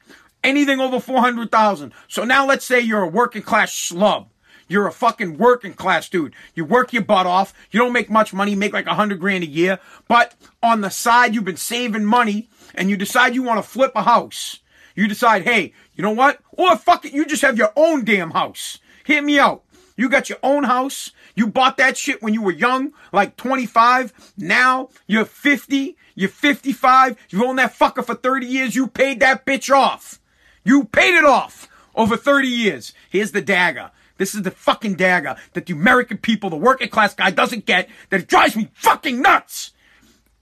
anything 0.44 0.80
over 0.80 1.00
400,000. 1.00 1.92
So 2.08 2.24
now 2.24 2.46
let's 2.46 2.64
say 2.64 2.80
you're 2.80 3.02
a 3.02 3.08
working 3.08 3.42
class 3.42 3.72
schlub. 3.72 4.26
You're 4.68 4.86
a 4.86 4.92
fucking 4.92 5.38
working 5.38 5.74
class 5.74 6.08
dude. 6.08 6.34
You 6.54 6.64
work 6.64 6.92
your 6.92 7.02
butt 7.02 7.26
off. 7.26 7.54
You 7.70 7.80
don't 7.80 7.92
make 7.92 8.10
much 8.10 8.32
money, 8.32 8.54
make 8.54 8.72
like 8.72 8.86
a 8.86 8.94
hundred 8.94 9.20
grand 9.20 9.44
a 9.44 9.48
year. 9.48 9.78
But 10.08 10.34
on 10.62 10.80
the 10.80 10.90
side, 10.90 11.34
you've 11.34 11.44
been 11.44 11.56
saving 11.56 12.04
money 12.04 12.48
and 12.74 12.90
you 12.90 12.96
decide 12.96 13.34
you 13.34 13.42
want 13.42 13.62
to 13.62 13.68
flip 13.68 13.92
a 13.94 14.02
house. 14.02 14.60
You 14.94 15.06
decide, 15.08 15.42
hey, 15.42 15.72
you 15.94 16.02
know 16.02 16.10
what? 16.10 16.40
Or 16.52 16.76
fuck 16.76 17.04
it, 17.04 17.12
you 17.12 17.26
just 17.26 17.42
have 17.42 17.58
your 17.58 17.72
own 17.76 18.04
damn 18.04 18.30
house. 18.30 18.78
Hear 19.04 19.22
me 19.22 19.38
out. 19.38 19.62
You 19.96 20.08
got 20.08 20.28
your 20.28 20.38
own 20.42 20.64
house. 20.64 21.12
You 21.34 21.46
bought 21.46 21.76
that 21.78 21.96
shit 21.96 22.22
when 22.22 22.34
you 22.34 22.42
were 22.42 22.52
young, 22.52 22.92
like 23.12 23.36
25. 23.36 24.32
Now 24.36 24.90
you're 25.06 25.24
50. 25.24 25.96
You're 26.14 26.28
55. 26.28 27.16
You've 27.30 27.42
owned 27.42 27.58
that 27.58 27.74
fucker 27.74 28.04
for 28.04 28.14
30 28.14 28.46
years. 28.46 28.74
You 28.74 28.88
paid 28.88 29.20
that 29.20 29.46
bitch 29.46 29.74
off. 29.74 30.20
You 30.64 30.84
paid 30.84 31.14
it 31.14 31.24
off 31.24 31.68
over 31.94 32.16
30 32.16 32.48
years. 32.48 32.92
Here's 33.08 33.32
the 33.32 33.40
dagger. 33.40 33.90
This 34.18 34.34
is 34.34 34.42
the 34.42 34.50
fucking 34.50 34.94
dagger 34.94 35.36
that 35.52 35.66
the 35.66 35.72
American 35.72 36.18
people, 36.18 36.50
the 36.50 36.56
working 36.56 36.88
class 36.88 37.14
guy 37.14 37.30
doesn't 37.30 37.66
get, 37.66 37.88
that 38.10 38.20
it 38.20 38.28
drives 38.28 38.56
me 38.56 38.68
fucking 38.74 39.20
nuts. 39.20 39.72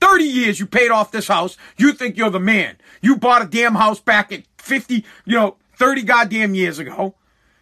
30 0.01 0.25
years 0.25 0.61
you 0.61 0.67
paid 0.67 0.91
off 0.91 1.11
this 1.11 1.29
house. 1.29 1.57
You 1.77 1.93
think 1.93 2.17
you're 2.17 2.31
the 2.31 2.41
man. 2.41 2.77
You 3.01 3.17
bought 3.17 3.43
a 3.43 3.47
damn 3.47 3.75
house 3.75 4.01
back 4.01 4.33
at 4.33 4.45
50, 4.59 5.05
you 5.25 5.35
know, 5.35 5.57
30 5.77 6.03
goddamn 6.03 6.55
years 6.55 6.79
ago. 6.79 7.15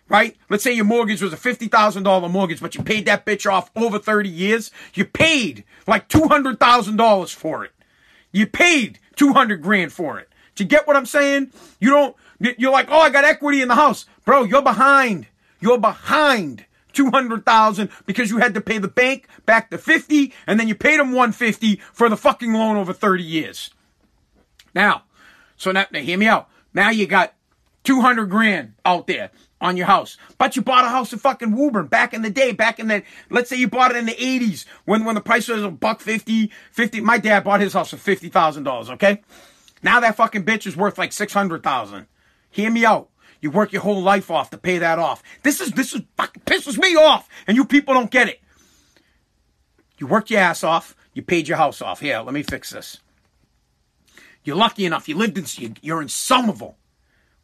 Right? 0.09 0.37
Let's 0.51 0.63
say 0.63 0.73
your 0.73 0.85
mortgage 0.85 1.23
was 1.23 1.33
a 1.33 1.37
$50,000 1.37 2.31
mortgage, 2.31 2.61
but 2.61 2.75
you 2.75 2.83
paid 2.83 3.07
that 3.07 3.25
bitch 3.25 3.51
off 3.51 3.71
over 3.75 3.99
30 3.99 4.29
years. 4.29 4.71
You 4.93 5.07
paid 5.07 5.65
like 5.87 6.09
$200,000 6.09 7.35
for 7.35 7.65
it. 7.65 7.73
You 8.31 8.47
paid 8.47 8.99
200 9.17 9.63
grand 9.63 9.93
for 9.93 10.19
it. 10.19 10.29
Do 10.55 10.65
you 10.65 10.69
get 10.69 10.87
what 10.87 10.97
I'm 10.97 11.07
saying? 11.07 11.53
You 11.81 11.91
don't, 11.91 12.17
you're 12.59 12.73
like, 12.73 12.89
oh, 12.91 12.99
I 12.99 13.09
got 13.09 13.25
equity 13.25 13.63
in 13.63 13.69
the 13.69 13.75
house. 13.75 14.05
Bro, 14.27 14.45
you're 14.45 14.63
behind. 14.63 15.29
You're 15.63 15.79
behind 15.79 16.67
200,000 16.93 17.89
because 18.05 18.31
you 18.31 18.39
had 18.39 18.53
to 18.55 18.61
pay 18.61 18.79
the 18.79 18.89
bank 18.89 19.29
back 19.47 19.71
to 19.71 19.79
50 19.79 20.33
and 20.47 20.59
then 20.59 20.67
you 20.67 20.75
paid 20.75 20.99
them 20.99 21.13
150 21.13 21.77
for 21.93 22.09
the 22.09 22.17
fucking 22.17 22.53
loan 22.53 22.77
over 22.77 22.93
30 22.93 23.23
years. 23.23 23.71
Now, 24.75 25.05
so 25.57 25.71
now, 25.71 25.87
now 25.93 26.01
hear 26.01 26.19
me 26.19 26.27
out. 26.27 26.49
Now 26.75 26.91
you 26.91 27.07
got 27.07 27.35
200 27.85 28.27
grand 28.27 28.75
out 28.85 29.07
there 29.07 29.31
on 29.61 29.77
your 29.77 29.87
house. 29.87 30.17
But 30.37 30.57
you 30.57 30.63
bought 30.63 30.85
a 30.85 30.89
house 30.89 31.13
in 31.13 31.21
fucking 31.21 31.55
Woburn 31.55 31.87
back 31.87 32.13
in 32.13 32.23
the 32.23 32.31
day, 32.31 32.51
back 32.51 32.81
in 32.81 32.89
the, 32.89 33.05
let's 33.31 33.49
say 33.49 33.57
you 33.57 33.69
bought 33.69 33.93
it 33.93 33.97
in 33.97 34.07
the 34.07 34.15
80s 34.15 34.65
when, 34.85 35.05
when 35.05 35.15
the 35.15 35.21
price 35.21 35.47
was 35.47 35.63
a 35.63 35.71
buck 35.71 36.01
50, 36.01 36.51
50. 36.73 37.01
My 37.01 37.19
dad 37.19 37.45
bought 37.45 37.61
his 37.61 37.73
house 37.73 37.91
for 37.91 37.97
$50,000, 37.97 38.91
okay? 38.91 39.23
Now 39.81 40.01
that 40.01 40.17
fucking 40.17 40.45
bitch 40.45 40.67
is 40.67 40.77
worth 40.77 40.99
like 40.99 41.13
600,000. 41.13 42.07
Hear 42.51 42.71
me 42.71 42.85
out. 42.85 43.09
You 43.43 43.51
work 43.51 43.73
your 43.73 43.83
whole 43.83 44.01
life 44.01 44.31
off 44.31 44.51
to 44.51 44.57
pay 44.57 44.79
that 44.79 44.99
off. 44.99 45.23
This 45.43 45.61
is, 45.61 45.73
this 45.73 45.95
is 45.95 46.03
fucking 46.17 46.45
pisses 46.47 46.79
me 46.79 46.95
off. 46.97 47.29
And 47.47 47.57
you 47.57 47.65
people 47.65 47.93
don't 47.93 48.11
get 48.11 48.29
it. 48.29 48.41
You 49.99 50.07
worked 50.07 50.31
your 50.31 50.41
ass 50.41 50.65
off. 50.65 50.97
You 51.13 51.23
paid 51.23 51.49
your 51.49 51.59
house 51.59 51.83
off. 51.83 52.01
Here, 52.01 52.21
let 52.21 52.33
me 52.33 52.43
fix 52.43 52.71
this. 52.71 53.01
You're 54.45 54.57
lucky 54.57 54.87
enough. 54.87 55.09
You 55.09 55.17
lived 55.17 55.37
in, 55.37 55.77
you're 55.83 56.01
in 56.01 56.09
Somerville, 56.09 56.77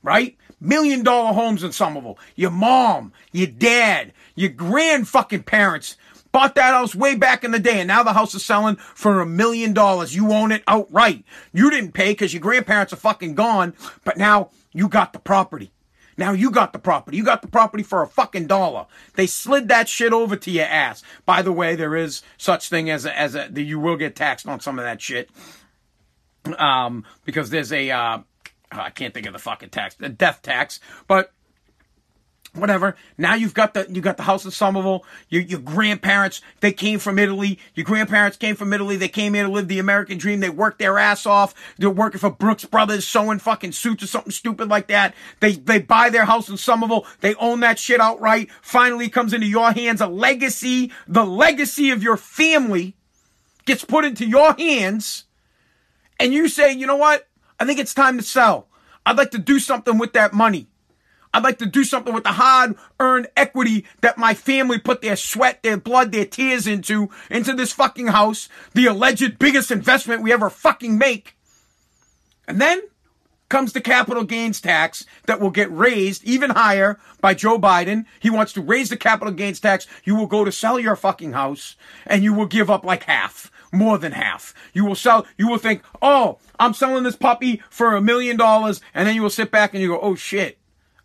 right? 0.02 0.37
Million 0.61 1.02
dollar 1.02 1.32
homes 1.34 1.62
in 1.62 1.72
Somerville. 1.72 2.18
Your 2.37 2.50
mom, 2.50 3.12
your 3.32 3.48
dad, 3.48 4.12
your 4.37 4.50
grand 4.50 5.08
fucking 5.08 5.42
parents 5.42 5.96
bought 6.30 6.54
that 6.54 6.74
house 6.74 6.94
way 6.94 7.16
back 7.16 7.42
in 7.42 7.50
the 7.50 7.58
day 7.58 7.80
and 7.80 7.88
now 7.88 8.02
the 8.02 8.12
house 8.12 8.34
is 8.34 8.44
selling 8.44 8.76
for 8.76 9.20
a 9.20 9.26
million 9.26 9.72
dollars. 9.72 10.14
You 10.14 10.32
own 10.32 10.52
it 10.52 10.62
outright. 10.68 11.24
You 11.52 11.70
didn't 11.70 11.92
pay 11.92 12.12
because 12.12 12.32
your 12.32 12.40
grandparents 12.40 12.92
are 12.92 12.96
fucking 12.96 13.34
gone, 13.34 13.74
but 14.04 14.16
now 14.16 14.50
you 14.72 14.88
got 14.88 15.12
the 15.12 15.18
property. 15.18 15.72
Now 16.18 16.33
you 16.33 16.50
got 16.50 16.72
the 16.72 16.78
property. 16.78 17.16
You 17.16 17.24
got 17.24 17.40
the 17.40 17.48
property 17.48 17.85
for 17.85 18.02
a 18.02 18.07
fucking 18.07 18.48
dollar. 18.48 18.87
They 19.14 19.26
slid 19.26 19.68
that 19.68 19.88
shit 19.88 20.12
over 20.12 20.37
to 20.37 20.50
your 20.50 20.66
ass. 20.66 21.02
By 21.24 21.40
the 21.42 21.52
way, 21.52 21.76
there 21.76 21.96
is 21.96 22.22
such 22.37 22.68
thing 22.68 22.90
as 22.90 23.07
a, 23.07 23.18
as 23.18 23.35
a, 23.35 23.48
you 23.54 23.78
will 23.78 23.96
get 23.96 24.16
taxed 24.16 24.46
on 24.46 24.61
some 24.61 24.78
of 24.78 24.85
that 24.85 25.00
shit. 25.00 25.31
Um, 26.59 27.04
because 27.24 27.50
there's 27.50 27.72
a, 27.72 27.90
uh, 27.90 28.18
I 28.72 28.90
can't 28.90 29.14
think 29.14 29.26
of 29.26 29.33
the 29.33 29.38
fucking 29.38 29.70
tax, 29.70 29.94
the 29.94 30.09
death 30.09 30.42
tax, 30.42 30.81
but 31.07 31.33
whatever. 32.54 32.96
Now 33.16 33.34
you've 33.34 33.54
got 33.54 33.74
the 33.74 33.87
you 33.88 34.00
got 34.00 34.16
the 34.16 34.22
house 34.22 34.44
in 34.44 34.50
Somerville. 34.50 35.04
Your 35.28 35.42
your 35.42 35.61
grandparents 35.61 36.40
they 36.61 36.72
came 36.72 36.98
from 36.98 37.18
Italy. 37.18 37.58
Your 37.74 37.84
grandparents 37.84 38.37
came 38.37 38.56
from 38.56 38.72
Italy. 38.72 38.96
They 38.96 39.08
came 39.08 39.34
here 39.34 39.44
to 39.44 39.50
live 39.50 39.68
the 39.68 39.78
American 39.78 40.18
dream. 40.18 40.40
They 40.40 40.50
worked 40.50 40.78
their 40.78 40.98
ass 40.98 41.26
off. 41.26 41.54
They're 41.78 41.90
working 41.90 42.20
for 42.20 42.30
Brooks 42.30 42.64
Brothers, 42.64 43.06
sewing 43.06 43.38
fucking 43.38 43.72
suits 43.72 44.02
or 44.02 44.06
something 44.06 44.32
stupid 44.32 44.68
like 44.68 44.88
that. 44.88 45.14
They 45.40 45.52
they 45.52 45.80
buy 45.80 46.11
their 46.11 46.24
house 46.24 46.48
in 46.48 46.56
Somerville. 46.56 47.06
They 47.20 47.34
own 47.37 47.61
that 47.61 47.78
shit 47.78 48.00
outright. 48.00 48.50
Finally 48.62 49.08
comes 49.08 49.32
into 49.32 49.46
your 49.46 49.72
hands. 49.72 50.00
A 50.00 50.06
legacy, 50.06 50.92
the 51.06 51.24
legacy 51.24 51.90
of 51.90 52.02
your 52.02 52.16
family 52.16 52.96
gets 53.64 53.84
put 53.84 54.04
into 54.04 54.26
your 54.26 54.54
hands, 54.54 55.24
and 56.18 56.32
you 56.32 56.48
say, 56.48 56.72
you 56.72 56.87
know 56.87 56.96
what? 56.96 57.28
I 57.61 57.66
think 57.66 57.78
it's 57.78 57.94
time 57.94 58.16
to 58.16 58.22
sell. 58.22 58.68
I'd 59.04 59.16
like 59.16 59.30
to 59.32 59.38
do 59.38 59.58
something 59.58 59.98
with 59.98 60.12
that 60.14 60.32
money. 60.32 60.68
I'd 61.33 61.45
like 61.45 61.59
to 61.59 61.67
do 61.67 61.85
something 61.85 62.14
with 62.14 62.25
the 62.25 62.33
hard 62.33 62.77
earned 62.99 63.29
equity 63.37 63.87
that 64.01 64.19
my 64.19 64.35
family 64.35 64.79
put 64.79 65.03
their 65.03 65.17
sweat, 65.17 65.62
their 65.62 65.77
blood, 65.77 66.12
their 66.12 66.25
tears 66.25 66.67
into, 66.67 67.11
into 67.31 67.53
this 67.53 67.73
fucking 67.73 68.09
house, 68.09 68.49
the 68.75 68.87
alleged 68.87 69.38
biggest 69.38 69.71
investment 69.71 70.23
we 70.23 70.33
ever 70.33 70.51
fucking 70.51 70.97
make. 70.97 71.37
And 72.47 72.61
then 72.61 72.81
comes 73.49 73.73
the 73.73 73.81
capital 73.81 74.25
gains 74.25 74.61
tax 74.61 75.07
that 75.27 75.41
will 75.41 75.51
get 75.51 75.73
raised 75.73 76.25
even 76.25 76.51
higher 76.51 76.99
by 77.21 77.35
Joe 77.35 77.59
Biden. 77.59 78.05
He 78.21 78.31
wants 78.31 78.53
to 78.55 78.61
raise 78.61 78.91
the 78.91 78.97
capital 78.97 79.33
gains 79.33 79.61
tax. 79.61 79.87
You 80.05 80.14
will 80.17 80.27
go 80.27 80.45
to 80.45 80.53
sell 80.53 80.79
your 80.79 80.97
fucking 80.97 81.33
house 81.33 81.77
and 82.07 82.23
you 82.23 82.35
will 82.35 82.47
give 82.47 82.71
up 82.71 82.85
like 82.85 83.05
half, 83.05 83.51
more 83.73 83.99
than 83.99 84.12
half. 84.12 84.55
You 84.73 84.85
will 84.85 84.95
sell, 84.95 85.27
you 85.37 85.49
will 85.49 85.59
think, 85.59 85.83
oh, 86.03 86.38
I'm 86.59 86.75
selling 86.75 87.05
this 87.05 87.17
puppy 87.17 87.62
for 87.71 87.95
a 87.95 88.03
million 88.03 88.37
dollars. 88.37 88.81
And 88.95 89.07
then 89.07 89.14
you 89.14 89.23
will 89.23 89.31
sit 89.31 89.51
back 89.51 89.73
and 89.73 89.83
you 89.83 89.88
go, 89.88 90.01
oh 90.01 90.14
shit, 90.14 90.59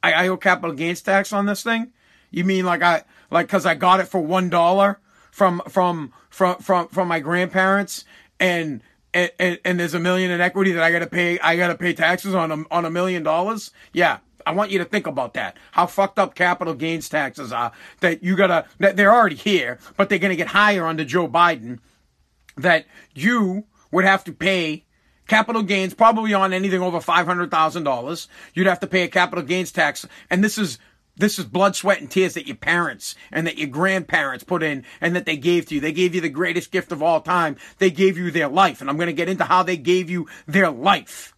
I, 0.03 0.11
I 0.11 0.27
owe 0.27 0.37
capital 0.37 0.75
gains 0.75 1.01
tax 1.01 1.33
on 1.33 1.47
this 1.47 1.63
thing? 1.63 1.93
You 2.29 2.43
mean 2.43 2.65
like 2.65 2.83
I 2.83 3.03
like 3.31 3.47
because 3.47 3.65
I 3.65 3.73
got 3.75 4.01
it 4.01 4.07
for 4.07 4.21
one 4.21 4.49
dollar 4.49 4.99
from 5.31 5.61
from 5.69 6.13
from 6.29 6.57
from 6.57 6.87
from 6.89 7.07
my 7.07 7.19
grandparents 7.19 8.05
and 8.39 8.83
and, 9.15 9.59
and, 9.63 9.79
there's 9.79 9.93
a 9.93 9.99
million 9.99 10.31
in 10.31 10.41
equity 10.41 10.71
that 10.71 10.81
I 10.81 10.91
gotta 10.91 11.05
pay 11.05 11.39
I 11.39 11.55
gotta 11.55 11.75
pay 11.75 11.93
taxes 11.93 12.33
on 12.33 12.51
a, 12.51 12.63
on 12.71 12.83
a 12.83 12.89
million 12.89 13.21
dollars? 13.21 13.71
Yeah. 13.93 14.17
I 14.45 14.51
want 14.51 14.71
you 14.71 14.79
to 14.79 14.85
think 14.85 15.07
about 15.07 15.35
that. 15.35 15.55
How 15.71 15.85
fucked 15.85 16.19
up 16.19 16.35
capital 16.35 16.73
gains 16.73 17.07
taxes 17.07 17.53
are 17.53 17.71
that 18.01 18.23
you 18.23 18.35
gotta 18.35 18.65
that 18.79 18.97
they're 18.97 19.13
already 19.13 19.35
here, 19.35 19.79
but 19.95 20.09
they're 20.09 20.19
gonna 20.19 20.35
get 20.35 20.47
higher 20.47 20.85
under 20.85 21.05
Joe 21.05 21.27
Biden. 21.27 21.79
That 22.57 22.85
you 23.13 23.65
would 23.91 24.05
have 24.05 24.23
to 24.25 24.33
pay 24.33 24.85
capital 25.33 25.63
gains, 25.63 25.95
probably 25.95 26.33
on 26.33 26.53
anything 26.53 26.81
over 26.81 26.99
$500,000. 26.99 28.27
You'd 28.53 28.67
have 28.67 28.79
to 28.81 28.87
pay 28.87 29.01
a 29.01 29.07
capital 29.07 29.43
gains 29.43 29.71
tax. 29.71 30.05
And 30.29 30.43
this 30.43 30.59
is, 30.59 30.77
this 31.17 31.39
is 31.39 31.45
blood, 31.45 31.75
sweat, 31.75 31.99
and 31.99 32.11
tears 32.11 32.35
that 32.35 32.45
your 32.45 32.55
parents 32.55 33.15
and 33.31 33.47
that 33.47 33.57
your 33.57 33.67
grandparents 33.67 34.43
put 34.43 34.61
in 34.61 34.85
and 35.01 35.15
that 35.15 35.25
they 35.25 35.35
gave 35.35 35.65
to 35.67 35.75
you. 35.75 35.81
They 35.81 35.91
gave 35.91 36.13
you 36.13 36.21
the 36.21 36.29
greatest 36.29 36.71
gift 36.71 36.91
of 36.91 37.01
all 37.01 37.19
time. 37.19 37.57
They 37.79 37.89
gave 37.89 38.15
you 38.15 38.29
their 38.29 38.47
life. 38.47 38.79
And 38.79 38.89
I'm 38.89 38.97
going 38.97 39.07
to 39.07 39.13
get 39.13 39.27
into 39.27 39.45
how 39.45 39.63
they 39.63 39.77
gave 39.77 40.07
you 40.07 40.27
their 40.45 40.69
life. 40.69 41.33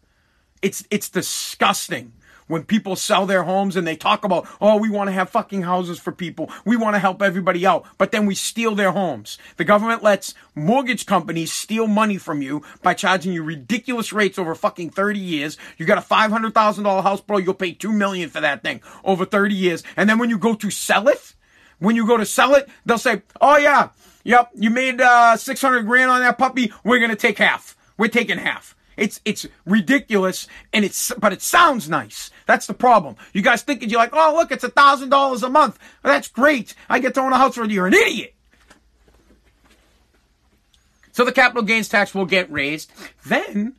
It's, 0.61 0.85
it's 0.91 1.07
disgusting 1.07 2.11
when 2.47 2.63
people 2.63 2.95
sell 2.95 3.25
their 3.25 3.43
homes 3.43 3.75
and 3.75 3.87
they 3.87 3.95
talk 3.95 4.23
about, 4.23 4.47
oh, 4.61 4.77
we 4.77 4.89
want 4.89 5.07
to 5.07 5.13
have 5.13 5.29
fucking 5.29 5.63
houses 5.63 5.99
for 5.99 6.11
people. 6.11 6.51
We 6.63 6.75
want 6.75 6.95
to 6.95 6.99
help 6.99 7.21
everybody 7.21 7.65
out. 7.65 7.85
But 7.97 8.11
then 8.11 8.25
we 8.25 8.35
steal 8.35 8.75
their 8.75 8.91
homes. 8.91 9.37
The 9.57 9.63
government 9.63 10.03
lets 10.03 10.33
mortgage 10.53 11.05
companies 11.05 11.51
steal 11.51 11.87
money 11.87 12.17
from 12.17 12.41
you 12.41 12.63
by 12.81 12.93
charging 12.93 13.33
you 13.33 13.43
ridiculous 13.43 14.13
rates 14.13 14.37
over 14.37 14.55
fucking 14.55 14.91
30 14.91 15.19
years. 15.19 15.57
You 15.77 15.85
got 15.85 15.97
a 15.97 16.01
$500,000 16.01 17.03
house, 17.03 17.21
bro. 17.21 17.37
You'll 17.37 17.53
pay 17.53 17.73
2 17.73 17.91
million 17.91 18.29
for 18.29 18.41
that 18.41 18.63
thing 18.63 18.81
over 19.03 19.25
30 19.25 19.55
years. 19.55 19.83
And 19.97 20.09
then 20.09 20.19
when 20.19 20.29
you 20.29 20.37
go 20.37 20.55
to 20.55 20.69
sell 20.69 21.07
it, 21.07 21.33
when 21.79 21.95
you 21.95 22.07
go 22.07 22.17
to 22.17 22.25
sell 22.25 22.53
it, 22.55 22.69
they'll 22.85 22.97
say, 22.97 23.23
oh 23.41 23.57
yeah, 23.57 23.89
yep, 24.23 24.49
you 24.55 24.69
made, 24.69 25.01
uh, 25.01 25.35
600 25.35 25.83
grand 25.83 26.09
on 26.11 26.21
that 26.21 26.37
puppy. 26.37 26.71
We're 26.83 26.99
going 26.99 27.09
to 27.09 27.17
take 27.17 27.37
half. 27.37 27.75
We're 27.97 28.07
taking 28.07 28.37
half. 28.37 28.74
It's 28.97 29.21
it's 29.25 29.45
ridiculous 29.65 30.47
and 30.73 30.85
it's 30.85 31.11
but 31.17 31.33
it 31.33 31.41
sounds 31.41 31.89
nice. 31.89 32.31
That's 32.45 32.67
the 32.67 32.73
problem. 32.73 33.15
You 33.33 33.41
guys 33.41 33.61
thinking 33.61 33.89
you're 33.89 33.99
like, 33.99 34.13
oh 34.13 34.33
look, 34.35 34.51
it's 34.51 34.63
a 34.63 34.69
thousand 34.69 35.09
dollars 35.09 35.43
a 35.43 35.49
month. 35.49 35.79
that's 36.03 36.27
great. 36.27 36.75
I 36.89 36.99
get 36.99 37.13
to 37.15 37.21
own 37.21 37.33
a 37.33 37.37
house 37.37 37.55
for 37.55 37.65
you. 37.65 37.75
You're 37.75 37.87
an 37.87 37.93
idiot. 37.93 38.35
So 41.11 41.23
the 41.23 41.31
capital 41.31 41.63
gains 41.63 41.87
tax 41.87 42.13
will 42.13 42.25
get 42.25 42.51
raised. 42.51 42.91
Then, 43.25 43.75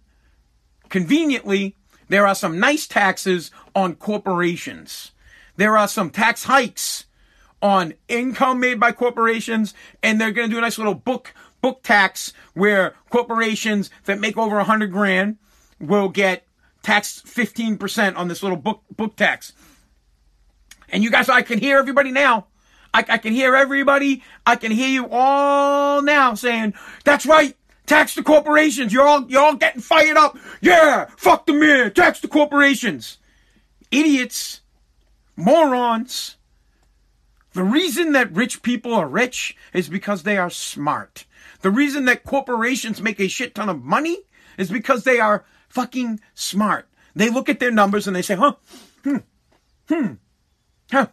conveniently, 0.89 1.77
there 2.09 2.27
are 2.27 2.35
some 2.35 2.59
nice 2.59 2.87
taxes 2.87 3.51
on 3.75 3.97
corporations. 3.97 5.13
There 5.57 5.77
are 5.77 5.89
some 5.89 6.09
tax 6.09 6.45
hikes 6.45 7.05
on 7.61 7.95
income 8.09 8.61
made 8.61 8.79
by 8.79 8.93
corporations, 8.93 9.75
and 10.03 10.21
they're 10.21 10.31
going 10.31 10.49
to 10.49 10.55
do 10.55 10.59
a 10.59 10.63
nice 10.63 10.79
little 10.79 10.95
book 10.95 11.35
book 11.61 11.83
tax 11.83 12.33
where 12.55 12.95
corporations 13.11 13.91
that 14.05 14.21
make 14.21 14.37
over 14.37 14.59
a 14.59 14.65
hundred 14.65 14.93
grand 14.93 15.39
will 15.81 16.09
get 16.09 16.47
taxed 16.83 17.27
15% 17.27 18.17
on 18.17 18.29
this 18.29 18.43
little 18.43 18.59
book 18.59 18.83
book 18.97 19.17
tax. 19.17 19.53
And 20.89 21.03
you 21.03 21.11
guys, 21.11 21.29
I 21.29 21.43
can 21.43 21.59
hear 21.59 21.79
everybody 21.79 22.13
now. 22.13 22.47
I, 22.95 23.05
I 23.09 23.19
can 23.19 23.33
hear 23.33 23.55
everybody. 23.55 24.23
I 24.47 24.57
can 24.57 24.71
hear 24.71 24.89
you 24.89 25.09
all 25.11 26.01
now 26.01 26.35
saying, 26.35 26.75
that's 27.05 27.27
right. 27.27 27.57
Tax 27.87 28.15
the 28.15 28.23
corporations. 28.23 28.93
You're 28.93 29.07
all, 29.07 29.29
you're 29.29 29.43
all 29.43 29.57
getting 29.57 29.83
fired 29.83 30.17
up. 30.17 30.39
Yeah. 30.61 31.07
Fuck 31.17 31.47
the 31.47 31.53
man. 31.53 31.93
Tax 31.93 32.21
the 32.21 32.29
corporations. 32.29 33.19
Idiots. 33.91 34.61
Morons. 35.37 36.37
The 37.53 37.65
reason 37.65 38.13
that 38.13 38.33
rich 38.33 38.63
people 38.63 38.95
are 38.95 39.09
rich 39.09 39.57
is 39.73 39.89
because 39.89 40.23
they 40.23 40.37
are 40.37 40.51
smart. 40.51 41.25
The 41.67 41.73
reason 41.73 42.05
that 42.05 42.23
corporations 42.23 43.03
make 43.03 43.19
a 43.19 43.27
shit 43.27 43.57
ton 43.57 43.69
of 43.69 43.83
money 43.83 44.19
is 44.57 44.71
because 44.71 45.03
they 45.03 45.19
are 45.19 45.45
fucking 45.69 46.21
smart. 46.33 46.89
They 47.17 47.29
look 47.29 47.49
at 47.49 47.59
their 47.59 47.73
numbers 47.73 48.07
and 48.07 48.15
they 48.15 48.23
say, 48.23 48.37
huh, 48.37 48.53
hmm, 49.03 49.17
hmm, 49.89 50.13
huh, 50.93 51.09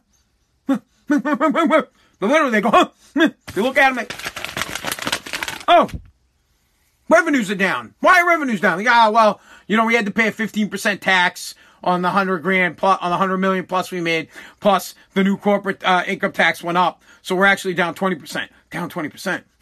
literally 1.10 2.52
they 2.52 2.62
go, 2.62 2.70
huh, 2.70 2.90
hmm. 3.16 3.30
they 3.56 3.62
look 3.64 3.80
at 3.80 3.88
them 3.88 3.96
like, 3.96 4.14
oh, 5.68 5.90
revenues 7.10 7.50
are 7.50 7.56
down. 7.56 7.96
Why 8.02 8.22
are 8.22 8.28
revenues 8.28 8.62
down? 8.62 8.78
Like, 8.78 8.88
ah, 8.88 9.10
well, 9.12 9.42
you 9.66 9.76
know, 9.76 9.88
we 9.88 9.96
had 9.96 10.06
to 10.06 10.12
pay 10.12 10.28
a 10.28 10.32
15% 10.32 11.00
tax 11.00 11.56
on 11.84 12.04
the 12.04 12.12
hundred 12.12 12.44
grand 12.44 12.78
plus 12.78 13.00
on 13.02 13.10
the 13.10 13.18
hundred 13.18 13.40
million 13.40 13.66
plus 13.66 13.92
we 13.92 14.02
made, 14.02 14.28
plus 14.60 14.94
the 15.16 15.24
new 15.24 15.36
corporate 15.36 15.84
uh, 15.84 16.04
income 16.06 16.32
tax 16.32 16.64
went 16.64 16.78
up, 16.78 17.02
so 17.24 17.36
we're 17.36 17.46
actually 17.46 17.74
down 17.74 17.94
twenty 17.96 18.16
percent. 18.16 18.52
Down 18.70 18.88
twenty 18.88 19.10
percent. 19.10 19.46
Hmm. 19.46 19.53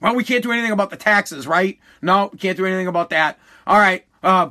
Well, 0.00 0.14
we 0.14 0.24
can't 0.24 0.42
do 0.42 0.52
anything 0.52 0.72
about 0.72 0.90
the 0.90 0.96
taxes, 0.96 1.46
right? 1.46 1.78
No, 2.02 2.28
can't 2.28 2.56
do 2.56 2.66
anything 2.66 2.86
about 2.86 3.10
that. 3.10 3.38
All 3.66 3.78
right. 3.78 4.04
Uh, 4.22 4.50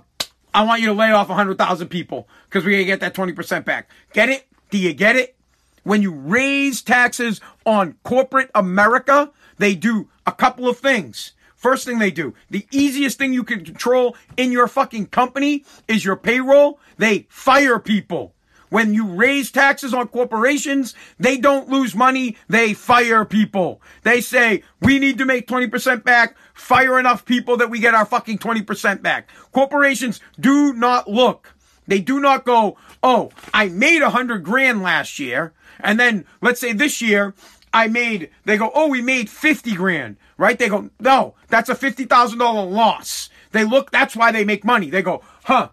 I 0.54 0.64
want 0.64 0.82
you 0.82 0.88
to 0.88 0.94
lay 0.94 1.12
off 1.12 1.28
100,000 1.28 1.88
people 1.90 2.28
because 2.50 2.64
we 2.64 2.72
gotta 2.72 2.86
get 2.86 3.00
that 3.02 3.14
20% 3.14 3.66
back. 3.66 3.90
Get 4.14 4.30
it? 4.30 4.48
Do 4.70 4.78
you 4.78 4.94
get 4.94 5.16
it? 5.16 5.36
When 5.84 6.02
you 6.02 6.12
raise 6.12 6.82
taxes 6.82 7.42
on 7.66 7.96
corporate 8.04 8.50
America, 8.56 9.32
they 9.58 9.76
do 9.76 10.10
a 10.26 10.32
couple 10.32 10.68
of 10.68 10.78
things. 10.78 11.34
First 11.56 11.86
thing 11.86 11.98
they 11.98 12.12
do, 12.12 12.36
the 12.50 12.68
easiest 12.72 13.18
thing 13.18 13.34
you 13.34 13.44
can 13.44 13.66
control 13.66 14.16
in 14.38 14.52
your 14.52 14.68
fucking 14.68 15.08
company 15.08 15.66
is 15.88 16.06
your 16.06 16.16
payroll. 16.16 16.80
They 16.98 17.26
fire 17.28 17.80
people. 17.80 18.35
When 18.70 18.94
you 18.94 19.06
raise 19.08 19.52
taxes 19.52 19.94
on 19.94 20.08
corporations, 20.08 20.96
they 21.20 21.38
don't 21.38 21.70
lose 21.70 21.96
money. 21.96 22.38
They 22.48 22.74
fire 22.74 23.26
people. 23.26 23.82
They 24.04 24.22
say, 24.22 24.64
we 24.82 25.00
need 25.00 25.18
to 25.20 25.26
make 25.26 25.48
20% 25.48 26.04
back. 26.04 26.36
Fire 26.54 27.00
enough 27.00 27.26
people 27.26 27.58
that 27.58 27.70
we 27.70 27.80
get 27.80 27.94
our 27.94 28.06
fucking 28.06 28.40
20% 28.40 29.02
back. 29.02 29.30
Corporations 29.52 30.20
do 30.40 30.74
not 30.74 31.10
look. 31.10 31.54
They 31.88 32.00
do 32.00 32.20
not 32.20 32.46
go, 32.46 32.78
oh, 33.04 33.32
I 33.54 33.70
made 33.70 34.02
a 34.02 34.10
hundred 34.10 34.44
grand 34.44 34.82
last 34.82 35.20
year. 35.20 35.54
And 35.80 36.00
then 36.00 36.26
let's 36.42 36.60
say 36.60 36.74
this 36.74 37.02
year 37.02 37.34
I 37.74 37.88
made, 37.88 38.30
they 38.46 38.58
go, 38.58 38.72
oh, 38.74 38.88
we 38.88 39.02
made 39.02 39.30
50 39.30 39.76
grand, 39.76 40.18
right? 40.38 40.58
They 40.58 40.70
go, 40.70 40.90
no, 41.00 41.36
that's 41.50 41.70
a 41.70 41.76
$50,000 41.76 42.72
loss. 42.72 43.30
They 43.52 43.64
look, 43.66 43.92
that's 43.92 44.16
why 44.16 44.32
they 44.32 44.46
make 44.46 44.64
money. 44.64 44.90
They 44.90 45.02
go, 45.02 45.22
huh, 45.44 45.70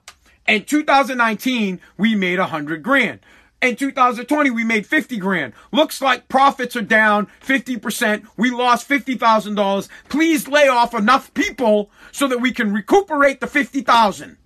in 0.53 0.65
2019, 0.65 1.81
we 1.97 2.15
made 2.15 2.39
a 2.39 2.49
hundred 2.49 2.83
grand. 2.83 3.21
In 3.63 3.75
2020, 3.75 4.51
we 4.51 4.65
made 4.65 4.87
50 4.87 5.17
grand. 5.17 5.55
Looks 5.73 6.03
like 6.03 6.29
profits 6.29 6.77
are 6.77 6.83
down 6.83 7.29
50%. 7.41 8.27
We 8.37 8.51
lost 8.51 8.87
$50,000. 8.87 9.89
Please 10.11 10.49
lay 10.49 10.69
off 10.69 10.93
enough 10.93 11.33
people 11.33 11.91
so 12.11 12.29
that 12.29 12.43
we 12.43 12.53
can 12.53 12.71
recuperate 12.71 13.41
the 13.41 13.47
50,000. 13.47 14.37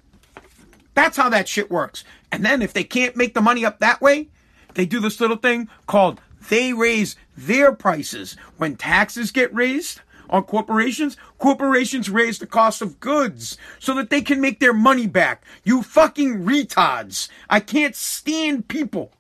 That's 0.95 1.17
how 1.17 1.29
that 1.29 1.49
shit 1.49 1.73
works. 1.73 2.05
And 2.31 2.45
then 2.45 2.63
if 2.63 2.73
they 2.73 2.85
can't 2.85 3.17
make 3.17 3.35
the 3.35 3.41
money 3.41 3.65
up 3.65 3.81
that 3.81 4.01
way, 4.01 4.29
they 4.75 4.87
do 4.87 5.01
this 5.01 5.21
little 5.21 5.39
thing 5.39 5.69
called 5.89 6.21
they 6.49 6.73
raise 6.73 7.17
their 7.37 7.73
prices. 7.73 8.37
When 8.59 8.77
taxes 8.77 9.33
get 9.33 9.53
raised, 9.53 10.03
on 10.31 10.45
corporations, 10.45 11.17
corporations 11.39 12.11
raise 12.11 12.39
the 12.39 12.47
cost 12.47 12.83
of 12.83 13.01
goods 13.01 13.57
so 13.79 13.95
that 13.95 14.11
they 14.11 14.23
can 14.23 14.41
make 14.41 14.61
their 14.61 14.73
money 14.73 15.07
back. 15.07 15.45
You 15.65 15.83
fucking 15.83 16.45
retards. 16.45 17.29
I 17.49 17.61
can't 17.61 17.95
stand 17.95 18.69
people. 18.69 19.13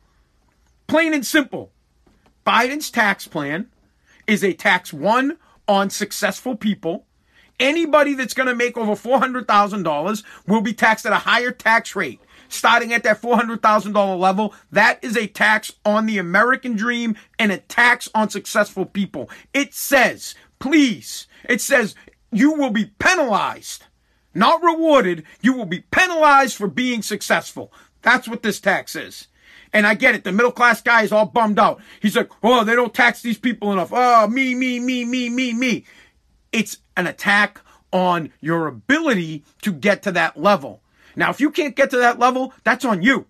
Plain 0.86 1.14
and 1.14 1.26
simple. 1.26 1.70
Biden's 2.46 2.90
tax 2.90 3.26
plan 3.26 3.68
is 4.26 4.44
a 4.44 4.52
tax 4.52 4.92
one 4.92 5.38
on 5.66 5.90
successful 5.90 6.56
people. 6.56 7.04
Anybody 7.58 8.14
that's 8.14 8.34
going 8.34 8.48
to 8.48 8.54
make 8.54 8.76
over 8.76 8.92
$400,000 8.92 10.22
will 10.46 10.60
be 10.60 10.74
taxed 10.74 11.06
at 11.06 11.12
a 11.12 11.16
higher 11.16 11.50
tax 11.50 11.96
rate 11.96 12.20
starting 12.48 12.92
at 12.92 13.02
that 13.04 13.20
$400,000 13.20 14.18
level. 14.18 14.54
That 14.70 15.02
is 15.02 15.16
a 15.16 15.26
tax 15.26 15.72
on 15.84 16.06
the 16.06 16.18
American 16.18 16.76
dream 16.76 17.16
and 17.38 17.52
a 17.52 17.58
tax 17.58 18.08
on 18.14 18.30
successful 18.30 18.86
people. 18.86 19.30
It 19.52 19.74
says 19.74 20.34
Please. 20.58 21.26
It 21.48 21.60
says 21.60 21.94
you 22.32 22.52
will 22.52 22.70
be 22.70 22.86
penalized, 22.98 23.84
not 24.34 24.62
rewarded. 24.62 25.24
You 25.40 25.52
will 25.52 25.66
be 25.66 25.80
penalized 25.90 26.56
for 26.56 26.68
being 26.68 27.02
successful. 27.02 27.72
That's 28.02 28.28
what 28.28 28.42
this 28.42 28.60
tax 28.60 28.96
is. 28.96 29.28
And 29.72 29.86
I 29.86 29.94
get 29.94 30.14
it. 30.14 30.24
The 30.24 30.32
middle 30.32 30.52
class 30.52 30.80
guy 30.80 31.02
is 31.02 31.12
all 31.12 31.26
bummed 31.26 31.58
out. 31.58 31.80
He's 32.00 32.16
like, 32.16 32.30
oh, 32.42 32.64
they 32.64 32.74
don't 32.74 32.94
tax 32.94 33.20
these 33.20 33.38
people 33.38 33.72
enough. 33.72 33.90
Oh, 33.92 34.26
me, 34.28 34.54
me, 34.54 34.80
me, 34.80 35.04
me, 35.04 35.28
me, 35.28 35.52
me. 35.52 35.84
It's 36.52 36.78
an 36.96 37.06
attack 37.06 37.60
on 37.92 38.32
your 38.40 38.66
ability 38.66 39.44
to 39.62 39.72
get 39.72 40.02
to 40.02 40.12
that 40.12 40.36
level. 40.36 40.82
Now, 41.16 41.30
if 41.30 41.40
you 41.40 41.50
can't 41.50 41.76
get 41.76 41.90
to 41.90 41.98
that 41.98 42.18
level, 42.18 42.52
that's 42.64 42.84
on 42.84 43.02
you. 43.02 43.26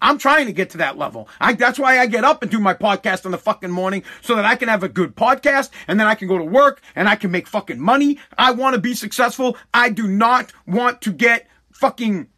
I'm 0.00 0.18
trying 0.18 0.46
to 0.46 0.52
get 0.52 0.70
to 0.70 0.78
that 0.78 0.98
level. 0.98 1.28
I, 1.40 1.54
that's 1.54 1.78
why 1.78 1.98
I 1.98 2.06
get 2.06 2.24
up 2.24 2.42
and 2.42 2.50
do 2.50 2.58
my 2.60 2.74
podcast 2.74 3.24
in 3.24 3.30
the 3.32 3.38
fucking 3.38 3.70
morning 3.70 4.02
so 4.22 4.36
that 4.36 4.44
I 4.44 4.56
can 4.56 4.68
have 4.68 4.82
a 4.82 4.88
good 4.88 5.16
podcast 5.16 5.70
and 5.88 5.98
then 5.98 6.06
I 6.06 6.14
can 6.14 6.28
go 6.28 6.38
to 6.38 6.44
work 6.44 6.82
and 6.94 7.08
I 7.08 7.16
can 7.16 7.30
make 7.30 7.46
fucking 7.46 7.80
money. 7.80 8.18
I 8.38 8.52
want 8.52 8.74
to 8.74 8.80
be 8.80 8.94
successful. 8.94 9.56
I 9.72 9.90
do 9.90 10.06
not 10.06 10.52
want 10.66 11.00
to 11.02 11.12
get 11.12 11.48
fucking 11.72 12.28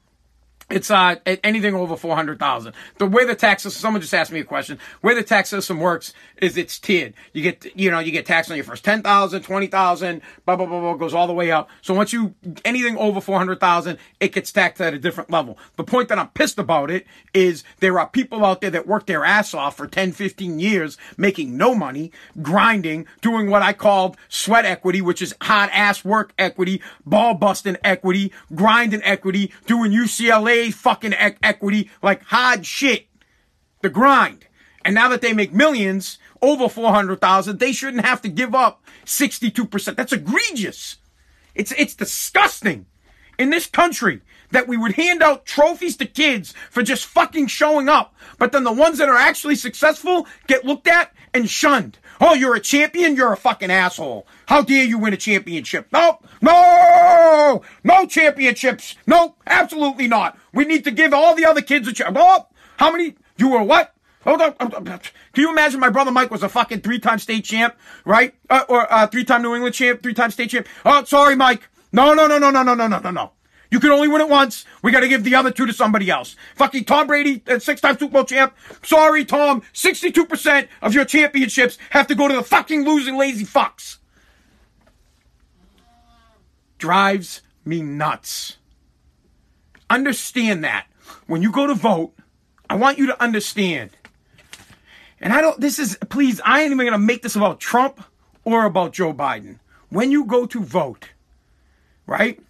it's 0.70 0.90
uh 0.90 1.16
anything 1.42 1.74
over 1.74 1.96
four 1.96 2.14
hundred 2.14 2.38
thousand. 2.38 2.74
The 2.98 3.06
way 3.06 3.24
the 3.24 3.34
tax 3.34 3.62
system, 3.62 3.80
someone 3.80 4.02
just 4.02 4.12
asked 4.12 4.32
me 4.32 4.40
a 4.40 4.44
question. 4.44 4.78
Where 5.00 5.14
the 5.14 5.22
tax 5.22 5.48
system 5.48 5.80
works 5.80 6.12
is 6.42 6.58
it's 6.58 6.78
tiered. 6.78 7.14
You 7.32 7.42
get 7.42 7.66
you 7.74 7.90
know 7.90 8.00
you 8.00 8.12
get 8.12 8.26
taxed 8.26 8.50
on 8.50 8.56
your 8.56 8.64
first 8.64 8.84
ten 8.84 9.02
thousand, 9.02 9.42
twenty 9.42 9.66
thousand, 9.66 10.20
blah 10.44 10.56
blah 10.56 10.66
blah 10.66 10.80
blah 10.80 10.94
goes 10.94 11.14
all 11.14 11.26
the 11.26 11.32
way 11.32 11.50
up. 11.50 11.70
So 11.80 11.94
once 11.94 12.12
you 12.12 12.34
anything 12.66 12.98
over 12.98 13.20
four 13.20 13.38
hundred 13.38 13.60
thousand, 13.60 13.98
it 14.20 14.32
gets 14.32 14.52
taxed 14.52 14.80
at 14.82 14.92
a 14.92 14.98
different 14.98 15.30
level. 15.30 15.56
The 15.76 15.84
point 15.84 16.08
that 16.10 16.18
I'm 16.18 16.28
pissed 16.28 16.58
about 16.58 16.90
it 16.90 17.06
is 17.32 17.64
there 17.80 17.98
are 17.98 18.08
people 18.08 18.44
out 18.44 18.60
there 18.60 18.70
that 18.70 18.86
work 18.86 19.06
their 19.06 19.24
ass 19.24 19.54
off 19.54 19.76
for 19.76 19.86
10, 19.86 20.12
15 20.12 20.60
years, 20.60 20.98
making 21.16 21.56
no 21.56 21.74
money, 21.74 22.12
grinding, 22.42 23.06
doing 23.20 23.48
what 23.48 23.62
I 23.62 23.72
called 23.72 24.16
sweat 24.28 24.64
equity, 24.64 25.00
which 25.00 25.22
is 25.22 25.34
hard 25.40 25.70
ass 25.72 26.04
work 26.04 26.32
equity, 26.38 26.82
ball 27.06 27.34
busting 27.34 27.76
equity, 27.84 28.32
grinding 28.54 29.02
equity, 29.02 29.52
doing 29.66 29.92
UCLA 29.92 30.57
fucking 30.70 31.12
e- 31.12 31.36
equity 31.42 31.90
like 32.02 32.22
hard 32.24 32.66
shit. 32.66 33.06
The 33.82 33.88
grind. 33.88 34.46
And 34.84 34.94
now 34.94 35.08
that 35.08 35.20
they 35.20 35.32
make 35.32 35.52
millions, 35.52 36.18
over 36.40 36.68
400,000, 36.68 37.58
they 37.58 37.72
shouldn't 37.72 38.04
have 38.04 38.22
to 38.22 38.28
give 38.28 38.54
up 38.54 38.82
62%. 39.04 39.96
That's 39.96 40.12
egregious. 40.12 40.96
It's, 41.54 41.72
it's 41.72 41.94
disgusting 41.94 42.86
in 43.38 43.50
this 43.50 43.66
country 43.66 44.20
that 44.50 44.66
we 44.66 44.76
would 44.76 44.92
hand 44.92 45.22
out 45.22 45.44
trophies 45.44 45.96
to 45.98 46.06
kids 46.06 46.54
for 46.70 46.82
just 46.82 47.06
fucking 47.06 47.46
showing 47.46 47.88
up. 47.88 48.14
But 48.38 48.52
then 48.52 48.64
the 48.64 48.72
ones 48.72 48.98
that 48.98 49.08
are 49.08 49.16
actually 49.16 49.56
successful 49.56 50.26
get 50.46 50.64
looked 50.64 50.88
at 50.88 51.12
and 51.34 51.48
shunned. 51.48 51.98
Oh, 52.20 52.34
you're 52.34 52.54
a 52.54 52.60
champion? 52.60 53.14
You're 53.14 53.32
a 53.32 53.36
fucking 53.36 53.70
asshole. 53.70 54.26
How 54.46 54.62
dare 54.62 54.84
you 54.84 54.98
win 54.98 55.12
a 55.12 55.18
championship? 55.18 55.88
Nope. 55.92 56.26
No! 56.40 57.62
No 57.84 58.06
championships. 58.06 58.96
Nope. 59.06 59.40
Absolutely 59.46 60.08
not. 60.08 60.36
We 60.52 60.64
need 60.64 60.84
to 60.84 60.90
give 60.90 61.12
all 61.12 61.34
the 61.34 61.44
other 61.44 61.60
kids 61.60 61.86
a 61.86 61.92
chance. 61.92 62.16
Oh, 62.18 62.46
how 62.78 62.90
many? 62.90 63.14
You 63.36 63.50
were 63.50 63.62
what? 63.62 63.94
Hold 64.24 64.42
on. 64.42 64.52
Can 64.54 65.00
you 65.36 65.50
imagine 65.50 65.78
my 65.78 65.90
brother 65.90 66.10
Mike 66.10 66.30
was 66.30 66.42
a 66.42 66.48
fucking 66.48 66.80
three-time 66.80 67.18
state 67.18 67.44
champ, 67.44 67.76
right? 68.04 68.34
Uh, 68.50 68.64
or 68.68 68.92
uh, 68.92 69.06
three-time 69.06 69.42
New 69.42 69.54
England 69.54 69.74
champ, 69.74 70.02
three-time 70.02 70.30
state 70.32 70.50
champ. 70.50 70.66
Oh, 70.84 71.04
sorry, 71.04 71.36
Mike. 71.36 71.68
No, 71.92 72.14
no, 72.14 72.26
no, 72.26 72.38
no, 72.38 72.50
no, 72.50 72.62
no, 72.62 72.74
no, 72.74 72.86
no, 72.86 72.98
no, 72.98 73.10
no. 73.10 73.32
You 73.70 73.80
can 73.80 73.90
only 73.90 74.08
win 74.08 74.22
it 74.22 74.28
once. 74.28 74.64
We 74.82 74.92
got 74.92 75.00
to 75.00 75.08
give 75.08 75.24
the 75.24 75.34
other 75.34 75.50
two 75.50 75.66
to 75.66 75.72
somebody 75.72 76.10
else. 76.10 76.36
Fucking 76.54 76.84
Tom 76.84 77.06
Brady, 77.06 77.42
uh, 77.46 77.58
six-time 77.58 77.98
Super 77.98 78.12
Bowl 78.12 78.24
champ. 78.24 78.54
Sorry, 78.82 79.24
Tom. 79.24 79.62
62% 79.74 80.68
of 80.80 80.94
your 80.94 81.04
championships 81.04 81.76
have 81.90 82.06
to 82.06 82.14
go 82.14 82.28
to 82.28 82.34
the 82.34 82.42
fucking 82.42 82.84
losing 82.84 83.18
lazy 83.18 83.44
fucks. 83.44 83.98
Drives 86.78 87.42
me 87.64 87.82
nuts. 87.82 88.56
Understand 89.90 90.64
that. 90.64 90.86
When 91.26 91.42
you 91.42 91.52
go 91.52 91.66
to 91.66 91.74
vote, 91.74 92.14
I 92.70 92.76
want 92.76 92.98
you 92.98 93.06
to 93.06 93.22
understand. 93.22 93.90
And 95.20 95.32
I 95.32 95.40
don't, 95.40 95.60
this 95.60 95.78
is, 95.78 95.98
please, 96.08 96.40
I 96.44 96.60
ain't 96.60 96.72
even 96.72 96.78
going 96.78 96.92
to 96.92 96.98
make 96.98 97.22
this 97.22 97.36
about 97.36 97.60
Trump 97.60 98.02
or 98.44 98.64
about 98.64 98.92
Joe 98.92 99.12
Biden. 99.12 99.58
When 99.88 100.10
you 100.10 100.24
go 100.24 100.46
to 100.46 100.60
vote, 100.62 101.10
right? 102.08 102.40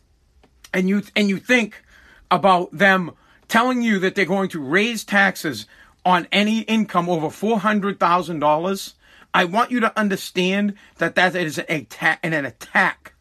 and 0.73 0.89
you 0.89 1.03
and 1.17 1.29
you 1.29 1.39
think, 1.39 1.83
about 2.31 2.71
them 2.77 3.13
telling 3.49 3.81
you 3.81 3.99
that 3.99 4.15
they're 4.15 4.27
going 4.27 4.51
to 4.51 4.63
raise 4.63 5.05
taxes 5.05 5.67
on 6.05 6.29
any 6.31 6.61
income 6.61 7.09
over 7.09 7.29
$400,000, 7.29 8.95
I 9.33 9.45
want 9.45 9.71
you 9.71 9.81
to 9.81 9.99
understand 9.99 10.75
that 10.99 11.15
that 11.15 11.35
is 11.35 11.59
a 11.69 11.85
ta- 11.85 12.19
an 12.23 12.35
attack 12.35 13.15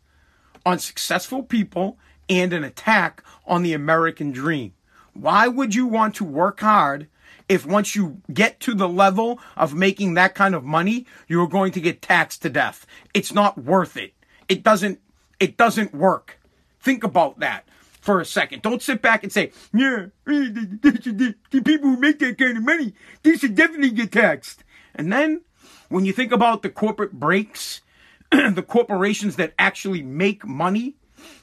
on 0.66 0.80
successful 0.80 1.44
people 1.44 1.98
and 2.30 2.52
an 2.52 2.64
attack 2.64 3.24
on 3.46 3.64
the 3.64 3.74
American 3.74 4.32
dream. 4.32 4.74
Why 5.14 5.48
would 5.48 5.74
you 5.74 5.88
want 5.88 6.16
to 6.16 6.26
work 6.26 6.60
hard 6.60 7.08
if 7.48 7.66
once 7.66 7.96
you 7.96 8.22
get 8.34 8.60
to 8.62 8.74
the 8.74 8.90
level 8.90 9.40
of 9.56 9.74
making 9.74 10.16
that 10.16 10.36
kind 10.36 10.54
of 10.54 10.66
money, 10.66 11.06
you're 11.30 11.48
going 11.48 11.72
to 11.72 11.82
get 11.82 12.02
taxed 12.02 12.42
to 12.42 12.50
death? 12.50 12.86
It's 13.14 13.34
not 13.34 13.58
worth 13.58 13.96
it. 13.96 14.14
It 14.50 14.64
doesn't 14.64 15.00
it 15.40 15.58
doesn't 15.58 15.94
work. 15.94 16.40
Think 16.80 17.04
about 17.04 17.40
that 17.40 17.68
for 18.02 18.22
a 18.22 18.26
second. 18.26 18.62
Don't 18.62 18.82
sit 18.82 19.02
back 19.02 19.24
and 19.24 19.32
say, 19.32 19.52
yeah, 19.74 20.06
eh, 20.28 20.50
the, 20.50 21.36
the 21.52 21.62
people 21.62 21.90
who 21.90 22.00
make 22.00 22.20
that 22.20 22.38
kind 22.38 22.58
of 22.58 22.64
money, 22.64 22.94
they 23.24 23.36
should 23.36 23.56
definitely 23.56 23.92
get 23.92 24.12
taxed. 24.12 24.64
And 24.96 25.12
then 25.12 25.42
when 25.90 26.06
you 26.06 26.14
think 26.14 26.32
about 26.32 26.62
the 26.62 26.70
corporate 26.70 27.14
breaks, 27.14 27.82
the 28.32 28.64
corporations 28.66 29.36
that 29.36 29.54
actually 29.60 30.02
make 30.02 30.46
money, 30.46 30.96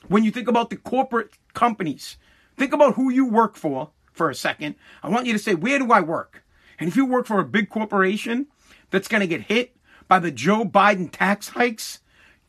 when 0.08 0.24
you 0.24 0.30
think 0.30 0.48
about 0.48 0.70
the 0.70 0.76
corporate 0.76 1.34
companies, 1.52 2.16
think 2.56 2.72
about 2.72 2.94
who 2.94 3.10
you 3.10 3.26
work 3.26 3.56
for 3.56 3.90
for 4.12 4.30
a 4.30 4.34
second. 4.34 4.76
I 5.02 5.08
want 5.08 5.26
you 5.26 5.32
to 5.32 5.38
say, 5.38 5.54
where 5.54 5.78
do 5.78 5.92
I 5.92 6.00
work? 6.00 6.44
And 6.78 6.88
if 6.88 6.96
you 6.96 7.04
work 7.04 7.26
for 7.26 7.40
a 7.40 7.44
big 7.44 7.68
corporation 7.68 8.46
that's 8.90 9.08
going 9.08 9.20
to 9.20 9.26
get 9.26 9.42
hit 9.42 9.76
by 10.08 10.18
the 10.18 10.30
Joe 10.30 10.64
Biden 10.64 11.10
tax 11.10 11.50
hikes, 11.50 12.00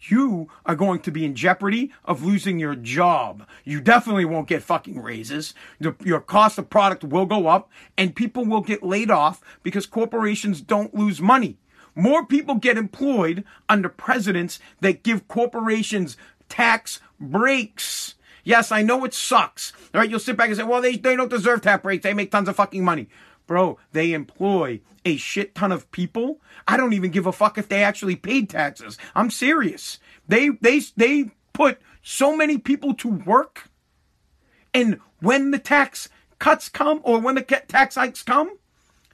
you 0.01 0.49
are 0.65 0.75
going 0.75 0.99
to 1.01 1.11
be 1.11 1.25
in 1.25 1.35
jeopardy 1.35 1.91
of 2.03 2.23
losing 2.23 2.59
your 2.59 2.75
job. 2.75 3.47
You 3.63 3.81
definitely 3.81 4.25
won't 4.25 4.47
get 4.47 4.63
fucking 4.63 5.01
raises. 5.01 5.53
The, 5.79 5.95
your 6.03 6.19
cost 6.19 6.57
of 6.57 6.69
product 6.69 7.03
will 7.03 7.25
go 7.25 7.47
up 7.47 7.69
and 7.97 8.15
people 8.15 8.45
will 8.45 8.61
get 8.61 8.83
laid 8.83 9.09
off 9.09 9.41
because 9.63 9.85
corporations 9.85 10.61
don't 10.61 10.93
lose 10.93 11.21
money. 11.21 11.57
More 11.95 12.25
people 12.25 12.55
get 12.55 12.77
employed 12.77 13.43
under 13.69 13.89
presidents 13.89 14.59
that 14.81 15.03
give 15.03 15.27
corporations 15.27 16.17
tax 16.49 16.99
breaks. 17.19 18.15
Yes, 18.43 18.71
I 18.71 18.83
know 18.83 19.05
it 19.05 19.13
sucks. 19.13 19.73
All 19.93 20.01
right, 20.01 20.09
you'll 20.09 20.19
sit 20.19 20.37
back 20.37 20.49
and 20.49 20.57
say, 20.57 20.63
well, 20.63 20.81
they, 20.81 20.97
they 20.97 21.15
don't 21.15 21.29
deserve 21.29 21.61
tax 21.61 21.81
breaks. 21.81 22.03
They 22.03 22.13
make 22.13 22.31
tons 22.31 22.47
of 22.47 22.55
fucking 22.55 22.83
money. 22.83 23.07
Bro, 23.47 23.77
they 23.91 24.13
employ 24.13 24.81
a 25.03 25.17
shit 25.17 25.53
ton 25.53 25.71
of 25.71 25.89
people. 25.91 26.41
I 26.67 26.77
don't 26.77 26.93
even 26.93 27.11
give 27.11 27.27
a 27.27 27.31
fuck 27.31 27.57
if 27.57 27.69
they 27.69 27.83
actually 27.83 28.15
paid 28.15 28.49
taxes. 28.49 28.97
I'm 29.13 29.29
serious. 29.29 29.99
They 30.27 30.49
they 30.49 30.81
they 30.97 31.31
put 31.53 31.79
so 32.01 32.35
many 32.35 32.57
people 32.57 32.93
to 32.95 33.09
work. 33.09 33.69
And 34.73 34.99
when 35.19 35.51
the 35.51 35.59
tax 35.59 36.09
cuts 36.39 36.69
come 36.69 37.01
or 37.03 37.19
when 37.19 37.35
the 37.35 37.41
tax 37.41 37.95
hikes 37.95 38.23
come, 38.23 38.57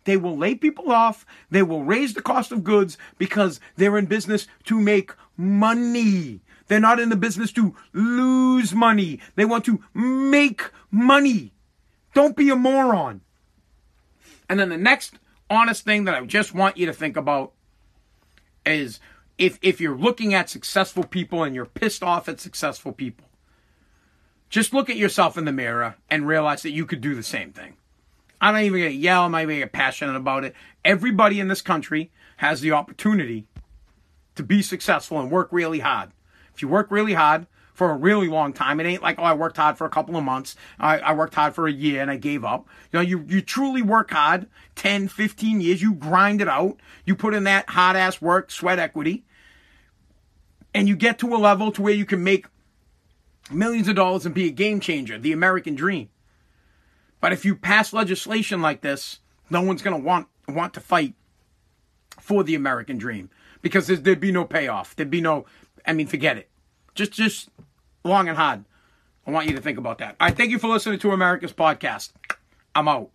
they 0.06 0.18
will 0.18 0.38
lay 0.38 0.56
people 0.56 0.92
off. 0.92 1.26
They 1.50 1.62
will 1.62 1.84
raise 1.84 2.14
the 2.14 2.22
cost 2.22 2.52
of 2.52 2.64
goods 2.64 2.98
because 3.18 3.60
they're 3.76 3.98
in 3.98 4.08
business 4.08 4.48
to 4.66 4.80
make 4.80 5.12
money. 5.38 6.42
They're 6.68 6.80
not 6.80 7.00
in 7.00 7.10
the 7.10 7.16
business 7.16 7.52
to 7.54 7.76
lose 7.94 8.74
money. 8.74 9.20
They 9.36 9.46
want 9.46 9.66
to 9.66 9.84
make 9.94 10.64
money. 10.90 11.54
Don't 12.14 12.36
be 12.36 12.50
a 12.50 12.56
moron. 12.56 13.22
And 14.52 14.60
then 14.60 14.68
the 14.68 14.78
next 14.78 15.14
honest 15.50 15.86
thing 15.86 16.04
that 16.04 16.14
I 16.14 16.26
just 16.26 16.54
want 16.54 16.76
you 16.76 16.86
to 16.86 16.92
think 16.92 17.16
about 17.16 17.54
is 18.66 19.00
if 19.38 19.58
if 19.62 19.80
you're 19.80 19.96
looking 19.96 20.34
at 20.34 20.50
successful 20.50 21.06
people 21.06 21.42
and 21.42 21.56
you're 21.56 21.64
pissed 21.64 22.04
off 22.04 22.28
at 22.28 22.42
successful 22.42 22.92
people, 22.92 23.30
just 24.50 24.74
look 24.74 24.90
at 24.90 24.98
yourself 24.98 25.38
in 25.38 25.46
the 25.46 25.54
mirror 25.54 25.96
and 26.10 26.28
realize 26.28 26.64
that 26.64 26.72
you 26.72 26.86
could 26.86 27.00
do 27.00 27.16
the 27.16 27.24
same 27.24 27.54
thing. 27.54 27.78
I'm 28.42 28.54
not 28.54 28.64
even 28.64 28.82
gonna 28.82 28.90
yell, 28.90 29.24
I'm 29.24 29.32
not 29.32 29.44
even 29.44 29.60
get 29.60 29.72
passionate 29.72 30.18
about 30.18 30.44
it. 30.44 30.54
Everybody 30.84 31.40
in 31.40 31.48
this 31.48 31.62
country 31.62 32.12
has 32.36 32.60
the 32.60 32.74
opportunity 32.74 33.48
to 34.36 34.44
be 34.44 34.62
successful 34.62 35.18
and 35.18 35.32
work 35.32 35.48
really 35.54 35.80
hard. 35.80 36.12
If 36.54 36.62
you 36.62 36.68
work 36.68 36.92
really 36.92 37.14
hard, 37.14 37.48
for 37.82 37.90
a 37.90 37.98
really 37.98 38.28
long 38.28 38.54
time. 38.54 38.80
It 38.80 38.86
ain't 38.86 39.02
like, 39.02 39.18
oh, 39.18 39.24
I 39.24 39.34
worked 39.34 39.58
hard 39.58 39.76
for 39.76 39.86
a 39.86 39.90
couple 39.90 40.16
of 40.16 40.24
months. 40.24 40.56
I, 40.80 41.00
I 41.00 41.14
worked 41.14 41.34
hard 41.34 41.56
for 41.56 41.66
a 41.66 41.72
year 41.72 42.00
and 42.00 42.12
I 42.12 42.16
gave 42.16 42.46
up. 42.46 42.68
You 42.94 43.00
know, 43.00 43.02
you, 43.02 43.26
you 43.28 43.42
truly 43.42 43.82
work 43.82 44.12
hard 44.12 44.46
10, 44.76 45.08
15 45.08 45.62
years. 45.62 45.82
You 45.82 45.96
grind 45.96 46.42
it 46.42 46.48
out. 46.48 46.80
You 47.06 47.16
put 47.16 47.34
in 47.34 47.44
that 47.46 47.72
hard 47.72 47.96
ass 47.96 48.22
work, 48.22 48.52
sweat 48.52 48.78
equity. 48.78 49.26
And 50.76 50.88
you 50.88 50.96
get 50.96 51.18
to 51.18 51.34
a 51.34 51.38
level 51.38 51.72
to 51.72 51.82
where 51.82 51.96
you 51.96 52.06
can 52.06 52.24
make 52.24 52.46
millions 53.50 53.88
of 53.88 53.96
dollars 53.96 54.28
and 54.28 54.36
be 54.36 54.48
a 54.48 54.52
game 54.52 54.80
changer, 54.80 55.18
the 55.18 55.32
American 55.32 55.74
dream. 55.74 56.10
But 57.20 57.34
if 57.34 57.46
you 57.46 57.56
pass 57.56 57.94
legislation 57.94 58.62
like 58.62 58.82
this, 58.82 59.22
no 59.50 59.64
one's 59.64 59.82
going 59.82 60.00
to 60.00 60.08
want 60.08 60.28
want 60.48 60.76
to 60.76 60.82
fight 60.82 61.16
for 62.20 62.44
the 62.44 62.54
American 62.54 63.00
dream 63.00 63.32
because 63.64 63.88
there'd 63.88 64.20
be 64.20 64.32
no 64.32 64.46
payoff. 64.46 64.96
There'd 64.96 65.10
be 65.10 65.20
no, 65.20 65.48
I 65.84 65.94
mean, 65.94 66.06
forget 66.06 66.38
it. 66.38 66.48
Just, 66.94 67.14
just 67.14 67.50
long 68.04 68.28
and 68.28 68.38
hard. 68.38 68.66
I 69.26 69.32
want 69.32 69.48
you 69.48 69.56
to 69.56 69.62
think 69.62 69.78
about 69.78 70.00
that. 70.00 70.16
All 70.20 70.28
right, 70.28 70.36
thank 70.36 70.52
you 70.52 70.60
for 70.60 70.68
listening 70.68 71.00
to 71.00 71.12
America's 71.12 71.54
podcast. 71.54 72.12
I'm 72.74 72.88
out. 72.88 73.10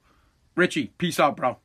Richie, 0.55 0.93
peace 0.99 1.18
out, 1.18 1.37
bro. 1.37 1.59